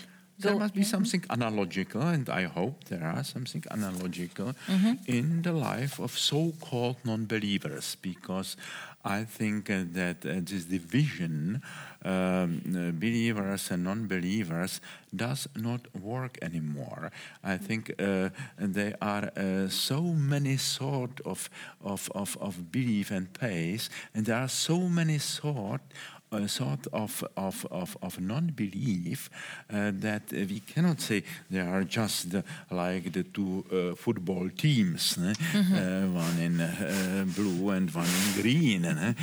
There 0.42 0.56
must 0.56 0.74
be 0.74 0.84
something 0.84 1.24
analogical, 1.30 2.02
and 2.02 2.30
I 2.30 2.44
hope 2.44 2.86
there 2.86 3.04
are 3.04 3.24
something 3.24 3.64
analogical 3.72 4.54
Mm-hmm. 4.68 4.94
in 5.08 5.42
the 5.42 5.52
life 5.52 6.00
of 6.00 6.18
so-called 6.18 6.98
non-believers, 7.04 7.98
because 8.02 8.58
I 9.04 9.24
think 9.24 9.70
uh, 9.70 9.84
that 9.94 10.26
uh, 10.26 10.42
this 10.44 10.66
division, 10.66 11.62
um, 12.06 12.62
uh, 12.76 12.92
believers 12.92 13.72
and 13.72 13.84
non-believers, 13.84 14.82
does 15.16 15.48
not 15.56 15.82
work 15.96 16.38
anymore. 16.42 17.12
I 17.44 17.58
think 17.58 17.92
uh, 18.00 18.30
there 18.58 18.96
are 19.02 19.32
uh, 19.36 19.70
so 19.70 20.02
many 20.02 20.58
sort 20.58 21.22
of, 21.26 21.50
of, 21.84 22.10
of, 22.14 22.38
of 22.40 22.72
belief 22.72 23.12
and 23.12 23.28
faith, 23.38 23.90
and 24.14 24.26
there 24.26 24.38
are 24.38 24.50
so 24.50 24.90
many 24.90 25.20
sort 25.20 25.82
a 26.34 26.48
sort 26.48 26.88
of, 26.94 27.24
of, 27.36 27.68
of, 27.72 27.98
of 28.02 28.20
non-belief 28.22 29.30
uh, 29.70 29.92
that 29.94 30.22
uh, 30.32 30.38
we 30.48 30.62
cannot 30.62 31.02
say 31.02 31.22
they 31.50 31.60
are 31.60 31.84
just 31.84 32.32
the, 32.32 32.42
like 32.70 33.12
the 33.12 33.24
two 33.24 33.66
uh, 33.70 33.96
football 33.96 34.50
teams, 34.50 35.18
ne? 35.18 35.32
uh, 35.32 36.08
one 36.08 36.38
in 36.40 36.62
uh, 36.62 37.26
blue 37.36 37.72
and 37.72 37.92
one 37.94 38.06
in 38.06 38.42
green. 38.42 38.86
Um, 38.86 39.16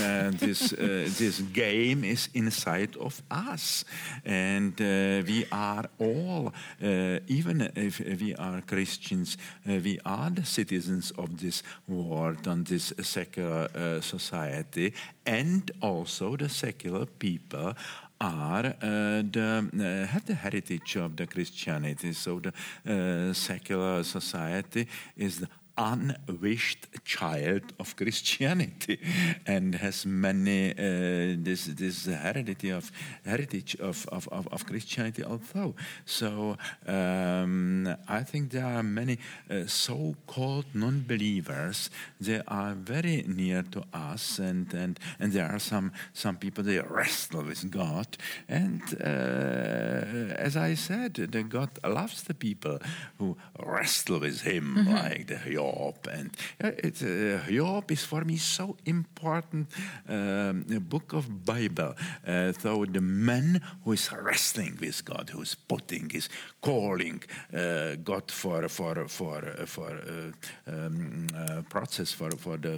uh, 0.00 0.30
this, 0.30 0.72
uh, 0.72 1.08
this 1.18 1.40
game 1.52 2.04
is 2.04 2.30
inside 2.32 2.96
of 2.96 3.22
us, 3.30 3.84
and 4.24 4.72
uh, 4.80 5.22
we 5.26 5.46
are 5.52 5.84
all, 5.98 6.54
uh, 6.82 7.18
even 7.26 7.70
if 7.76 8.00
we 8.00 8.34
are 8.36 8.62
Christians, 8.62 9.36
uh, 9.68 9.74
we 9.74 10.00
are 10.06 10.30
the 10.30 10.46
citizens 10.46 11.10
of 11.18 11.38
this 11.38 11.62
world 11.86 12.46
and 12.46 12.66
this 12.66 12.94
secular 13.02 13.68
uh, 13.74 14.00
society, 14.00 14.94
and 15.26 15.70
also 15.80 16.36
the 16.36 16.48
secular 16.48 17.06
people 17.06 17.74
are 18.20 18.66
uh, 18.66 19.22
the, 19.30 19.70
uh, 19.74 20.06
have 20.12 20.24
the 20.24 20.34
heritage 20.34 20.96
of 20.96 21.16
the 21.16 21.26
Christianity. 21.26 22.12
So 22.12 22.40
the 22.40 22.52
uh, 22.86 23.32
secular 23.32 24.02
society 24.02 24.86
is 25.16 25.40
the 25.40 25.48
unwished 25.76 26.86
child 27.04 27.62
of 27.80 27.96
Christianity 27.96 28.98
and 29.46 29.74
has 29.74 30.06
many 30.06 30.70
uh, 30.70 31.34
this 31.38 31.66
this 31.66 32.06
heredity 32.06 32.70
of 32.70 32.92
heritage 33.24 33.76
of, 33.80 34.06
of, 34.08 34.28
of, 34.28 34.46
of 34.52 34.64
Christianity 34.66 35.24
also. 35.24 35.74
So 36.04 36.56
um, 36.86 37.93
I 38.20 38.22
think 38.24 38.50
there 38.50 38.66
are 38.66 38.82
many 38.82 39.18
uh, 39.50 39.66
so-called 39.66 40.66
non-believers. 40.74 41.90
They 42.20 42.40
are 42.46 42.74
very 42.74 43.24
near 43.26 43.62
to 43.72 43.82
us, 43.92 44.38
and 44.38 44.72
and, 44.74 44.98
and 45.18 45.32
there 45.32 45.50
are 45.50 45.58
some 45.58 45.92
some 46.12 46.36
people 46.36 46.64
they 46.64 46.78
wrestle 46.78 47.42
with 47.44 47.70
God. 47.70 48.16
And 48.48 48.82
uh, 49.00 50.34
as 50.36 50.56
I 50.56 50.74
said, 50.74 51.14
the 51.14 51.42
God 51.42 51.70
loves 51.84 52.22
the 52.22 52.34
people 52.34 52.78
who 53.18 53.36
wrestle 53.58 54.20
with 54.20 54.42
Him, 54.42 54.86
like 54.86 55.26
the 55.26 55.50
Job. 55.50 56.06
And 56.10 56.30
uh, 56.62 56.72
it, 56.78 57.02
uh, 57.02 57.50
Job 57.50 57.90
is 57.90 58.04
for 58.04 58.24
me 58.24 58.36
so 58.36 58.76
important 58.84 59.68
um, 60.08 60.64
a 60.74 60.80
book 60.80 61.12
of 61.12 61.44
Bible. 61.44 61.94
Uh, 62.26 62.52
so 62.52 62.84
the 62.84 63.00
man 63.00 63.60
who 63.84 63.92
is 63.92 64.10
wrestling 64.12 64.78
with 64.80 65.04
God, 65.04 65.30
who 65.30 65.42
is 65.42 65.54
putting, 65.54 66.10
is 66.10 66.28
calling 66.60 67.22
uh, 67.52 67.96
God 68.04 68.30
for 68.30 68.68
for 68.68 69.08
for 69.08 69.42
for 69.66 69.90
um, 69.90 70.34
eh, 70.66 70.70
mm, 70.70 71.34
uh, 71.34 71.58
eh, 71.58 71.62
process 71.68 72.12
for 72.12 72.30
for 72.32 72.56
the 72.58 72.74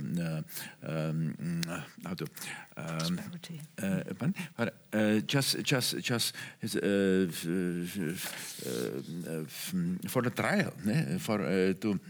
um, 0.86 1.62
how 2.04 2.14
to 2.14 2.26
uh, 4.92 5.20
just 5.26 5.62
just 5.62 5.98
just 5.98 6.34
for 10.08 10.22
the 10.22 10.30
trial 10.30 10.72
for 11.18 11.38
to 11.74 12.00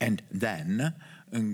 and 0.00 0.22
then 0.30 0.94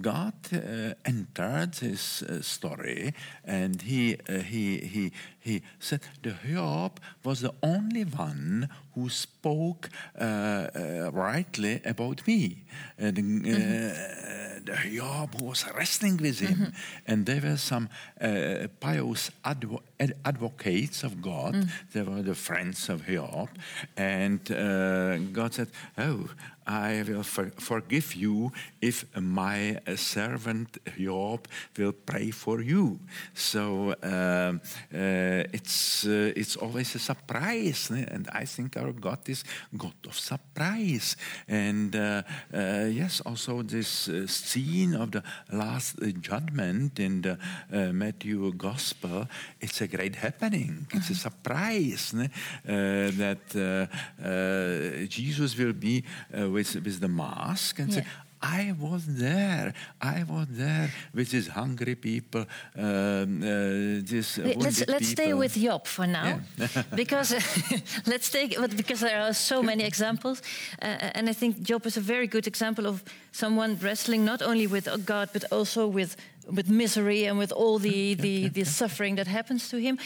God 0.02 0.34
uh, 0.52 0.92
entered 1.04 1.74
his 1.76 2.22
uh, 2.22 2.42
story, 2.42 3.14
and 3.44 3.80
he 3.80 4.16
uh, 4.28 4.40
he 4.40 4.78
he 4.78 5.12
he 5.38 5.62
said 5.78 6.00
the 6.22 6.34
Job 6.46 7.00
was 7.24 7.40
the 7.40 7.52
only 7.62 8.04
one 8.04 8.68
who 8.94 9.08
spoke 9.08 9.88
uh, 10.20 10.24
uh, 10.24 11.10
rightly 11.12 11.80
about 11.84 12.26
me. 12.26 12.64
Uh, 13.00 13.10
the, 13.10 13.22
uh, 13.22 14.60
the 14.64 14.96
Job 14.96 15.40
was 15.40 15.64
wrestling 15.74 16.18
with 16.18 16.40
him, 16.40 16.72
and 17.06 17.24
there 17.24 17.40
were 17.40 17.56
some 17.56 17.88
uh, 18.20 18.66
pious 18.80 19.30
advo- 19.44 19.80
ad- 19.98 20.16
advocates 20.24 21.02
of 21.04 21.22
God. 21.22 21.68
They 21.92 22.02
were 22.02 22.22
the 22.22 22.34
friends 22.34 22.88
of 22.90 23.06
Job, 23.06 23.48
and 23.96 24.40
uh, 24.50 25.16
God 25.32 25.54
said, 25.54 25.68
"Oh." 25.96 26.28
I 26.70 27.02
will 27.02 27.24
for- 27.24 27.52
forgive 27.58 28.14
you 28.14 28.52
if 28.80 29.04
my 29.18 29.76
uh, 29.86 29.96
servant 29.96 30.78
Job 30.96 31.48
will 31.76 31.92
pray 31.92 32.30
for 32.30 32.60
you. 32.60 33.00
So 33.34 33.94
um, 34.02 34.60
uh, 34.94 35.50
it's 35.52 36.06
uh, 36.06 36.32
it's 36.36 36.56
always 36.56 36.94
a 36.94 36.98
surprise, 36.98 37.90
and 37.90 38.28
I 38.32 38.44
think 38.44 38.76
our 38.76 38.92
God 38.92 39.28
is 39.28 39.42
God 39.76 39.98
of 40.06 40.14
surprise. 40.14 41.16
And 41.48 41.96
uh, 41.96 42.22
uh, 42.54 42.86
yes, 42.86 43.20
also 43.26 43.62
this 43.62 44.08
uh, 44.08 44.26
scene 44.28 44.94
of 44.94 45.10
the 45.10 45.22
last 45.52 45.98
uh, 46.00 46.06
judgment 46.20 47.00
in 47.00 47.22
the 47.22 47.38
uh, 47.72 47.92
Matthew 47.92 48.52
Gospel, 48.54 49.26
it's 49.60 49.80
a 49.80 49.88
great 49.88 50.16
happening. 50.16 50.86
It's 50.94 51.10
a 51.10 51.14
surprise 51.14 52.14
uh, 52.14 52.28
that 52.64 53.44
uh, 53.56 54.24
uh, 54.24 55.06
Jesus 55.08 55.56
will 55.58 55.72
be 55.72 56.04
uh, 56.32 56.48
with 56.61 56.84
with 56.84 57.00
the 57.00 57.08
mask 57.08 57.78
and 57.80 57.92
say, 57.92 58.04
I 58.42 58.74
was 58.78 59.04
there. 59.06 59.74
I 60.00 60.24
was 60.24 60.46
there 60.50 60.90
with 61.14 61.30
these 61.30 61.48
hungry 61.48 61.94
people, 61.94 62.46
um, 62.76 63.42
uh, 63.42 64.00
this 64.11 64.38
let's 64.38 64.86
let's 64.88 65.08
stay 65.08 65.34
with 65.34 65.54
Job 65.54 65.86
for 65.86 66.06
now, 66.06 66.40
because 66.94 67.30
let's 68.06 68.30
take 68.30 68.56
but 68.58 68.76
because 68.76 69.00
there 69.00 69.20
are 69.20 69.34
so 69.34 69.62
many 69.62 69.84
examples, 69.84 70.42
uh, 70.82 71.16
and 71.16 71.28
I 71.28 71.34
think 71.34 71.62
Job 71.62 71.86
is 71.86 71.96
a 71.96 72.04
very 72.14 72.26
good 72.26 72.46
example 72.46 72.86
of 72.86 73.02
someone 73.32 73.76
wrestling 73.82 74.24
not 74.24 74.42
only 74.42 74.66
with 74.66 74.88
God 75.04 75.28
but 75.32 75.44
also 75.52 75.86
with 75.86 76.16
with 76.56 76.68
misery 76.68 77.28
and 77.28 77.38
with 77.38 77.52
all 77.52 77.78
the 77.78 78.14
the, 78.14 78.48
the 78.48 78.64
suffering 78.64 79.16
that 79.16 79.26
happens 79.26 79.68
to 79.68 79.76
him. 79.76 79.98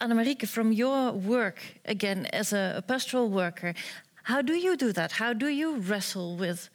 Annemarieke, 0.00 0.46
from 0.46 0.72
your 0.72 1.12
work 1.12 1.58
again 1.84 2.26
as 2.32 2.52
a, 2.52 2.74
a 2.76 2.82
pastoral 2.82 3.30
worker, 3.30 3.74
how 4.26 4.42
do 4.42 4.54
you 4.54 4.76
do 4.76 4.92
that? 4.92 5.12
How 5.12 5.32
do 5.32 5.46
you 5.46 5.76
wrestle 5.76 6.36
with 6.36 6.68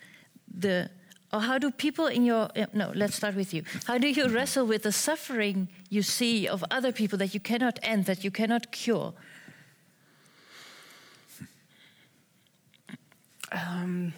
the 0.48 0.90
or 1.34 1.42
how 1.42 1.58
do 1.58 1.70
people 1.70 2.08
in 2.08 2.24
your 2.26 2.50
uh, 2.56 2.66
no 2.74 2.92
let's 2.96 3.16
start 3.16 3.36
with 3.36 3.54
you. 3.54 3.64
How 3.86 3.98
do 3.98 4.08
you 4.08 4.28
wrestle 4.30 4.66
with 4.66 4.84
the 4.84 4.92
suffering 4.92 5.68
you 5.90 6.02
see 6.02 6.48
of 6.48 6.64
other 6.72 6.94
people 6.94 7.18
that 7.18 7.34
you 7.34 7.42
cannot 7.42 7.78
end 7.84 8.06
that 8.06 8.24
you 8.24 8.32
cannot 8.32 8.72
cure? 8.72 9.14
Um, 13.52 14.14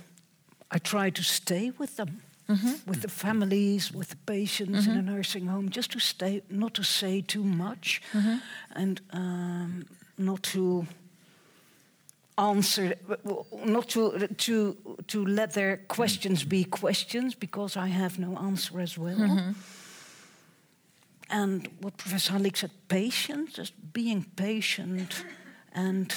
I 0.70 0.78
try 0.78 1.10
to 1.10 1.24
stay 1.24 1.72
with 1.80 1.96
them, 1.98 2.22
with 2.86 3.02
the 3.02 3.10
families, 3.10 3.92
with 3.92 4.10
the 4.10 4.16
patients 4.28 4.86
in 4.86 4.98
a 4.98 5.02
nursing 5.02 5.48
home, 5.48 5.70
just 5.70 5.92
to 5.94 6.00
stay, 6.00 6.44
not 6.50 6.74
to 6.76 6.84
say 6.84 7.22
too 7.22 7.44
much, 7.44 8.00
and 8.76 9.02
um, 9.12 9.86
not 10.18 10.44
to 10.44 10.86
answer, 12.38 12.96
not 13.66 13.88
to 13.90 14.28
to 14.38 14.76
to 15.08 15.26
let 15.26 15.54
their 15.54 15.78
questions 15.88 16.44
be 16.46 16.64
questions, 16.64 17.36
because 17.36 17.78
I 17.80 17.88
have 17.88 18.20
no 18.20 18.38
answer 18.38 18.80
as 18.82 18.98
well. 18.98 19.18
Mm-hmm. 19.18 19.52
And 21.30 21.68
what 21.82 21.98
Professor 21.98 22.34
Halik 22.34 22.58
said, 22.58 22.72
patience, 22.88 23.54
just 23.54 23.74
being 23.94 24.26
patient 24.36 25.26
and 25.74 26.14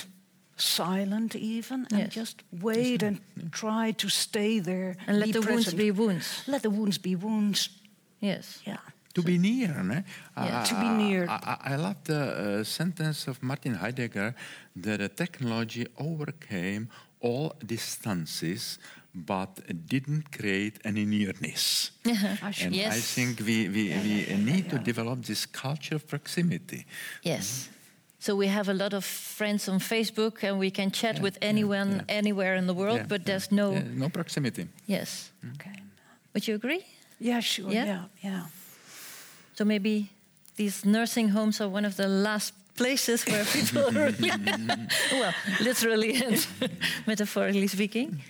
silent 0.57 1.35
even, 1.35 1.87
and 1.91 1.99
Yes. 2.01 2.15
just 2.15 2.43
wait 2.63 3.03
and 3.03 3.19
try 3.51 3.93
to 3.93 4.09
stay 4.09 4.61
there. 4.61 4.97
and 5.07 5.19
let 5.19 5.33
the 5.33 5.41
wounds 5.41 5.75
be 5.75 5.91
wounds 5.91 6.43
Let 6.47 6.63
the 6.63 6.71
wounds 6.71 6.99
be 6.99 7.17
wounds. 7.17 7.69
yes 8.21 8.61
Yeah. 8.67 8.79
To 9.17 9.23
be 9.23 9.39
near. 9.39 9.83
Ne? 9.83 10.05
Yeah. 10.37 10.61
I- 10.63 10.69
To 10.69 10.75
be 10.75 10.89
near. 11.05 11.23
I, 11.29 11.39
I, 11.53 11.73
I 11.73 11.77
love 11.77 11.97
the 12.05 12.21
uh, 12.61 12.65
sentence 12.65 13.31
of 13.31 13.43
Martin 13.43 13.75
Heidegger 13.75 14.35
that 14.83 15.01
uh, 15.01 15.09
technology 15.23 15.87
overcame 15.97 16.89
all 17.21 17.53
distances 17.65 18.79
but 19.15 19.49
didn't 19.89 20.25
create 20.31 20.77
any 20.85 21.05
nearness. 21.07 21.91
I 22.07 22.53
And 22.65 22.75
Yes. 22.75 22.93
I 22.97 23.01
think 23.15 23.41
we, 23.41 23.69
we, 23.69 23.85
we 24.05 24.37
need 24.51 24.69
to 24.69 24.79
develop 24.79 25.19
this 25.25 25.47
culture 25.47 25.97
of 25.97 26.05
proximity. 26.07 26.85
yes 27.23 27.47
mm-hmm. 27.47 27.73
so 28.19 28.37
we 28.37 28.49
have 28.49 28.69
a 28.71 28.75
lot 28.75 28.93
of 28.93 29.05
friends 29.37 29.69
on 29.69 29.79
facebook 29.81 30.43
and 30.43 30.59
we 30.59 30.71
can 30.71 30.91
chat 30.91 31.15
Yeah, 31.17 31.23
with 31.27 31.37
anyone 31.41 31.91
yeah. 31.91 32.19
anywhere 32.19 32.55
in 32.61 32.67
the 32.67 32.75
world 32.75 32.97
Yeah, 32.99 33.09
but 33.09 33.21
yeah, 33.21 33.27
there's 33.29 33.49
no 33.51 33.73
yeah, 33.73 33.83
no 34.05 34.09
proximity. 34.09 34.65
yes 34.87 35.31
mm. 35.43 35.55
Okay. 35.55 35.77
would 36.35 36.47
you 36.49 36.55
agree 36.57 36.83
Yeah, 37.21 37.41
sure. 37.43 37.73
Yeah? 37.73 37.87
Yeah, 37.87 38.05
yeah. 38.31 38.43
So 39.57 39.65
maybe 39.65 40.11
these 40.57 40.85
nursing 40.85 41.31
homes 41.31 41.61
are 41.61 41.69
one 41.69 41.87
of 41.87 41.97
the 41.97 42.07
last 42.09 42.53
places 42.77 43.25
where 43.27 43.45
people 43.57 43.83
are 43.89 44.11
really, 44.11 44.31
well, 45.13 45.35
literally 45.61 46.23
and 46.23 46.47
metaphorically 47.07 47.67
speaking. 47.67 48.23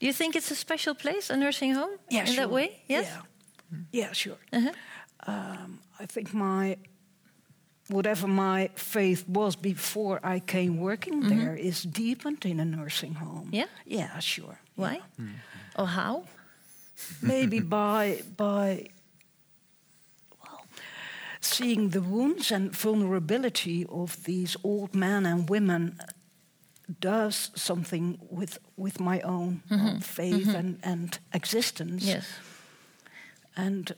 Do 0.00 0.06
you 0.06 0.12
think 0.12 0.34
it's 0.34 0.50
a 0.50 0.54
special 0.56 0.94
place, 0.94 1.30
a 1.30 1.36
nursing 1.36 1.74
home, 1.74 1.98
Yeah, 2.10 2.20
in 2.20 2.26
sure. 2.26 2.36
that 2.36 2.50
way? 2.50 2.82
Yes. 2.88 3.06
Yeah, 3.06 3.78
yeah 3.92 4.12
sure. 4.12 4.36
Uh-huh. 4.52 4.72
Um, 5.26 5.78
I 6.00 6.06
think 6.06 6.34
my 6.34 6.76
whatever 7.88 8.26
my 8.26 8.70
faith 8.74 9.24
was 9.28 9.56
before 9.56 10.18
I 10.24 10.40
came 10.40 10.78
working 10.78 11.20
there 11.28 11.54
is 11.54 11.82
deepened 11.82 12.44
in 12.44 12.60
a 12.60 12.64
nursing 12.64 13.14
home. 13.14 13.48
Yeah? 13.52 13.66
Yeah, 13.86 14.18
sure. 14.20 14.58
Why? 14.74 15.00
Or 15.76 15.86
how? 15.86 16.24
Maybe 17.22 17.60
by 17.78 18.22
by 18.36 18.66
well, 18.66 18.93
seeing 21.44 21.90
the 21.90 22.00
wounds 22.00 22.50
and 22.50 22.74
vulnerability 22.74 23.86
of 23.88 24.24
these 24.24 24.56
old 24.62 24.94
men 24.94 25.26
and 25.26 25.48
women 25.48 26.00
does 27.00 27.50
something 27.54 28.18
with 28.30 28.58
with 28.76 29.00
my 29.00 29.20
own 29.20 29.62
uh, 29.70 30.00
faith 30.00 30.54
and, 30.54 30.78
and 30.82 31.18
existence. 31.32 32.04
Yes. 32.04 32.26
And 33.56 33.94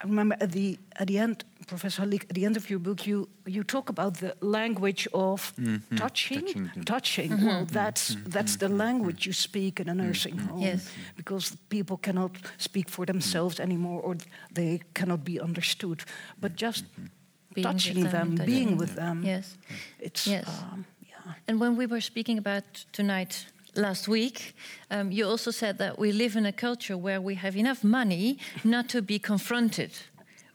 I 0.00 0.06
remember 0.06 0.36
at 0.40 0.52
the 0.52 0.78
at 0.96 1.08
the 1.08 1.18
end, 1.18 1.44
Professor 1.64 2.02
Halik, 2.02 2.22
at 2.22 2.34
the 2.34 2.44
end 2.44 2.56
of 2.56 2.68
your 2.70 2.78
book, 2.78 3.06
you 3.06 3.28
you 3.46 3.64
talk 3.64 3.88
about 3.88 4.14
the 4.14 4.34
language 4.40 5.08
of 5.12 5.52
mm-hmm. 5.56 5.96
touching. 5.96 6.40
Touching, 6.40 6.70
yeah. 6.76 6.84
Touching. 6.84 7.30
Mm-hmm. 7.30 7.46
Well, 7.46 7.64
that's 7.66 8.14
mm-hmm. 8.14 8.30
that's 8.30 8.56
the 8.56 8.68
language 8.68 9.26
you 9.26 9.32
speak 9.32 9.80
in 9.80 9.88
a 9.88 9.94
nursing 9.94 10.38
home. 10.38 10.62
Yes. 10.62 10.90
Because 11.16 11.56
people 11.68 11.96
cannot 11.96 12.30
speak 12.58 12.90
for 12.90 13.06
themselves 13.06 13.60
anymore, 13.60 14.00
or 14.02 14.16
they 14.52 14.80
cannot 14.92 15.24
be 15.24 15.40
understood. 15.40 16.04
But 16.40 16.56
just 16.56 16.84
Being 16.94 17.10
with 17.54 17.64
touching 17.64 18.02
them, 18.02 18.12
them, 18.12 18.36
touching 18.36 18.54
being 18.54 18.68
them. 18.68 18.78
with 18.78 18.94
them. 18.94 19.22
Yes. 19.24 19.58
It's 19.98 20.26
Yes. 20.26 20.48
um, 20.48 20.84
yeah. 21.00 21.34
And 21.48 21.60
when 21.60 21.76
we 21.76 21.86
were 21.86 22.00
speaking 22.02 22.38
about 22.38 22.64
tonight 22.92 23.46
last 23.74 24.08
week, 24.08 24.54
um, 24.90 25.12
you 25.12 25.30
also 25.30 25.50
said 25.50 25.78
that 25.78 25.98
we 25.98 26.12
live 26.12 26.38
in 26.38 26.46
a 26.46 26.52
culture 26.52 26.96
where 26.96 27.20
we 27.20 27.34
have 27.34 27.56
enough 27.56 27.82
money 27.82 28.38
not 28.62 28.88
to 28.88 29.02
be 29.02 29.18
confronted 29.18 29.90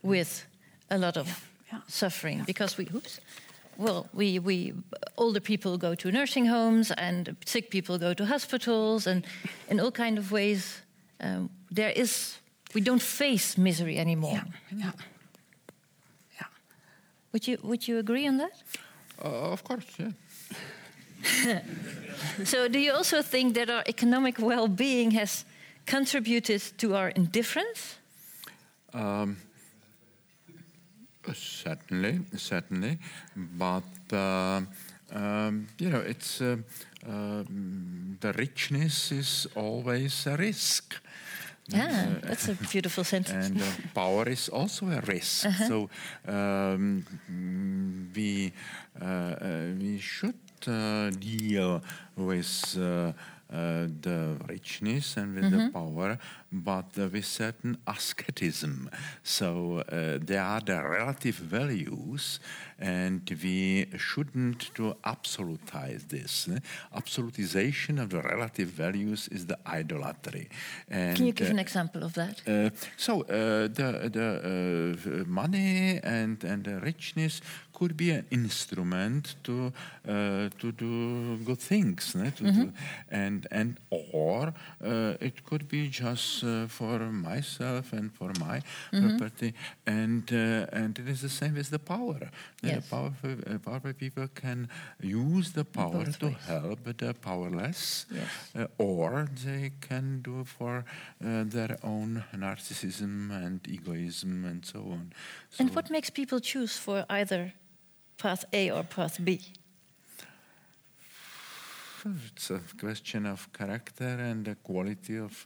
with 0.02 0.46
a 0.90 0.98
lot 0.98 1.18
of 1.18 1.28
yeah. 1.72 1.80
suffering 1.88 2.44
because 2.46 2.78
we, 2.78 2.88
oops, 2.96 3.20
well, 3.78 4.08
we, 4.14 4.40
we 4.40 4.74
older 5.18 5.40
people 5.40 5.78
go 5.78 5.96
to 5.96 6.12
nursing 6.12 6.46
homes 6.46 6.92
and 6.92 7.36
sick 7.46 7.70
people 7.70 7.98
go 7.98 8.14
to 8.14 8.26
hospitals 8.26 9.08
and 9.08 9.26
in 9.70 9.80
all 9.80 9.92
kind 9.92 10.18
of 10.18 10.32
ways 10.32 10.82
um, 11.22 11.50
there 11.72 11.92
is 11.92 12.40
we 12.74 12.82
don't 12.82 13.02
face 13.02 13.58
misery 13.58 13.98
anymore. 13.98 14.34
Yeah. 14.34 14.44
Yeah. 14.78 14.92
Yeah. 16.40 16.48
Would 17.32 17.48
you 17.48 17.58
would 17.64 17.88
you 17.88 17.98
agree 17.98 18.28
on 18.28 18.38
that? 18.38 18.52
Uh, 19.24 19.52
of 19.52 19.64
course, 19.64 19.86
yeah. 19.98 20.12
So, 22.46 22.68
do 22.68 22.80
you 22.80 22.94
also 22.94 23.22
think 23.22 23.56
that 23.56 23.70
our 23.70 23.84
economic 23.88 24.40
well 24.40 24.68
being 24.68 25.12
has 25.12 25.46
contributed 25.86 26.62
to 26.78 26.96
our 26.96 27.10
indifference? 27.10 27.98
Um, 28.94 29.38
certainly, 31.34 32.20
certainly, 32.36 32.98
but 33.36 33.84
uh, 34.14 34.62
um, 35.12 35.68
you 35.78 35.90
know, 35.90 36.00
it's 36.00 36.42
uh, 36.42 36.58
um, 37.08 38.18
the 38.20 38.34
richness 38.34 39.12
is 39.12 39.48
always 39.56 40.26
a 40.28 40.36
risk. 40.38 40.96
Yeah, 41.68 42.08
that's 42.24 42.48
a 42.48 42.54
beautiful 42.72 43.04
sentence. 43.04 43.48
and 43.48 43.62
uh, 43.62 43.66
power 43.94 44.28
is 44.28 44.50
also 44.50 44.88
a 44.90 45.02
risk. 45.02 45.48
So 45.68 45.90
um, 46.28 47.06
mm, 47.32 48.16
we 48.16 48.52
uh, 49.02 49.06
uh, 49.06 49.66
we 49.80 50.00
should 50.00 50.34
uh, 50.68 51.10
deal 51.12 51.82
with 52.16 52.76
uh, 52.78 52.82
uh, 52.82 53.14
the 53.50 54.38
richness 54.48 55.18
and 55.18 55.36
with 55.36 55.52
the 55.52 55.70
power, 55.74 56.18
but 56.52 56.86
uh, 56.98 57.08
with 57.12 57.26
certain 57.26 57.78
asceticism. 57.88 58.90
So 59.24 59.80
uh, 59.80 60.20
there 60.22 60.44
are 60.44 60.62
the 60.62 60.82
relative 60.84 61.36
values, 61.36 62.40
and 62.78 63.22
we 63.44 63.88
shouldn't 63.98 64.74
to 64.76 64.96
absolutize 65.04 66.08
this. 66.10 66.48
eh? 66.48 66.60
Absolutization 66.96 68.00
of 68.02 68.10
the 68.10 68.22
relative 68.22 68.68
values 68.70 69.28
is 69.32 69.46
the 69.48 69.58
idolatry. 69.66 70.50
And, 70.88 71.16
Can 71.18 71.26
you 71.26 71.34
give 71.34 71.48
uh, 71.48 71.52
an 71.52 71.60
example 71.60 72.04
of 72.04 72.14
that? 72.14 72.42
so 72.98 73.22
uh, 73.22 73.68
the 73.68 74.10
the 74.12 74.28
uh, 75.02 75.24
money 75.28 76.00
and 76.04 76.44
and 76.44 76.64
the 76.64 76.80
richness 76.80 77.42
could 77.80 77.96
be 77.98 78.12
an 78.12 78.26
instrument 78.30 79.36
to 79.44 79.72
uh, 80.08 80.50
to 80.60 80.72
do 80.72 81.38
good 81.46 81.60
things, 81.60 82.16
ne? 82.16 82.32
To 82.32 82.44
do, 82.52 82.72
and 83.10 83.48
and 83.52 83.78
or 83.90 84.54
uh, 84.84 85.14
it 85.28 85.44
could 85.46 85.68
be 85.70 85.88
just 85.90 86.44
uh, 86.44 86.68
for 86.68 87.00
myself 87.12 87.94
and 87.94 88.12
for 88.12 88.32
my 88.40 88.62
property, 88.92 89.54
and 89.88 90.24
uh, 90.34 90.80
and 90.82 91.00
it 91.00 91.08
is 91.08 91.22
the 91.22 91.30
same 91.30 91.58
as 91.60 91.70
the 91.70 91.80
power. 91.80 92.20
The 92.62 92.70
Yes. 92.70 92.90
powerful, 92.90 93.36
uh, 93.48 93.58
powerful 93.60 93.94
people 93.94 94.28
can 94.42 94.68
use 95.02 95.52
the 95.54 95.64
power 95.64 96.04
both 96.06 96.20
to 96.20 96.26
ways. 96.28 96.46
help 96.48 96.80
the 96.98 97.14
powerless, 97.14 98.06
Yes. 98.12 98.28
uh, 98.56 98.68
or 98.78 99.28
they 99.46 99.72
can 99.90 100.22
do 100.22 100.44
for 100.44 100.84
uh, 101.24 101.44
their 101.56 101.78
own 101.84 102.24
narcissism 102.36 103.32
and 103.32 103.60
egoism 103.68 104.46
and 104.46 104.66
so 104.66 104.80
on. 104.80 105.14
So 105.50 105.64
And 105.64 105.76
what 105.76 105.90
makes 105.90 106.10
people 106.10 106.40
choose 106.42 106.78
for 106.78 107.06
either 107.10 107.54
path 108.20 108.46
A 108.54 108.70
or 108.70 108.84
path 108.84 109.18
B? 109.24 109.42
it's 112.34 112.50
a 112.50 112.62
question 112.80 113.26
of 113.26 113.52
character 113.52 114.06
and 114.06 114.46
the 114.46 114.56
quality 114.56 115.18
of 115.18 115.46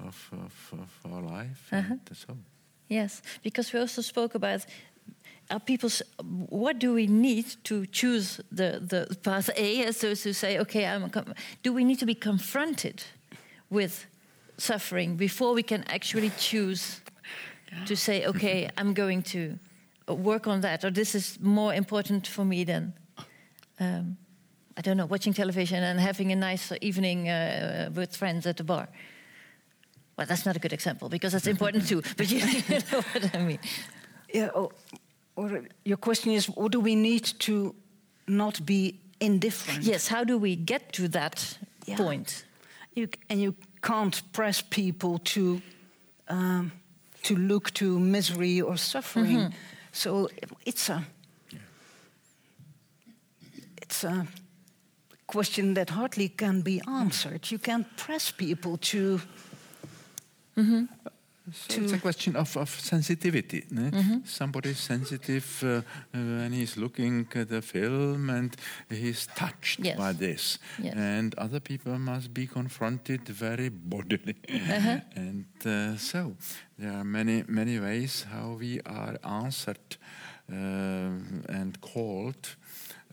of, 0.00 0.30
of, 0.32 0.72
of 0.72 1.12
our 1.12 1.22
life. 1.22 1.68
Uh-huh. 1.72 1.92
And 1.92 2.16
so, 2.16 2.36
Yes, 2.88 3.22
because 3.42 3.72
we 3.72 3.80
also 3.80 4.02
spoke 4.02 4.34
about 4.34 4.66
are 5.50 5.60
people's 5.60 6.02
what 6.48 6.78
do 6.78 6.94
we 6.94 7.06
need 7.06 7.46
to 7.64 7.86
choose 7.86 8.40
the, 8.50 8.80
the 8.80 9.14
path 9.22 9.50
A, 9.56 9.84
as 9.84 10.00
those 10.00 10.22
who 10.24 10.32
say, 10.32 10.58
okay, 10.58 10.86
I'm, 10.86 11.10
com- 11.10 11.34
do 11.62 11.72
we 11.72 11.84
need 11.84 11.98
to 11.98 12.06
be 12.06 12.14
confronted 12.14 13.04
with 13.68 14.06
suffering 14.56 15.16
before 15.16 15.52
we 15.52 15.62
can 15.62 15.84
actually 15.88 16.30
choose 16.38 17.00
to 17.86 17.96
say, 17.96 18.24
okay, 18.26 18.70
I'm 18.78 18.94
going 18.94 19.22
to 19.22 19.58
work 20.08 20.46
on 20.46 20.60
that, 20.60 20.84
or 20.84 20.90
this 20.90 21.14
is 21.14 21.38
more 21.40 21.74
important 21.74 22.26
for 22.26 22.44
me 22.44 22.64
than, 22.64 22.92
um, 23.80 24.16
I 24.76 24.80
don't 24.82 24.96
know, 24.96 25.06
watching 25.06 25.32
television 25.34 25.82
and 25.82 26.00
having 26.00 26.32
a 26.32 26.36
nice 26.36 26.72
evening 26.80 27.28
uh, 27.28 27.90
with 27.94 28.16
friends 28.16 28.46
at 28.46 28.56
the 28.56 28.64
bar. 28.64 28.88
Well, 30.16 30.26
that's 30.26 30.44
not 30.46 30.56
a 30.56 30.58
good 30.58 30.72
example 30.72 31.08
because 31.08 31.32
that's 31.32 31.46
important 31.46 31.88
too, 31.88 32.02
but 32.16 32.30
you, 32.30 32.38
you 32.68 32.78
know 32.92 33.00
what 33.12 33.34
I 33.34 33.38
mean. 33.38 33.58
Yeah, 34.32 34.48
or, 34.48 34.70
or 35.36 35.62
your 35.84 35.96
question 35.96 36.32
is, 36.32 36.46
what 36.46 36.72
do 36.72 36.80
we 36.80 36.94
need 36.94 37.24
to 37.40 37.74
not 38.28 38.64
be 38.64 39.00
indifferent? 39.20 39.82
Yes, 39.84 40.08
how 40.08 40.24
do 40.24 40.38
we 40.38 40.56
get 40.56 40.92
to 40.92 41.08
that 41.08 41.58
Yeah. 41.86 41.96
point? 41.96 42.44
You, 42.94 43.08
and 43.28 43.40
you 43.40 43.54
can't 43.82 44.22
press 44.32 44.62
people 44.62 45.18
to 45.18 45.60
um, 46.28 46.70
to 47.22 47.34
look 47.36 47.70
to 47.72 47.98
misery 47.98 48.60
or 48.60 48.76
suffering. 48.76 49.38
Mm-hmm. 49.38 49.54
So 49.94 50.28
it's 50.66 50.88
a 50.88 51.04
it's 53.80 54.02
a 54.02 54.26
question 55.28 55.74
that 55.74 55.90
hardly 55.90 56.28
can 56.28 56.62
be 56.62 56.82
answered. 56.88 57.50
You 57.50 57.58
can't 57.58 57.86
press 57.96 58.32
people 58.32 58.76
to. 58.76 59.20
Mm-hmm. 60.56 60.84
So 61.52 61.82
it's 61.82 61.92
a 61.92 61.98
question 61.98 62.36
of, 62.36 62.56
of 62.56 62.68
sensitivity. 62.70 63.64
ne? 63.70 63.90
Somebody 64.24 64.70
is 64.70 64.78
sensitive 64.78 65.62
uh, 65.62 65.68
uh, 65.68 65.82
when 66.12 66.52
he's 66.52 66.76
looking 66.76 67.26
at 67.34 67.48
the 67.48 67.60
film 67.60 68.30
and 68.30 68.56
he's 68.88 69.26
touched 69.34 69.80
Yes. 69.80 69.98
by 69.98 70.12
this. 70.14 70.58
Yes. 70.82 70.94
And 70.96 71.34
other 71.34 71.60
people 71.60 71.98
must 71.98 72.32
be 72.32 72.46
confronted 72.46 73.28
very 73.28 73.68
bodily. 73.68 74.36
and 74.48 75.44
uh, 75.66 75.96
so 75.98 76.34
there 76.78 76.92
are 76.92 77.04
many, 77.04 77.44
many 77.46 77.78
ways 77.78 78.24
how 78.32 78.56
we 78.58 78.80
are 78.86 79.16
answered 79.22 79.96
uh, 80.50 80.54
and 81.48 81.78
called. 81.80 82.56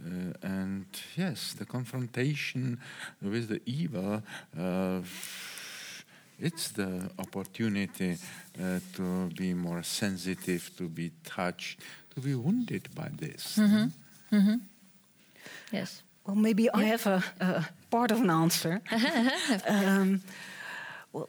Uh, 0.04 0.34
and 0.42 0.86
yes, 1.18 1.54
the 1.54 1.66
confrontation 1.66 2.80
with 3.22 3.50
the 3.50 3.62
evil, 3.66 4.24
uh, 4.58 5.02
it's 6.42 6.72
the 6.72 7.10
opportunity 7.20 8.18
uh, 8.60 8.80
to 8.96 9.30
be 9.38 9.54
more 9.54 9.84
sensitive, 9.84 10.70
to 10.78 10.90
be 10.90 11.12
touched, 11.24 11.80
to 12.16 12.22
be 12.22 12.36
wounded 12.36 12.90
by 12.96 13.10
this. 13.20 13.58
Yes. 15.72 16.04
Well, 16.26 16.36
maybe 16.36 16.70
I 16.74 16.84
have 16.84 17.08
a, 17.08 17.24
a 17.40 17.66
part 17.90 18.12
of 18.12 18.22
an 18.22 18.30
answer. 18.30 18.82
um, 19.68 20.22
well, 21.14 21.28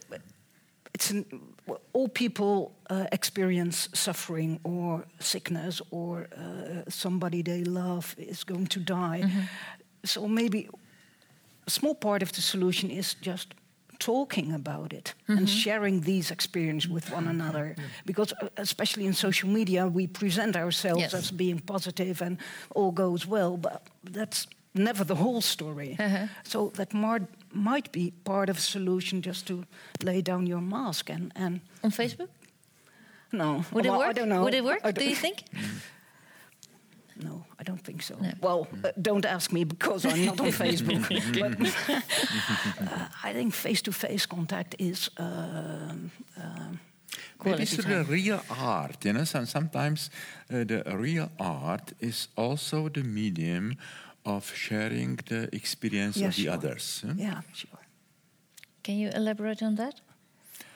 it's 0.94 1.10
an, 1.10 1.24
well, 1.66 1.80
all 1.92 2.08
people 2.08 2.72
uh, 2.90 3.06
experience 3.12 3.88
suffering 3.94 4.60
or 4.64 5.04
sickness, 5.18 5.80
or 5.90 6.28
uh, 6.36 6.90
somebody 6.90 7.42
they 7.42 7.64
love 7.64 8.14
is 8.18 8.44
going 8.44 8.66
to 8.66 8.80
die. 8.80 9.24
So 10.04 10.28
maybe 10.28 10.68
a 11.66 11.70
small 11.70 11.94
part 11.94 12.22
of 12.22 12.32
the 12.32 12.42
solution 12.42 12.90
is 12.90 13.14
just 13.14 13.54
talking 14.06 14.52
about 14.52 14.92
it 14.92 15.14
and 15.28 15.48
sharing 15.48 16.00
these 16.02 16.32
experiences 16.32 16.90
with 16.90 17.10
one 17.12 17.28
another 17.30 17.74
because 18.04 18.34
uh, 18.42 18.48
especially 18.56 19.04
in 19.06 19.12
social 19.14 19.48
media 19.48 19.86
we 19.86 20.06
present 20.06 20.56
ourselves 20.56 21.00
Yes. 21.00 21.14
as 21.14 21.30
being 21.32 21.60
positive 21.60 22.24
and 22.24 22.36
all 22.74 22.92
goes 22.92 23.26
well 23.26 23.56
but 23.56 23.80
that's 24.12 24.46
never 24.74 25.04
the 25.04 25.14
whole 25.14 25.40
story 25.40 25.96
Uh-huh. 25.98 26.26
so 26.42 26.70
that 26.74 26.92
mar- 26.94 27.28
might 27.54 27.92
be 27.92 28.12
part 28.24 28.48
of 28.50 28.56
a 28.56 28.60
solution 28.60 29.22
just 29.22 29.46
to 29.46 29.64
lay 30.04 30.22
down 30.22 30.46
your 30.46 30.60
mask 30.62 31.10
and, 31.10 31.32
and 31.36 31.60
On 31.84 31.90
Facebook? 31.90 32.28
no 33.32 33.64
Would 33.72 33.86
it 33.86 33.90
work? 33.92 34.08
I 34.08 34.12
don't 34.12 34.28
know 34.28 34.42
Would 34.44 34.54
it 34.54 34.64
work? 34.64 34.94
Do 34.94 35.04
you 35.04 35.16
think? 35.22 35.42
No, 37.16 37.44
I 37.60 37.62
don't 37.62 37.82
think 37.84 38.02
so. 38.02 38.14
No. 38.20 38.30
Well, 38.40 38.66
uh, 38.84 38.90
don't 39.00 39.24
ask 39.26 39.52
me 39.52 39.64
because 39.64 40.06
I'm 40.06 40.24
not 40.26 40.40
on 40.40 40.46
Facebook. 40.64 41.02
but 41.40 41.52
uh, 42.92 43.08
I 43.24 43.32
think 43.32 43.54
face-to-face 43.54 44.26
contact 44.26 44.74
is. 44.78 45.10
um 45.18 46.10
um 46.36 46.78
Maybe 47.44 47.56
Quality 47.56 47.76
through 47.76 47.94
the 47.94 48.04
real 48.04 48.40
art, 48.48 49.04
you 49.04 49.12
know. 49.12 49.24
Some, 49.24 49.46
sometimes 49.46 50.10
uh, 50.50 50.64
the 50.64 50.82
real 50.96 51.28
art 51.40 51.92
is 52.00 52.28
also 52.36 52.88
the 52.88 53.02
medium 53.02 53.76
of 54.24 54.52
sharing 54.54 55.16
the 55.28 55.48
experience 55.52 56.16
Yeah, 56.20 56.28
of 56.28 56.36
the 56.36 56.42
sure. 56.42 56.52
others. 56.54 57.02
huh? 57.06 57.14
yeah, 57.16 57.40
sure. 57.52 57.80
Can 58.82 58.94
you 58.96 59.10
elaborate 59.14 59.62
on 59.64 59.74
that? 59.74 60.00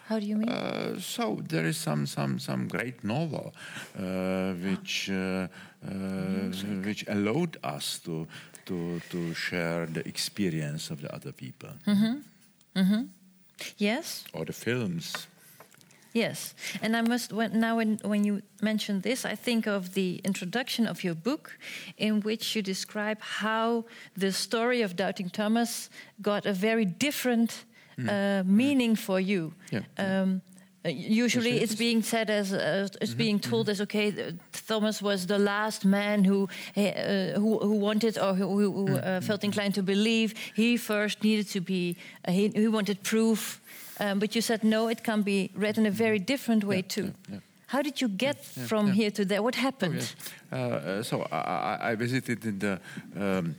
How 0.08 0.20
do 0.20 0.26
you 0.26 0.36
mean? 0.36 0.48
Uh, 0.48 1.00
so 1.00 1.40
there 1.48 1.66
is 1.66 1.76
some 1.76 2.06
some 2.06 2.38
some 2.38 2.68
great 2.68 3.02
novel 3.02 3.52
uh, 3.98 4.52
which 4.54 5.10
uh, 5.10 5.48
uh, 5.84 6.52
which 6.84 7.04
allowed 7.08 7.56
us 7.64 7.98
to 8.04 8.26
to 8.66 9.00
to 9.10 9.34
share 9.34 9.86
the 9.86 10.06
experience 10.06 10.90
of 10.90 11.00
the 11.00 11.12
other 11.12 11.32
people 11.32 11.70
yes. 13.78 14.24
or 14.32 14.44
the 14.44 14.52
films. 14.52 15.26
Yes, 16.12 16.54
and 16.80 16.96
I 16.96 17.02
must 17.02 17.32
when, 17.32 17.60
now 17.60 17.76
when, 17.76 17.98
when 18.02 18.24
you 18.24 18.42
mention 18.62 19.02
this, 19.02 19.26
I 19.26 19.34
think 19.34 19.66
of 19.66 19.92
the 19.92 20.20
introduction 20.24 20.86
of 20.86 21.04
your 21.04 21.14
book, 21.14 21.58
in 21.98 22.20
which 22.20 22.56
you 22.56 22.62
describe 22.62 23.20
how 23.20 23.84
the 24.16 24.32
story 24.32 24.80
of 24.82 24.96
Doubting 24.96 25.28
Thomas 25.28 25.90
got 26.22 26.46
a 26.46 26.54
very 26.54 26.86
different 26.86 27.66
uh, 27.98 28.42
meaning 28.44 28.96
for 28.96 29.20
you. 29.20 29.52
Yeah. 29.70 29.82
Um, 29.98 30.40
uh, 30.84 30.88
usually, 30.88 31.60
it's 31.62 31.74
being 31.74 32.02
said 32.02 32.30
as 32.30 32.52
as, 32.52 32.96
as 33.00 33.14
being 33.14 33.40
told 33.40 33.68
as 33.68 33.80
okay, 33.80 34.12
Thomas 34.68 35.00
was 35.02 35.26
the 35.26 35.38
last 35.38 35.84
man 35.84 36.24
who 36.24 36.48
uh, 36.76 37.40
who, 37.40 37.58
who 37.58 37.74
wanted 37.80 38.18
or 38.18 38.34
who, 38.34 38.46
who 38.72 38.96
uh, 38.96 39.20
felt 39.20 39.42
inclined 39.42 39.74
to 39.74 39.82
believe. 39.82 40.34
He 40.54 40.76
first 40.76 41.22
needed 41.24 41.48
to 41.52 41.60
be 41.60 41.96
uh, 42.28 42.32
he, 42.32 42.48
he 42.54 42.68
wanted 42.68 43.02
proof, 43.02 43.60
um, 43.98 44.18
but 44.18 44.34
you 44.34 44.42
said 44.42 44.62
no, 44.62 44.88
it 44.88 45.02
can 45.02 45.22
be 45.22 45.50
read 45.56 45.76
in 45.78 45.86
a 45.86 45.90
very 45.90 46.18
different 46.20 46.62
way 46.64 46.82
too. 46.82 47.02
yeah, 47.02 47.34
yeah. 47.34 47.40
How 47.68 47.82
did 47.82 48.00
you 48.00 48.08
get 48.08 48.44
from 48.44 48.86
yeah. 48.86 48.94
here 48.94 49.10
to 49.10 49.24
there? 49.24 49.42
What 49.42 49.56
happened? 49.56 49.94
Yes. 49.94 50.14
Uh, 50.52 50.56
uh, 50.56 51.02
so 51.02 51.26
I, 51.32 51.36
I- 51.36 51.90
I 51.90 51.96
visited 51.96 52.44
in 52.44 52.58
the 52.60 52.78
um, 53.16 53.56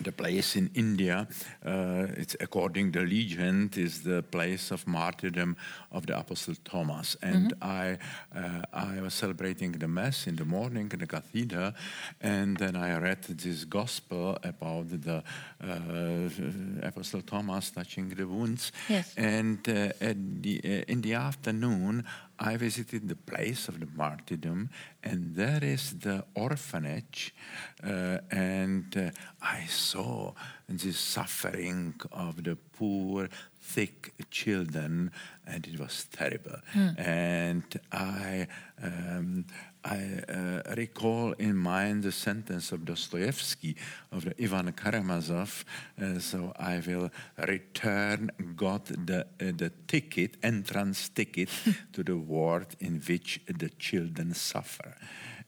the 0.00 0.12
place 0.12 0.56
in 0.56 0.70
India. 0.74 1.26
Uh, 1.64 2.06
it's 2.16 2.36
according 2.40 2.92
the 2.92 3.00
legend 3.00 3.76
is 3.76 4.02
the 4.02 4.22
place 4.22 4.70
of 4.70 4.86
martyrdom 4.86 5.56
of 5.92 6.06
the 6.06 6.18
Apostle 6.18 6.54
Thomas, 6.64 7.16
and 7.22 7.54
I 7.62 7.98
uh, 8.34 8.62
I 8.72 9.00
was 9.00 9.14
celebrating 9.14 9.72
the 9.78 9.88
mass 9.88 10.26
in 10.26 10.36
the 10.36 10.44
morning 10.44 10.90
in 10.92 10.98
the 10.98 11.06
cathedral, 11.06 11.72
and 12.20 12.56
then 12.56 12.76
I 12.76 12.98
read 12.98 13.22
this 13.22 13.64
gospel 13.64 14.38
about 14.42 14.88
the 14.90 15.22
uh, 15.62 16.86
Apostle 16.86 17.22
Thomas 17.22 17.70
touching 17.70 18.08
the 18.10 18.26
wounds, 18.26 18.72
Yes. 18.88 19.14
and 19.16 19.58
uh, 19.68 19.92
at 20.00 20.42
the, 20.42 20.60
uh, 20.64 20.92
in 20.92 21.00
the 21.02 21.14
afternoon, 21.14 22.04
I 22.40 22.56
visited 22.56 23.08
the 23.08 23.16
place 23.16 23.68
of 23.68 23.80
the 23.80 23.88
martyrdom, 23.96 24.70
and 25.02 25.34
there 25.34 25.62
is 25.62 25.98
the 25.98 26.24
orphanage, 26.34 27.34
uh, 27.82 28.18
and 28.30 28.96
uh, 28.96 29.10
I 29.42 29.66
saw 29.66 30.32
the 30.68 30.92
suffering 30.92 31.94
of 32.12 32.44
the 32.44 32.56
poor, 32.56 33.28
thick 33.60 34.12
children, 34.30 35.10
and 35.46 35.66
it 35.66 35.78
was 35.80 36.06
terrible. 36.12 36.58
And 36.96 37.64
I, 37.92 38.46
um, 38.82 39.44
I 39.90 40.20
uh, 40.28 40.74
recall 40.76 41.32
in 41.38 41.56
mind 41.56 42.02
the 42.02 42.12
sentence 42.12 42.72
of 42.72 42.84
Dostoevsky 42.84 43.74
of 44.12 44.26
the 44.26 44.34
Ivan 44.42 44.72
Karamazov. 44.72 45.64
Uh, 46.00 46.18
so 46.18 46.52
I 46.58 46.82
will 46.86 47.10
return 47.38 48.30
God 48.54 48.84
the 48.84 49.20
uh, 49.20 49.52
the 49.56 49.72
ticket, 49.86 50.36
entrance 50.42 51.08
ticket 51.08 51.48
to 51.94 52.02
the 52.02 52.16
world 52.16 52.76
in 52.80 53.00
which 53.00 53.40
the 53.46 53.70
children 53.70 54.34
suffer. 54.34 54.94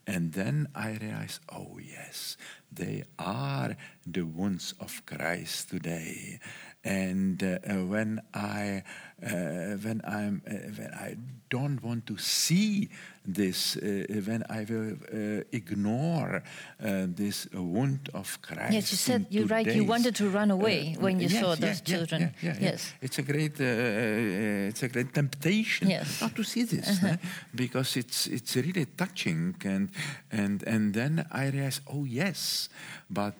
And 0.07 0.33
then 0.33 0.67
I 0.73 0.97
realized, 0.99 1.41
oh 1.49 1.77
yes, 1.77 2.35
they 2.71 3.03
are 3.19 3.77
the 4.07 4.23
wounds 4.23 4.73
of 4.79 5.05
Christ 5.05 5.69
today. 5.69 6.39
and 6.83 7.43
uh, 7.43 7.57
when 7.85 8.21
I 8.33 8.83
uh, 9.23 9.77
when 9.77 10.01
I'm 10.03 10.41
uh, 10.47 10.53
when 10.77 10.91
I 10.93 11.15
don't 11.51 11.83
want 11.83 12.07
to 12.07 12.17
see 12.17 12.89
this, 13.23 13.77
uh, 13.77 14.05
when 14.25 14.43
I 14.49 14.65
will 14.67 14.93
uh, 14.93 15.43
ignore 15.51 16.41
uh, 16.83 17.05
this 17.07 17.47
uh, 17.55 17.61
wound 17.61 18.09
of 18.13 18.41
Christ. 18.41 18.73
Yes, 18.73 18.91
you 18.91 18.97
said 18.97 19.27
you're 19.29 19.45
right. 19.45 19.67
You 19.67 19.83
wanted 19.83 20.15
to 20.15 20.29
run 20.29 20.49
away 20.49 20.95
uh, 20.97 21.01
when 21.01 21.19
you 21.19 21.27
yes, 21.27 21.39
saw 21.39 21.55
those 21.55 21.81
yeah, 21.85 21.95
children. 21.95 22.33
Yeah, 22.41 22.57
yes, 22.59 22.93
it's 23.01 23.19
a 23.19 23.21
great 23.21 23.59
it's 23.59 24.83
a 24.83 24.87
great 24.87 25.13
temptation 25.13 25.89
yes. 25.89 26.21
not 26.21 26.35
to 26.35 26.43
see 26.43 26.65
this 26.65 26.87
uh-huh. 26.87 27.09
-huh. 27.09 27.17
because 27.53 27.99
it's 27.99 28.27
it's 28.27 28.55
really 28.55 28.87
touching 28.95 29.55
and 29.65 29.89
and 30.31 30.67
and 30.67 30.93
then 30.93 31.25
I 31.31 31.51
realize 31.51 31.81
oh 31.85 32.05
yes, 32.07 32.69
but 33.07 33.35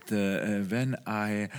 when 0.69 0.95
I 1.07 1.49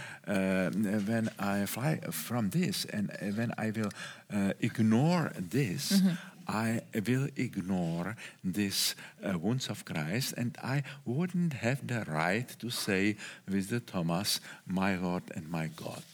when 1.07 1.29
I 1.39 1.67
fly 1.67 1.99
from 2.11 2.51
this 2.51 2.87
and 2.93 3.11
when 3.37 3.51
I 3.59 3.71
will 3.71 3.91
uh, 4.33 4.53
ignore 4.61 5.33
this, 5.37 5.93
mm-hmm. 5.93 6.15
I 6.49 6.81
will 7.07 7.29
ignore 7.37 8.17
this 8.43 8.95
uh, 9.25 9.39
wounds 9.39 9.69
of 9.69 9.85
Christ, 9.85 10.35
and 10.37 10.57
I 10.63 10.83
wouldn't 11.05 11.53
have 11.55 11.87
the 11.87 12.05
right 12.09 12.49
to 12.59 12.71
say 12.71 13.17
with 13.49 13.69
the 13.69 13.81
Thomas, 13.81 14.41
"My 14.67 14.97
Lord 14.97 15.25
and 15.35 15.49
my 15.49 15.69
God." 15.69 16.05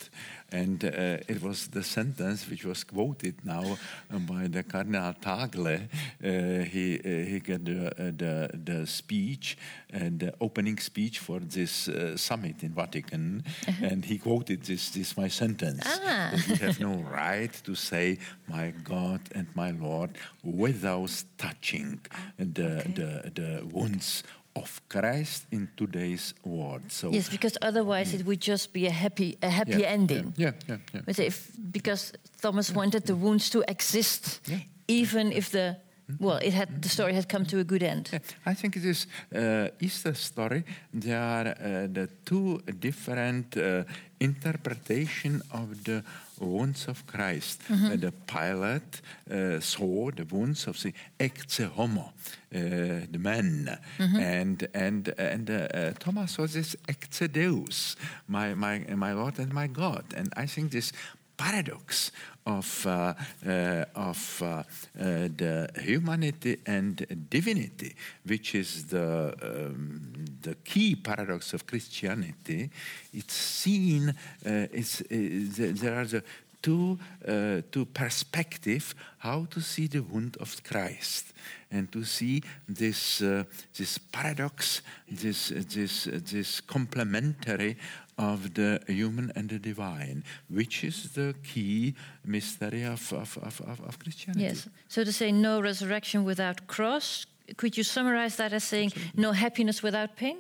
And 0.50 0.82
uh, 0.84 1.18
it 1.28 1.42
was 1.42 1.68
the 1.68 1.82
sentence 1.82 2.48
which 2.48 2.64
was 2.64 2.84
quoted 2.84 3.44
now 3.44 3.76
by 4.10 4.48
the 4.48 4.62
Cardinal 4.62 5.14
Tagle. 5.20 5.66
Uh, 5.76 6.64
he 6.64 6.98
uh, 7.04 7.28
he 7.30 7.40
got 7.40 7.64
the, 7.64 7.86
uh, 7.88 8.12
the, 8.16 8.50
the 8.64 8.86
speech 8.86 9.58
and 9.90 10.20
the 10.20 10.34
opening 10.40 10.78
speech 10.78 11.18
for 11.18 11.40
this 11.40 11.88
uh, 11.88 12.16
summit 12.16 12.62
in 12.62 12.72
Vatican, 12.74 13.42
-huh. 13.44 13.92
and 13.92 14.04
he 14.04 14.18
quoted 14.18 14.64
this 14.64 14.90
this 14.90 15.16
my 15.16 15.28
sentence. 15.28 15.86
Ah. 15.86 16.30
That 16.30 16.46
we 16.48 16.66
have 16.66 16.80
no 16.80 17.04
right 17.12 17.64
to 17.64 17.74
say 17.74 18.18
my 18.46 18.72
God 18.84 19.20
and 19.34 19.46
my 19.54 19.70
Lord 19.72 20.10
without 20.42 21.24
touching 21.36 22.00
the 22.36 22.78
okay. 22.78 22.92
the 22.94 23.30
the 23.34 23.62
wounds 23.72 24.24
of 24.58 24.80
Christ 24.88 25.46
in 25.50 25.68
today's 25.76 26.34
world. 26.44 26.82
So 26.88 27.10
yes, 27.10 27.28
because 27.28 27.56
otherwise 27.62 28.14
it 28.14 28.24
would 28.26 28.40
just 28.40 28.72
be 28.72 28.86
a 28.86 28.90
happy 28.90 29.36
a 29.42 29.50
happy 29.50 29.80
yeah, 29.80 29.92
ending. 29.92 30.34
Yeah, 30.36 30.52
yeah, 30.68 30.78
yeah. 30.92 31.02
But 31.04 31.18
if, 31.18 31.50
because 31.70 32.12
Thomas 32.40 32.70
wanted 32.72 33.04
the 33.04 33.14
wounds 33.14 33.50
to 33.50 33.64
exist, 33.68 34.40
even 34.86 35.32
if 35.32 35.50
the 35.50 35.76
well, 36.18 36.38
it 36.42 36.54
had 36.54 36.82
the 36.82 36.88
story 36.88 37.12
had 37.14 37.28
come 37.28 37.44
to 37.46 37.58
a 37.58 37.64
good 37.64 37.82
end. 37.82 38.08
I 38.46 38.54
think 38.54 38.76
it 38.76 38.84
is 38.84 39.06
uh, 39.34 39.68
Easter 39.80 40.14
story. 40.14 40.64
There 40.94 41.20
are 41.20 41.48
uh, 41.48 41.86
the 41.92 42.08
two 42.24 42.60
different 42.80 43.56
uh, 43.56 43.84
interpretation 44.18 45.42
of 45.50 45.84
the 45.84 46.02
wounds 46.40 46.88
of 46.88 47.06
Christ. 47.06 47.62
Uh, 47.70 47.96
the 47.96 48.12
Pilate 48.26 49.00
uh, 49.30 49.60
saw 49.60 50.10
the 50.10 50.24
wounds 50.24 50.66
of 50.66 50.80
the 50.82 50.92
ecce 51.18 51.68
homo, 51.70 52.12
uh, 52.54 53.06
the 53.10 53.18
man, 53.18 53.78
and 53.98 54.68
and 54.74 55.08
and 55.18 55.50
uh, 55.50 55.92
Thomas 55.98 56.32
saw 56.32 56.46
this 56.46 56.76
ecce 56.86 57.28
Deus, 57.32 57.96
my 58.26 58.54
my 58.54 58.78
my 58.96 59.12
Lord 59.12 59.38
and 59.38 59.52
my 59.52 59.66
God. 59.68 60.04
And 60.16 60.32
I 60.36 60.46
think 60.46 60.72
this 60.72 60.92
paradox 61.38 62.12
of, 62.44 62.86
uh, 62.86 63.14
uh, 63.46 63.84
of 63.94 64.42
uh, 64.42 64.62
the 64.94 65.70
humanity 65.80 66.58
and 66.66 67.26
divinity, 67.30 67.94
which 68.26 68.54
is 68.54 68.86
the, 68.86 69.34
um, 69.42 70.24
the 70.42 70.54
key 70.56 70.96
paradox 70.96 71.52
of 71.52 71.66
Christianity, 71.66 72.70
it's 73.14 73.34
seen, 73.34 74.14
it's, 74.44 75.02
there 75.08 76.00
are 76.00 76.04
the 76.06 76.22
two, 76.62 76.98
uh, 77.26 77.62
two 77.70 77.86
perspective 77.86 78.94
how 79.18 79.46
to 79.50 79.60
see 79.60 79.86
the 79.86 80.02
wound 80.02 80.36
of 80.40 80.62
Christ 80.62 81.32
and 81.70 81.90
to 81.92 82.04
see 82.04 82.42
this, 82.68 83.20
uh, 83.20 83.44
this 83.76 83.98
paradox, 83.98 84.82
this, 85.10 85.48
this, 85.48 86.04
this 86.04 86.60
complementary 86.60 87.76
of 88.18 88.54
the 88.54 88.80
human 88.86 89.30
and 89.36 89.48
the 89.48 89.58
divine, 89.58 90.24
which 90.48 90.82
is 90.82 91.12
the 91.12 91.34
key 91.44 91.94
mystery 92.24 92.82
of, 92.84 93.12
of, 93.12 93.38
of, 93.38 93.80
of 93.86 93.98
Christianity. 93.98 94.44
Yes. 94.44 94.68
So 94.88 95.04
to 95.04 95.12
say 95.12 95.30
no 95.30 95.60
resurrection 95.60 96.24
without 96.24 96.66
cross, 96.66 97.26
could 97.56 97.76
you 97.76 97.84
summarize 97.84 98.36
that 98.36 98.52
as 98.52 98.64
saying 98.64 98.88
Absolutely. 98.88 99.22
no 99.22 99.32
happiness 99.32 99.82
without 99.82 100.16
pain? 100.16 100.38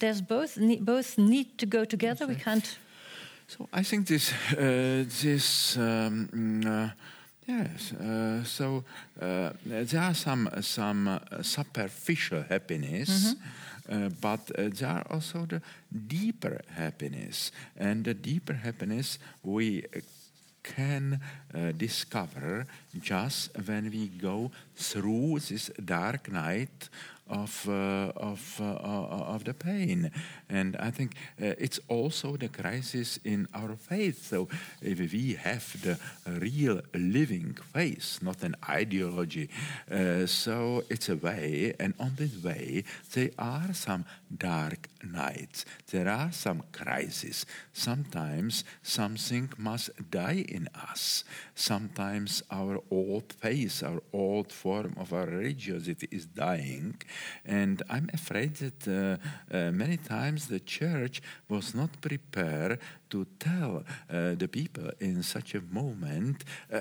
There's 0.00 0.20
both 0.20 0.58
both 0.80 1.18
need 1.18 1.58
to 1.58 1.66
go 1.66 1.84
together. 1.84 2.26
We 2.26 2.34
can't. 2.34 2.78
So 3.52 3.68
I 3.70 3.82
think 3.82 4.06
this 4.06 4.32
uh, 4.32 5.04
this. 5.22 5.76
Um, 5.76 6.62
uh, 6.66 6.88
Yes, 7.44 7.92
uh, 7.94 8.44
so 8.44 8.84
uh, 9.20 9.50
there 9.66 10.00
are 10.00 10.14
some 10.14 10.48
some 10.60 11.08
uh, 11.08 11.42
superficial 11.42 12.44
happiness, 12.48 13.08
mm 13.08 13.38
-hmm. 13.88 14.10
but 14.20 14.40
uh, 14.58 14.70
there 14.70 14.90
are 14.90 15.04
also 15.10 15.46
the 15.46 15.60
deeper 15.90 16.60
happiness, 16.68 17.52
and 17.76 18.04
the 18.04 18.14
deeper 18.14 18.54
happiness 18.54 19.18
we 19.42 19.82
can 20.62 21.20
uh, 21.54 21.72
discover 21.76 22.66
just 23.00 23.50
when 23.66 23.90
we 23.90 24.08
go 24.20 24.50
through 24.76 25.40
this 25.40 25.70
dark 25.84 26.28
night 26.28 26.88
of, 27.28 27.68
uh, 27.68 28.12
of, 28.16 28.60
uh, 28.60 28.64
uh, 28.64 29.34
of 29.34 29.44
the 29.44 29.54
pain. 29.54 30.10
And 30.48 30.76
I 30.76 30.90
think 30.90 31.14
it's 31.38 31.80
also 31.88 32.36
the 32.36 32.48
crisis 32.48 33.18
in 33.24 33.48
our 33.54 33.76
faith. 33.76 34.26
So 34.26 34.48
if 34.80 34.98
we 35.12 35.34
have 35.34 35.82
the 35.82 35.98
real 36.26 36.80
living 36.94 37.56
faith, 37.72 38.18
not 38.22 38.42
an 38.42 38.56
ideology, 38.68 39.48
so 40.26 40.84
it's 40.90 41.08
a 41.08 41.16
way, 41.16 41.74
and 41.78 41.94
on 41.98 42.12
this 42.16 42.42
way, 42.42 42.84
there 43.14 43.30
are 43.38 43.72
some 43.72 44.04
dark 44.38 44.88
nights. 45.04 45.64
There 45.90 46.08
are 46.08 46.32
some 46.32 46.62
crises. 46.72 47.46
Sometimes 47.72 48.64
something 48.82 49.50
must 49.58 49.90
die 50.10 50.44
in 50.48 50.68
us. 50.74 51.24
Sometimes 51.54 52.42
our 52.50 52.80
old 52.90 53.32
faith, 53.32 53.82
our 53.82 54.02
old 54.12 54.52
form 54.52 54.94
of 54.98 55.12
our 55.12 55.26
religiosity 55.26 56.08
is 56.10 56.26
dying. 56.26 57.00
And 57.44 57.82
I'm 57.88 58.10
afraid 58.12 58.54
that 58.56 58.88
uh, 58.88 59.56
uh, 59.56 59.70
many 59.72 59.96
times 59.96 60.48
the 60.48 60.60
church 60.60 61.22
was 61.48 61.74
not 61.74 62.00
prepared 62.00 62.78
to 63.12 63.26
tell 63.38 63.84
uh, 64.10 64.34
the 64.34 64.48
people 64.48 64.90
in 65.00 65.22
such 65.22 65.54
a 65.54 65.60
moment, 65.70 66.44
uh, 66.72 66.80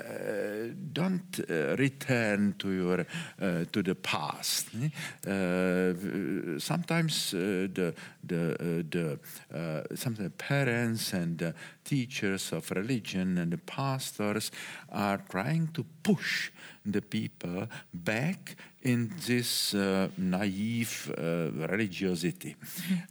don't 0.93 1.39
uh, 1.49 1.75
return 1.75 2.55
to 2.57 2.71
your 2.71 3.01
uh, 3.01 3.65
to 3.71 3.83
the 3.83 3.95
past. 3.95 4.69
sometimes 6.57 7.31
the 7.31 7.93
the 8.23 8.85
the 8.89 9.19
sometimes 9.95 10.31
parents 10.37 11.13
and 11.13 11.53
teachers 11.83 12.53
of 12.53 12.71
religion 12.71 13.37
and 13.37 13.51
the 13.51 13.57
pastors 13.57 14.51
are 14.89 15.21
trying 15.29 15.67
to 15.73 15.85
push 16.03 16.51
the 16.85 17.01
people 17.01 17.67
back 17.93 18.55
in 18.81 19.11
this 19.27 19.73
uh, 19.73 20.07
naive 20.17 21.11
uh, 21.17 21.51
religiosity. 21.67 22.55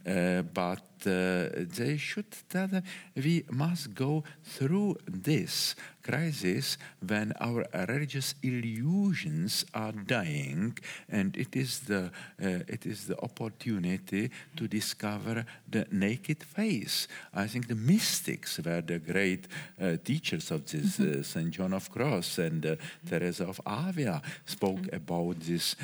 Uh, 0.05 0.41
but 0.41 0.81
they 1.03 1.97
should 1.97 2.31
tell 2.49 2.67
them 2.67 2.83
we 3.15 3.43
must 3.49 3.93
go 3.93 4.23
through 4.43 4.95
this 5.07 5.75
crisis 6.01 6.77
when 7.05 7.33
our 7.39 7.65
religious 7.87 8.35
illusions 8.41 9.65
are 9.73 9.91
dying, 9.91 10.77
and 11.09 11.35
it 11.37 11.55
is 11.55 11.79
the 11.81 12.11
uh, 12.41 12.59
it 12.67 12.85
is 12.85 13.07
the 13.07 13.19
opportunity 13.21 14.29
to 14.55 14.67
discover 14.67 15.45
the 15.69 15.85
naked 15.91 16.43
face. 16.43 17.07
I 17.33 17.47
think 17.47 17.67
the 17.67 17.75
mystics 17.75 18.59
were 18.59 18.81
the 18.81 18.99
great 18.99 19.47
uh, 19.79 19.97
teachers 20.03 20.51
of 20.51 20.65
this. 20.65 20.97
Mm-hmm. 20.97 21.19
Uh, 21.19 21.23
Saint 21.23 21.51
John 21.51 21.73
of 21.73 21.89
Cross 21.89 22.39
and 22.39 22.77
Teresa 23.07 23.45
of 23.45 23.61
Avila 23.65 24.21
spoke 24.45 24.81
mm-hmm. 24.81 24.95
about 24.95 25.39
this 25.39 25.75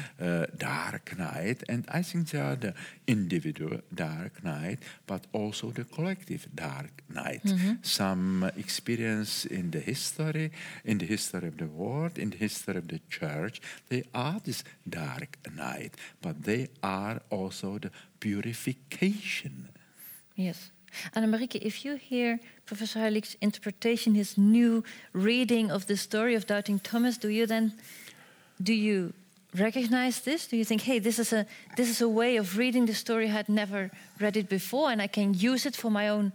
dark 0.58 1.18
night, 1.18 1.64
and 1.70 1.86
I 1.90 2.02
think 2.02 2.30
they 2.30 2.40
are 2.40 2.56
the 2.56 2.74
individual 3.08 3.80
dark 3.94 4.44
night, 4.44 4.80
but 5.06 5.26
also 5.34 5.72
the 5.72 5.84
collective 5.84 6.48
dark 6.56 7.04
night. 7.10 7.44
Mm-hmm. 7.46 7.74
Some 7.82 8.52
experience 8.58 9.46
in 9.46 9.72
the 9.72 9.80
history 9.80 10.08
history, 10.18 10.52
in 10.86 10.98
the 10.98 11.06
history 11.06 11.48
of 11.48 11.58
the 11.58 11.66
world, 11.66 12.18
in 12.18 12.30
the 12.30 12.38
history 12.38 12.78
of 12.78 12.88
the 12.88 13.00
church, 13.10 13.62
they 13.90 14.04
are 14.14 14.40
this 14.44 14.64
dark 14.88 15.38
night, 15.56 15.96
but 16.22 16.44
they 16.44 16.68
are 16.84 17.22
also 17.30 17.78
the 17.78 17.92
purification. 18.20 19.70
Yes. 20.36 20.72
Annemarieke, 21.16 21.56
if 21.62 21.86
you 21.86 21.96
hear 21.96 22.40
Professor 22.66 23.00
Halik's 23.00 23.36
interpretation, 23.42 24.16
his 24.16 24.38
new 24.38 24.84
reading 25.14 25.72
of 25.72 25.86
the 25.86 25.98
story 25.98 26.36
of 26.36 26.46
doubting 26.46 26.80
Thomas, 26.80 27.18
do 27.18 27.30
you 27.30 27.46
then 27.46 27.74
do 28.62 28.74
you 28.74 29.14
recognize 29.56 30.22
this? 30.22 30.48
Do 30.48 30.58
you 30.58 30.66
think, 30.66 30.82
hey, 30.82 31.00
this 31.00 31.20
is 31.20 31.34
a 31.34 31.46
this 31.76 31.90
is 31.90 32.02
a 32.02 32.10
way 32.10 32.38
of 32.38 32.58
reading 32.58 32.88
the 32.88 32.94
story 32.94 33.26
I 33.26 33.32
had 33.32 33.50
never 33.50 33.92
read 34.20 34.38
it 34.38 34.50
before, 34.50 34.92
and 34.92 35.02
I 35.02 35.08
can 35.08 35.34
use 35.34 35.68
it 35.68 35.76
for 35.76 35.92
my 35.92 36.10
own 36.10 36.32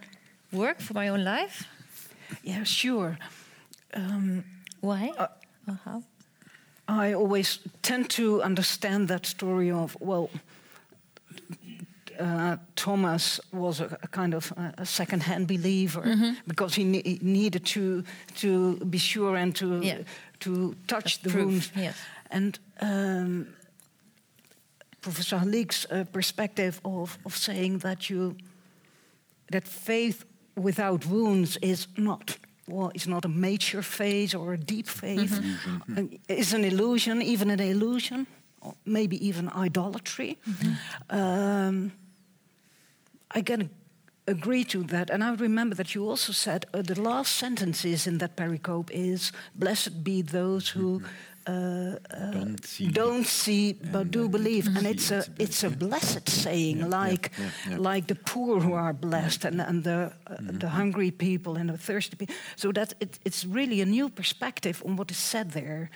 work, 0.52 0.80
for 0.80 0.94
my 0.94 1.08
own 1.08 1.24
life? 1.24 1.66
Yeah, 2.44 2.64
sure. 2.64 3.18
Um, 3.94 4.44
Why? 4.80 5.12
or 5.68 5.78
how? 5.84 6.02
I 6.88 7.14
always 7.14 7.58
tend 7.82 8.08
to 8.10 8.42
understand 8.42 9.08
that 9.08 9.26
story 9.26 9.70
of, 9.70 9.96
well, 10.00 10.30
uh, 12.20 12.56
Thomas 12.74 13.40
was 13.52 13.80
a, 13.80 13.96
a 14.02 14.08
kind 14.08 14.34
of 14.34 14.52
a, 14.78 14.84
second-hand 14.84 15.46
believer 15.46 16.02
because 16.46 16.74
he, 16.74 16.84
ne- 16.84 17.02
he 17.04 17.18
needed 17.22 17.64
to 17.64 18.04
to 18.34 18.76
be 18.90 18.98
sure 18.98 19.36
and 19.36 19.54
to 19.56 19.80
Yeah. 19.82 20.02
to 20.40 20.74
touch 20.86 21.22
the 21.22 21.30
wounds. 21.30 21.70
yes. 21.76 21.94
And 22.30 22.58
um, 22.80 23.46
Professor 25.00 25.38
Halik's 25.38 25.86
uh, 25.90 26.04
perspective 26.12 26.80
of, 26.84 27.18
of 27.24 27.36
saying 27.36 27.78
that 27.78 28.08
you 28.10 28.36
that 29.50 29.66
faith 29.68 30.24
without 30.56 31.06
wounds 31.06 31.56
is 31.60 31.86
not 31.96 32.38
well, 32.72 32.90
it's 32.94 33.06
not 33.06 33.24
a 33.24 33.28
mature 33.28 33.82
faith 33.82 34.34
or 34.34 34.52
a 34.52 34.58
deep 34.58 34.86
faith. 34.88 35.32
Uh, 35.96 36.02
It's 36.28 36.52
an 36.54 36.64
illusion, 36.64 37.20
even 37.22 37.50
an 37.50 37.60
illusion, 37.60 38.26
or 38.60 38.74
maybe 38.84 39.16
even 39.28 39.48
idolatry. 39.64 40.36
Um, 41.10 41.92
I 43.38 43.42
can 43.42 43.68
agree 44.24 44.64
to 44.64 44.84
that, 44.84 45.10
and 45.10 45.22
I 45.22 45.34
remember 45.34 45.74
that 45.76 45.94
you 45.94 46.10
also 46.10 46.32
said 46.32 46.64
uh, 46.74 46.82
the 46.82 47.00
last 47.00 47.32
sentences 47.36 48.06
in 48.06 48.18
that 48.18 48.36
pericope 48.36 48.90
is 48.92 49.32
"Blessed 49.54 50.02
be 50.02 50.22
those 50.22 50.78
who." 50.78 51.02
Uh, 51.46 51.96
uh, 52.10 52.30
Don't 52.32 52.64
see. 52.64 52.88
don't 52.88 53.26
see 53.26 53.72
but 53.92 54.10
do 54.10 54.28
believe, 54.28 54.66
and 54.76 54.86
it's 54.86 55.10
a 55.10 55.18
it's 55.18 55.28
a 55.28 55.42
it's 55.42 55.64
a 55.64 55.70
blessed 55.70 56.28
saying, 56.28 56.76
Yeah, 56.78 56.88
yeah, 56.88 57.02
like 57.02 57.30
yeah, 57.38 57.50
yeah. 57.70 57.92
like 57.92 58.06
the 58.06 58.14
poor 58.14 58.60
who 58.60 58.74
are 58.74 58.92
blessed 58.92 59.44
and, 59.46 59.60
and 59.60 59.82
the 59.84 60.12
uh, 60.26 60.34
Mm-hmm. 60.34 60.58
the 60.58 60.68
hungry 60.68 61.10
people 61.10 61.60
and 61.60 61.68
the 61.70 61.78
thirsty 61.78 62.16
people. 62.16 62.34
So 62.56 62.72
that 62.72 62.94
it, 63.00 63.18
it's 63.24 63.44
really 63.44 63.80
a 63.82 63.86
new 63.86 64.08
perspective 64.10 64.82
on 64.86 64.96
what 64.96 65.10
is 65.10 65.16
said 65.18 65.50
there. 65.50 65.90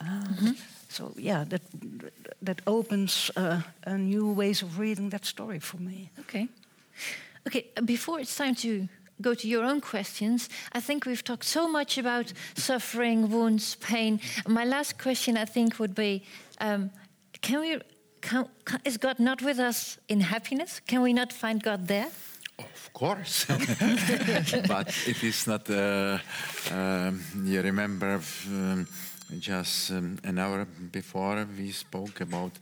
Uh, 0.00 0.04
Mm-hmm. 0.04 0.52
So 0.88 1.12
yeah, 1.16 1.44
that 1.48 1.60
that 2.44 2.60
opens 2.66 3.30
uh, 3.36 3.60
a 3.86 3.96
new 3.98 4.34
ways 4.34 4.62
of 4.62 4.78
reading 4.78 5.10
that 5.10 5.24
story 5.24 5.60
for 5.60 5.80
me. 5.80 6.10
Okay. 6.20 6.48
Okay, 7.46 7.64
before 7.84 8.20
it's 8.20 8.36
time 8.36 8.54
to 8.54 8.88
go 9.20 9.34
to 9.34 9.48
your 9.48 9.64
own 9.64 9.80
questions, 9.80 10.48
I 10.72 10.80
think 10.80 11.06
we've 11.06 11.24
talked 11.24 11.44
so 11.44 11.68
much 11.68 11.98
about 11.98 12.32
suffering, 12.54 13.30
wounds, 13.30 13.76
pain. 13.76 14.20
My 14.46 14.64
last 14.64 14.98
question, 14.98 15.36
I 15.36 15.44
think, 15.44 15.78
would 15.78 15.94
be 15.94 16.24
um, 16.60 16.90
can 17.40 17.60
we. 17.60 17.80
Can, 18.20 18.48
can, 18.64 18.80
is 18.86 18.96
God 18.96 19.20
not 19.20 19.42
with 19.42 19.58
us 19.58 19.98
in 20.08 20.20
happiness? 20.20 20.80
Can 20.86 21.02
we 21.02 21.12
not 21.12 21.30
find 21.30 21.62
God 21.62 21.86
there? 21.86 22.08
Of 22.58 22.90
course, 22.94 23.44
but 24.66 24.88
it 25.06 25.22
is 25.22 25.46
not. 25.46 25.68
Uh, 25.68 26.18
um, 26.70 27.22
you 27.44 27.60
remember 27.60 28.20
um, 28.46 28.86
just 29.38 29.90
um, 29.90 30.18
an 30.24 30.38
hour 30.38 30.64
before 30.64 31.46
we 31.58 31.70
spoke 31.72 32.20
about 32.20 32.52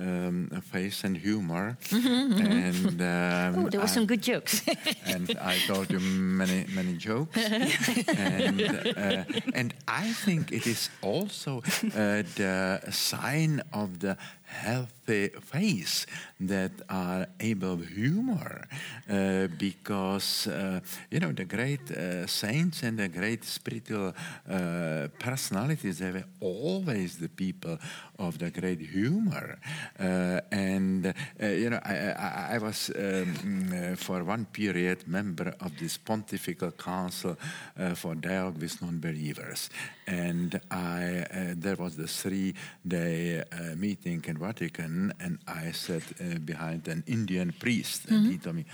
um, 0.00 0.50
face 0.72 1.04
and 1.04 1.16
humor, 1.16 1.76
and 1.92 3.00
um, 3.00 3.64
Oh, 3.64 3.68
there 3.68 3.80
were 3.80 3.86
some 3.88 4.06
good 4.06 4.22
jokes. 4.22 4.62
and 5.06 5.36
I 5.40 5.58
told 5.66 5.90
you 5.90 6.00
many 6.00 6.66
many 6.74 6.94
jokes, 6.96 7.36
and 8.16 8.62
uh, 8.96 9.24
and 9.54 9.74
I 9.86 10.12
think 10.12 10.52
it 10.52 10.66
is 10.66 10.90
also 11.02 11.58
uh, 11.58 12.22
the 12.36 12.80
sign 12.90 13.62
of 13.72 13.98
the 14.00 14.16
healthy 14.44 15.28
face 15.42 16.06
that 16.40 16.72
are 16.88 17.26
able 17.40 17.72
of 17.72 17.86
humor, 17.88 18.66
uh, 19.10 19.46
because 19.58 20.46
uh, 20.46 20.80
you 21.10 21.20
know 21.20 21.32
the 21.32 21.44
great 21.44 21.90
uh, 21.90 22.26
saints 22.26 22.82
and 22.82 22.98
the 22.98 23.08
great 23.08 23.44
spiritual 23.44 24.14
uh, 24.48 25.08
personalities 25.18 25.98
they 25.98 26.10
were 26.10 26.24
always 26.40 27.18
the 27.18 27.28
people 27.28 27.78
of 28.18 28.38
the 28.38 28.50
great 28.50 28.80
humor, 28.80 29.58
and 29.98 31.06
uh, 31.06 31.46
you 31.46 31.70
know 31.70 31.80
I, 31.84 31.94
I, 31.94 32.48
I 32.54 32.58
was 32.58 32.90
um, 32.96 33.72
uh, 33.72 33.96
for 33.96 34.24
one 34.24 34.46
period 34.46 35.06
member 35.06 35.54
of 35.60 35.78
this 35.78 35.98
Pontifical 35.98 36.70
Council 36.72 37.36
uh, 37.78 37.94
for 37.94 38.14
Dialogue 38.14 38.60
with 38.60 38.80
Non-Believers, 38.82 39.70
and 40.06 40.60
I 40.70 41.26
uh, 41.30 41.54
there 41.56 41.76
was 41.76 41.96
the 41.96 42.06
three-day 42.06 43.40
uh, 43.40 43.76
meeting 43.76 44.24
in 44.26 44.38
Vatican, 44.38 45.12
and 45.20 45.38
I 45.46 45.72
sat 45.72 46.02
uh, 46.20 46.38
behind 46.38 46.88
an 46.88 47.04
Indian 47.06 47.52
priest, 47.58 48.06
and 48.10 48.26
he 48.26 48.38
told 48.38 48.56
me. 48.56 48.64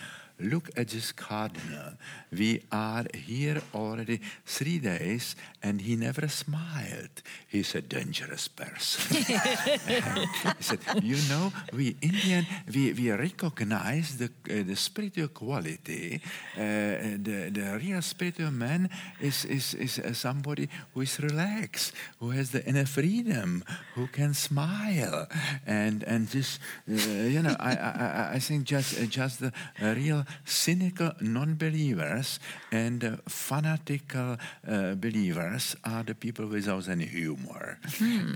Look 0.40 0.70
at 0.76 0.88
this 0.88 1.12
cardinal. 1.12 1.94
We 2.32 2.62
are 2.72 3.04
here 3.14 3.62
already 3.72 4.20
three 4.44 4.78
days, 4.80 5.36
and 5.62 5.80
he 5.80 5.94
never 5.94 6.26
smiled. 6.28 7.22
He's 7.46 7.74
a 7.76 7.80
dangerous 7.80 8.48
person. 8.48 9.16
he 10.58 10.62
said, 10.62 10.80
"You 11.02 11.16
know, 11.28 11.52
we 11.72 11.96
Indian, 12.02 12.46
we, 12.72 12.92
we 12.92 13.10
recognize 13.12 14.16
the 14.18 14.26
uh, 14.50 14.62
the 14.66 14.74
spiritual 14.76 15.28
quality. 15.28 16.20
Uh, 16.56 17.14
the 17.22 17.50
the 17.52 17.78
real 17.80 18.02
spiritual 18.02 18.50
man 18.50 18.90
is 19.20 19.44
is 19.44 19.74
is 19.74 19.98
uh, 19.98 20.12
somebody 20.12 20.68
who 20.94 21.02
is 21.02 21.18
relaxed, 21.20 21.92
who 22.18 22.30
has 22.30 22.50
the 22.50 22.64
inner 22.66 22.86
freedom, 22.86 23.62
who 23.94 24.06
can 24.08 24.34
smile, 24.34 25.28
and 25.66 26.02
and 26.04 26.28
just 26.28 26.60
uh, 26.90 26.94
you 27.30 27.40
know, 27.42 27.56
I, 27.60 27.76
I 27.76 28.30
I- 28.34 28.38
think 28.44 28.64
just 28.64 28.98
uh, 29.00 29.06
just 29.06 29.40
the 29.40 29.52
real 29.80 30.23
cynical 30.44 31.12
non-believers 31.20 32.40
and 32.72 33.04
uh, 33.04 33.16
fanatical 33.28 34.36
uh, 34.68 34.94
believers 34.94 35.76
are 35.84 36.02
the 36.02 36.14
people 36.14 36.46
without 36.46 36.88
any 36.88 37.06
humor, 37.06 37.78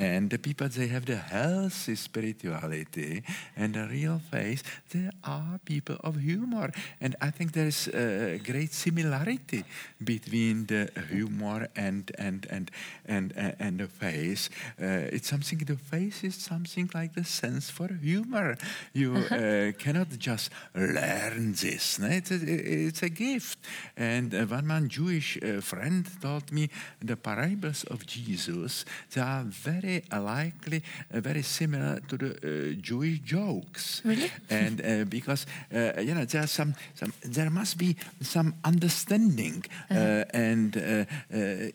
and 0.00 0.30
the 0.30 0.38
people 0.38 0.68
they 0.68 0.88
have 0.88 1.04
the 1.06 1.16
healthy 1.16 1.94
spirituality 1.96 3.22
and 3.56 3.74
the 3.74 3.86
real 3.88 4.20
faith. 4.30 4.62
They 4.90 5.10
are 5.24 5.58
people 5.64 5.96
of 6.04 6.16
humor, 6.20 6.70
and 7.00 7.16
I 7.20 7.30
think 7.30 7.52
there 7.52 7.66
is 7.66 7.88
a 7.88 8.38
great 8.38 8.72
similarity 8.72 9.64
between 10.02 10.66
the 10.66 10.90
humor 11.10 11.68
and 11.76 12.10
and 12.18 12.46
and 12.50 12.70
and 13.06 13.32
and, 13.36 13.56
and 13.58 13.78
the 13.80 13.88
faith. 13.88 14.48
Uh, 14.80 15.14
it's 15.14 15.28
something. 15.28 15.58
The 15.58 15.76
faith 15.76 16.24
is 16.24 16.34
something 16.34 16.90
like 16.94 17.14
the 17.14 17.24
sense 17.24 17.70
for 17.70 17.88
humor. 17.88 18.56
You 18.92 19.16
uh, 19.16 19.72
cannot 19.78 20.08
just 20.18 20.50
learn 20.74 21.52
this. 21.52 21.77
It's, 21.78 22.30
a, 22.30 22.34
eh, 22.34 22.38
eh, 22.46 22.88
it's 22.88 23.02
a 23.02 23.08
gift. 23.08 23.58
And 23.96 24.34
uh, 24.34 24.44
one 24.46 24.66
man 24.66 24.88
Jewish 24.88 25.38
friend 25.60 26.06
told 26.20 26.50
me 26.52 26.68
the 27.00 27.16
parables 27.16 27.84
of 27.84 28.06
Jesus. 28.06 28.84
They 29.12 29.20
are 29.20 29.44
very 29.44 30.04
likely, 30.12 30.82
very 31.10 31.42
similar 31.42 32.00
to 32.08 32.16
the 32.16 32.76
Jewish 32.80 33.20
jokes. 33.20 34.02
Really? 34.04 34.30
And 34.50 35.08
because 35.08 35.46
you 35.70 36.14
know 36.14 36.24
there 36.24 36.42
are 36.42 36.46
some, 36.46 36.74
some, 36.94 37.12
there 37.22 37.50
must 37.50 37.78
be 37.78 37.96
some 38.20 38.54
understanding. 38.64 39.64
uh 39.90 40.24
and 40.34 40.76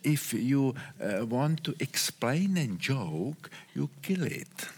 if 0.04 0.32
you 0.34 0.74
want 1.28 1.64
to 1.64 1.74
explain 1.80 2.56
a 2.56 2.66
joke, 2.66 3.50
you 3.74 3.88
kill 4.02 4.22
it. 4.24 4.68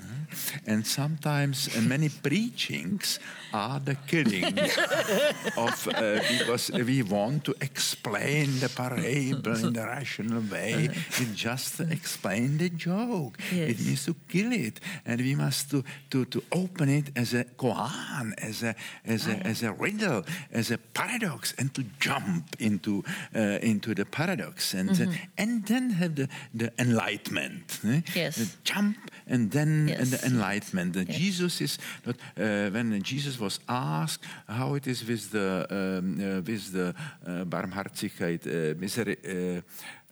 And 0.67 0.87
sometimes 0.87 1.69
uh, 1.77 1.81
many 1.83 2.09
preachings 2.09 3.19
are 3.53 3.79
the 3.81 3.95
killing 4.07 4.59
of 5.57 5.89
uh, 5.89 6.21
because 6.39 6.71
we 6.73 7.03
want 7.03 7.45
to 7.45 7.55
explain 7.61 8.59
the 8.61 8.69
parable 8.69 9.57
in 9.57 9.73
the 9.73 9.83
rational 9.87 10.43
way. 10.51 10.89
We 11.19 11.27
just 11.35 11.81
explain 11.81 12.59
the 12.59 12.71
joke. 12.71 13.39
It 13.53 13.77
Yes. 13.79 13.87
means 13.87 14.05
to 14.07 14.15
kill 14.29 14.53
it, 14.53 14.81
and 15.05 15.21
we 15.21 15.35
must 15.35 15.71
to 15.71 15.83
to, 16.11 16.25
to 16.27 16.43
open 16.53 16.89
it 16.89 17.11
as 17.17 17.35
a 17.35 17.45
koan, 17.45 18.33
as 18.39 18.63
a 18.63 18.75
as 19.05 19.27
a 19.29 19.37
as 19.47 19.63
a 19.63 19.73
riddle, 19.73 20.25
as 20.53 20.71
a 20.71 20.79
paradox, 20.79 21.55
and 21.59 21.73
to 21.75 21.83
jump 22.01 22.45
into 22.59 23.03
uh, 23.35 23.59
into 23.63 23.95
the 23.95 24.05
paradox, 24.05 24.75
and 24.75 24.91
uh, 24.91 25.07
and 25.39 25.67
then 25.67 25.91
have 25.91 26.15
the 26.15 26.29
the 26.55 26.71
enlightenment. 26.79 27.81
eh? 27.85 28.01
Yes. 28.15 28.37
The 28.37 28.49
jump 28.65 28.86
and 29.27 29.51
then 29.51 29.89
and 29.89 30.07
the 30.07 30.25
enlightenment. 30.27 30.93
The 30.93 31.05
Yes. 31.05 31.17
Jesus 31.17 31.61
is 31.61 31.79
not 32.05 32.17
uh, 32.17 32.71
when 32.71 33.03
Jesus 33.03 33.39
was 33.39 33.61
asked 33.69 34.25
how 34.49 34.75
it 34.75 34.87
is 34.87 35.05
with 35.05 35.31
the 35.31 35.67
um, 35.71 36.19
uh, 36.21 36.41
with 36.43 36.73
the 36.73 36.95
uh, 37.27 37.45
barmhartigheid, 37.45 38.47
uh, 38.47 38.75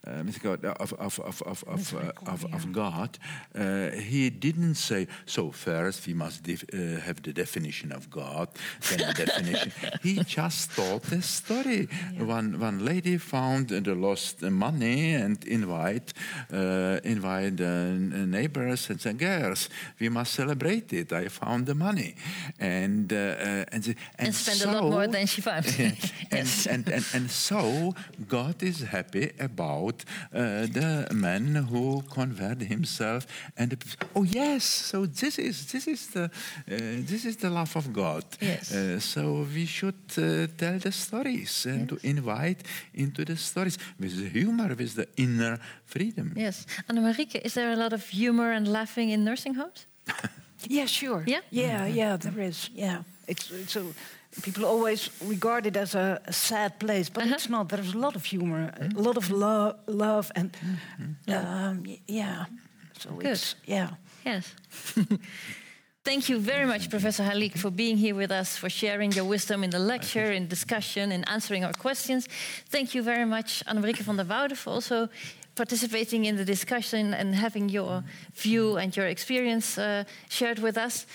uh, 0.06 0.10
uh, 0.10 0.22
God, 0.42 0.64
of, 0.64 0.92
of, 0.94 1.20
of, 1.20 1.42
of, 1.42 1.64
of, 1.66 1.94
uh, 1.94 2.12
of, 2.26 2.44
of 2.52 2.72
God, 2.72 3.18
uh, 3.54 3.90
he 3.90 4.30
didn't 4.30 4.74
say, 4.74 5.06
so 5.26 5.50
first 5.50 6.06
we 6.06 6.14
must 6.14 6.42
def- 6.42 6.64
uh, 6.72 7.00
have 7.00 7.22
the 7.22 7.32
definition 7.32 7.92
of 7.92 8.10
God, 8.10 8.48
then 8.88 8.98
the 8.98 9.14
definition. 9.26 9.72
he 10.02 10.22
just 10.24 10.76
told 10.76 11.10
a 11.12 11.22
story. 11.22 11.88
Yeah. 12.14 12.24
One, 12.24 12.58
one 12.58 12.84
lady 12.84 13.18
found 13.18 13.68
the 13.68 13.94
lost 13.94 14.42
money 14.42 15.14
and 15.14 15.42
invite, 15.44 16.12
uh, 16.52 17.00
invite 17.04 17.60
neighbors 17.60 18.90
and 18.90 19.00
said, 19.00 19.18
girls, 19.18 19.68
we 19.98 20.08
must 20.08 20.34
celebrate 20.34 20.92
it. 20.92 21.12
I 21.12 21.28
found 21.28 21.66
the 21.66 21.74
money. 21.74 22.14
And, 22.58 23.12
uh, 23.12 23.64
and, 23.72 23.86
and, 23.86 23.96
and 24.18 24.34
spend 24.34 24.58
so, 24.58 24.70
a 24.70 24.72
lot 24.72 24.84
more 24.84 25.06
than 25.06 25.26
she 25.26 25.40
found. 25.40 25.64
yes. 25.78 26.66
and, 26.66 26.86
and, 26.86 26.94
and, 26.94 27.06
and 27.14 27.30
so 27.30 27.94
God 28.28 28.62
is 28.62 28.80
happy 28.80 29.32
about 29.38 29.93
uh, 30.32 30.66
the 30.66 31.08
man 31.12 31.54
who 31.70 32.02
converted 32.02 32.68
himself 32.68 33.26
and 33.56 33.76
oh 34.16 34.24
yes 34.24 34.64
so 34.64 35.06
this 35.06 35.38
is 35.38 35.66
this 35.72 35.86
is 35.86 36.06
the 36.08 36.24
uh, 36.24 36.30
this 37.10 37.24
is 37.24 37.36
the 37.36 37.50
love 37.50 37.76
of 37.76 37.92
God. 37.92 38.24
Yes. 38.40 38.72
Uh, 38.72 39.00
so 39.00 39.46
we 39.54 39.66
should 39.66 40.02
uh, 40.18 40.46
tell 40.56 40.78
the 40.78 40.92
stories 40.92 41.66
and 41.66 41.90
yes. 41.90 42.00
to 42.00 42.08
invite 42.08 42.62
into 42.94 43.24
the 43.24 43.36
stories 43.36 43.78
with 43.98 44.16
the 44.16 44.28
humor 44.28 44.68
with 44.68 44.94
the 44.94 45.06
inner 45.16 45.58
freedom. 45.84 46.32
Yes. 46.36 46.66
Annemarieke 46.88 47.40
is 47.44 47.54
there 47.54 47.72
a 47.72 47.76
lot 47.76 47.92
of 47.92 48.04
humor 48.08 48.52
and 48.52 48.68
laughing 48.68 49.10
in 49.10 49.24
nursing 49.24 49.54
homes? 49.54 49.86
Yeah 50.66 50.86
sure. 50.86 51.22
Yeah? 51.26 51.40
Yeah 51.50 51.86
yeah 51.86 52.16
there 52.16 52.48
is. 52.48 52.70
Yeah. 52.74 53.02
It's 53.26 53.50
it's 53.50 53.76
a 53.76 53.84
people 54.42 54.64
always 54.64 55.10
regard 55.20 55.66
it 55.66 55.76
as 55.76 55.94
a, 55.94 56.20
a 56.26 56.32
sad 56.32 56.78
place, 56.78 57.10
but 57.12 57.22
uh 57.22 57.28
-huh. 57.28 57.34
it's 57.34 57.48
not. 57.48 57.68
There's 57.68 57.94
a 57.94 57.98
lot 57.98 58.16
of 58.16 58.24
humor, 58.24 58.72
a 58.96 59.02
lot 59.02 59.16
of 59.16 59.28
lo 59.28 59.74
love, 59.86 60.30
and 60.34 60.56
um, 61.26 61.82
yeah. 62.06 62.46
So 62.98 63.10
Good. 63.10 63.26
it's 63.26 63.56
yeah. 63.64 63.88
Yes. 64.24 64.54
Thank 66.04 66.28
you 66.28 66.38
very 66.38 66.66
much, 66.66 66.88
Professor 66.88 67.24
Halik, 67.24 67.58
for 67.58 67.72
being 67.72 67.96
here 67.96 68.14
with 68.14 68.30
us, 68.30 68.56
for 68.56 68.68
sharing 68.68 69.14
your 69.14 69.26
wisdom 69.28 69.62
in 69.62 69.70
the 69.70 69.78
lecture, 69.78 70.34
in 70.34 70.48
discussion, 70.48 71.10
in 71.12 71.24
answering 71.24 71.64
our 71.64 71.72
questions. 71.72 72.26
Thank 72.68 72.92
you 72.92 73.02
very 73.02 73.24
much, 73.24 73.62
Annemarieke 73.66 74.02
van 74.02 74.16
der 74.16 74.26
Woude, 74.26 74.54
for 74.54 74.74
also 74.74 75.08
participating 75.54 76.26
in 76.26 76.36
the 76.36 76.44
discussion 76.44 77.14
and 77.14 77.34
having 77.34 77.70
your 77.70 78.02
view 78.34 78.76
and 78.76 78.94
your 78.94 79.06
experience 79.06 79.78
uh, 79.78 80.04
shared 80.28 80.58
with 80.58 80.76
us. 80.76 81.06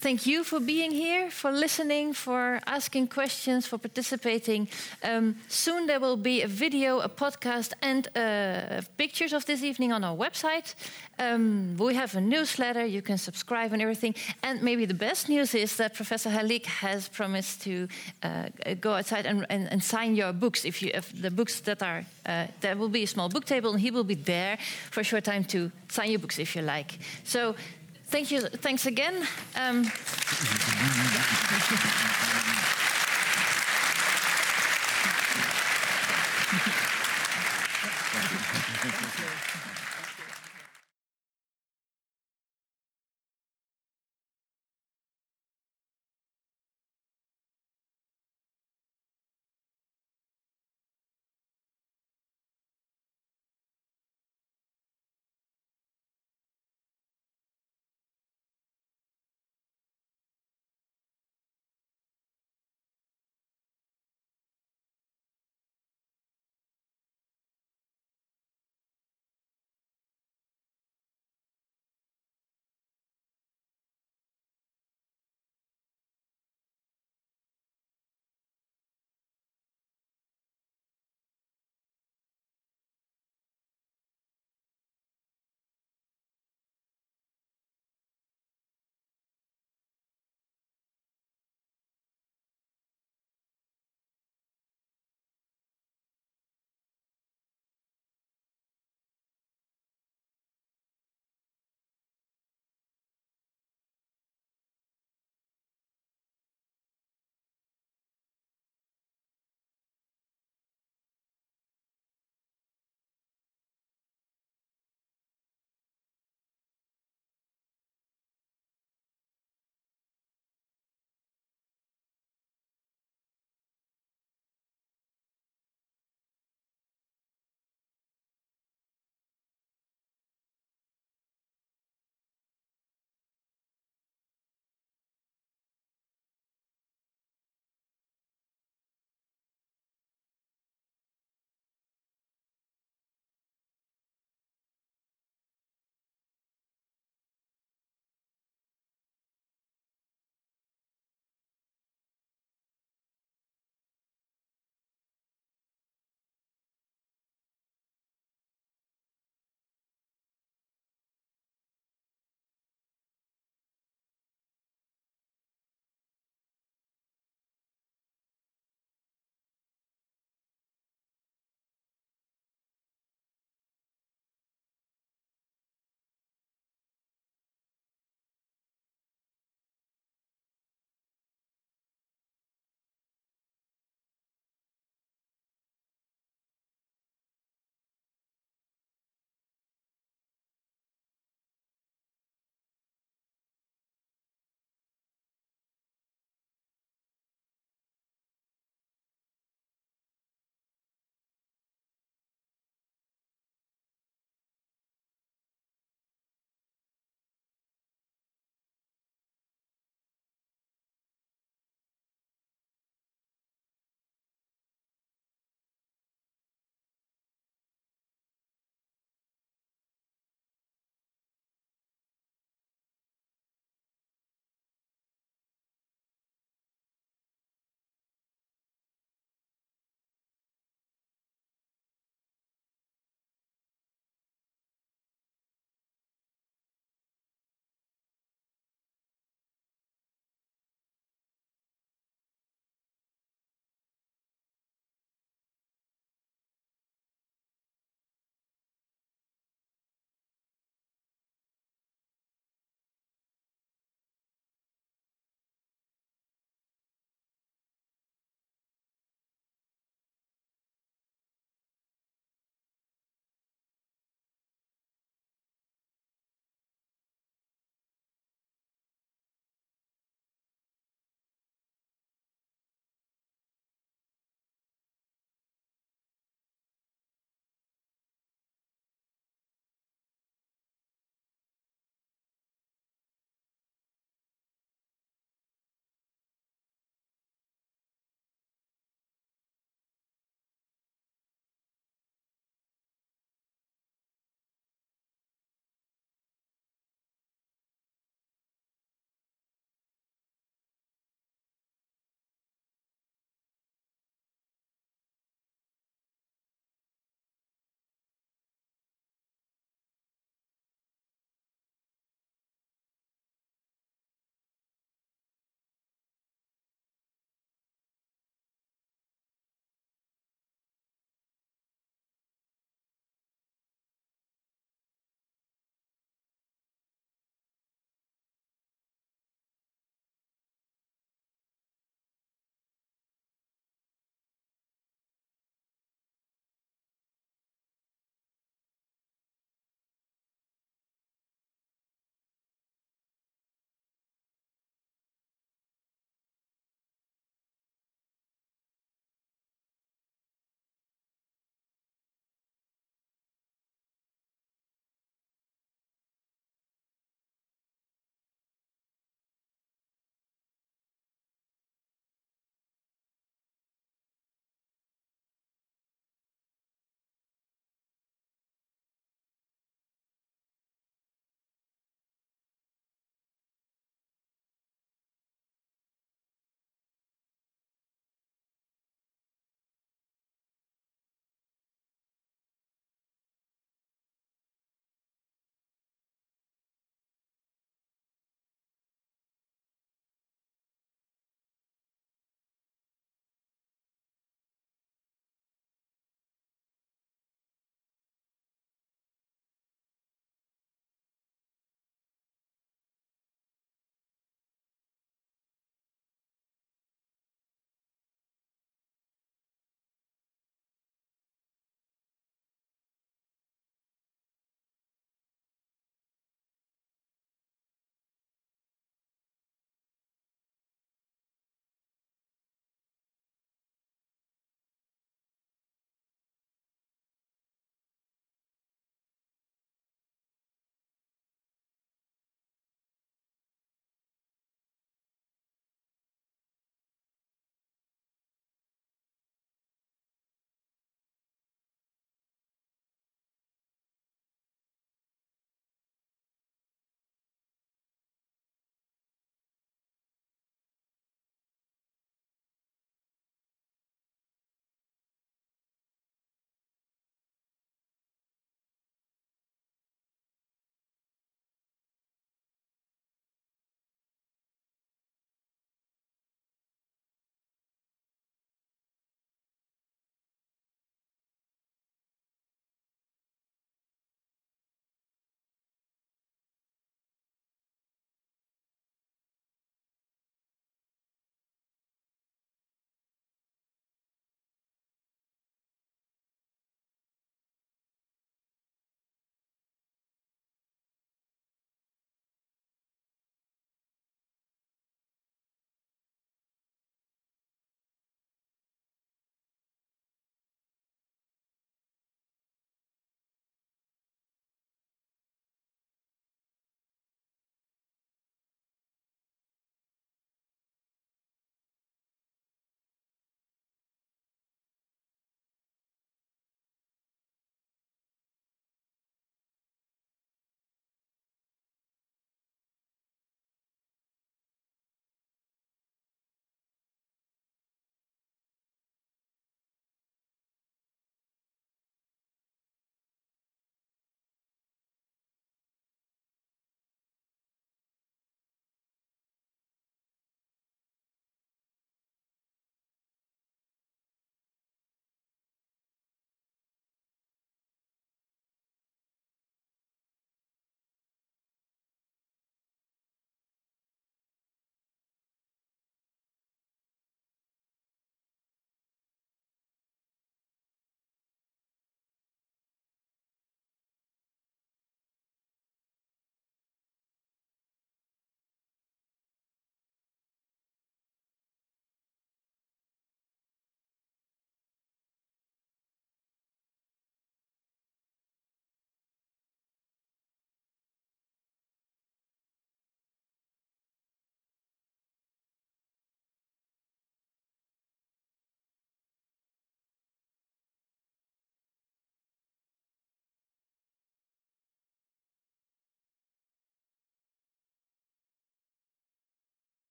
Thank 0.00 0.26
you 0.26 0.44
for 0.44 0.60
being 0.60 0.92
here, 0.92 1.28
for 1.28 1.50
listening, 1.50 2.12
for 2.12 2.60
asking 2.68 3.08
questions, 3.08 3.66
for 3.66 3.78
participating. 3.78 4.68
Um, 5.02 5.34
soon 5.48 5.88
there 5.88 5.98
will 5.98 6.16
be 6.16 6.42
a 6.42 6.46
video, 6.46 7.00
a 7.00 7.08
podcast, 7.08 7.72
and 7.82 8.06
uh, 8.16 8.80
pictures 8.96 9.32
of 9.32 9.44
this 9.44 9.64
evening 9.64 9.92
on 9.92 10.04
our 10.04 10.16
website. 10.16 10.76
Um, 11.18 11.76
we 11.76 11.94
have 11.94 12.14
a 12.14 12.20
newsletter, 12.20 12.86
you 12.86 13.02
can 13.02 13.18
subscribe 13.18 13.72
and 13.72 13.82
everything. 13.82 14.14
And 14.44 14.62
maybe 14.62 14.86
the 14.86 14.94
best 14.94 15.28
news 15.28 15.52
is 15.52 15.76
that 15.78 15.94
Professor 15.94 16.30
Halik 16.30 16.66
has 16.66 17.08
promised 17.08 17.62
to 17.62 17.88
uh, 18.22 18.50
go 18.80 18.92
outside 18.92 19.26
and, 19.26 19.46
and, 19.50 19.66
and, 19.68 19.82
sign 19.82 20.14
your 20.14 20.32
books. 20.32 20.64
If 20.64 20.80
you 20.80 20.92
if 20.94 21.10
the 21.20 21.30
books 21.32 21.58
that 21.62 21.82
are, 21.82 22.04
uh, 22.24 22.46
there 22.60 22.76
will 22.76 22.88
be 22.88 23.02
a 23.02 23.06
small 23.06 23.28
book 23.28 23.46
table, 23.46 23.72
and 23.72 23.80
he 23.80 23.90
will 23.90 24.04
be 24.04 24.14
there 24.14 24.58
for 24.92 25.00
a 25.00 25.04
short 25.04 25.24
time 25.24 25.42
to 25.46 25.72
sign 25.88 26.10
your 26.10 26.20
books 26.20 26.38
if 26.38 26.54
you 26.54 26.62
like. 26.62 26.98
So 27.24 27.56
Thank 28.10 28.30
you. 28.30 28.40
Thanks 28.40 28.86
again. 28.86 29.26
Um, 29.54 29.84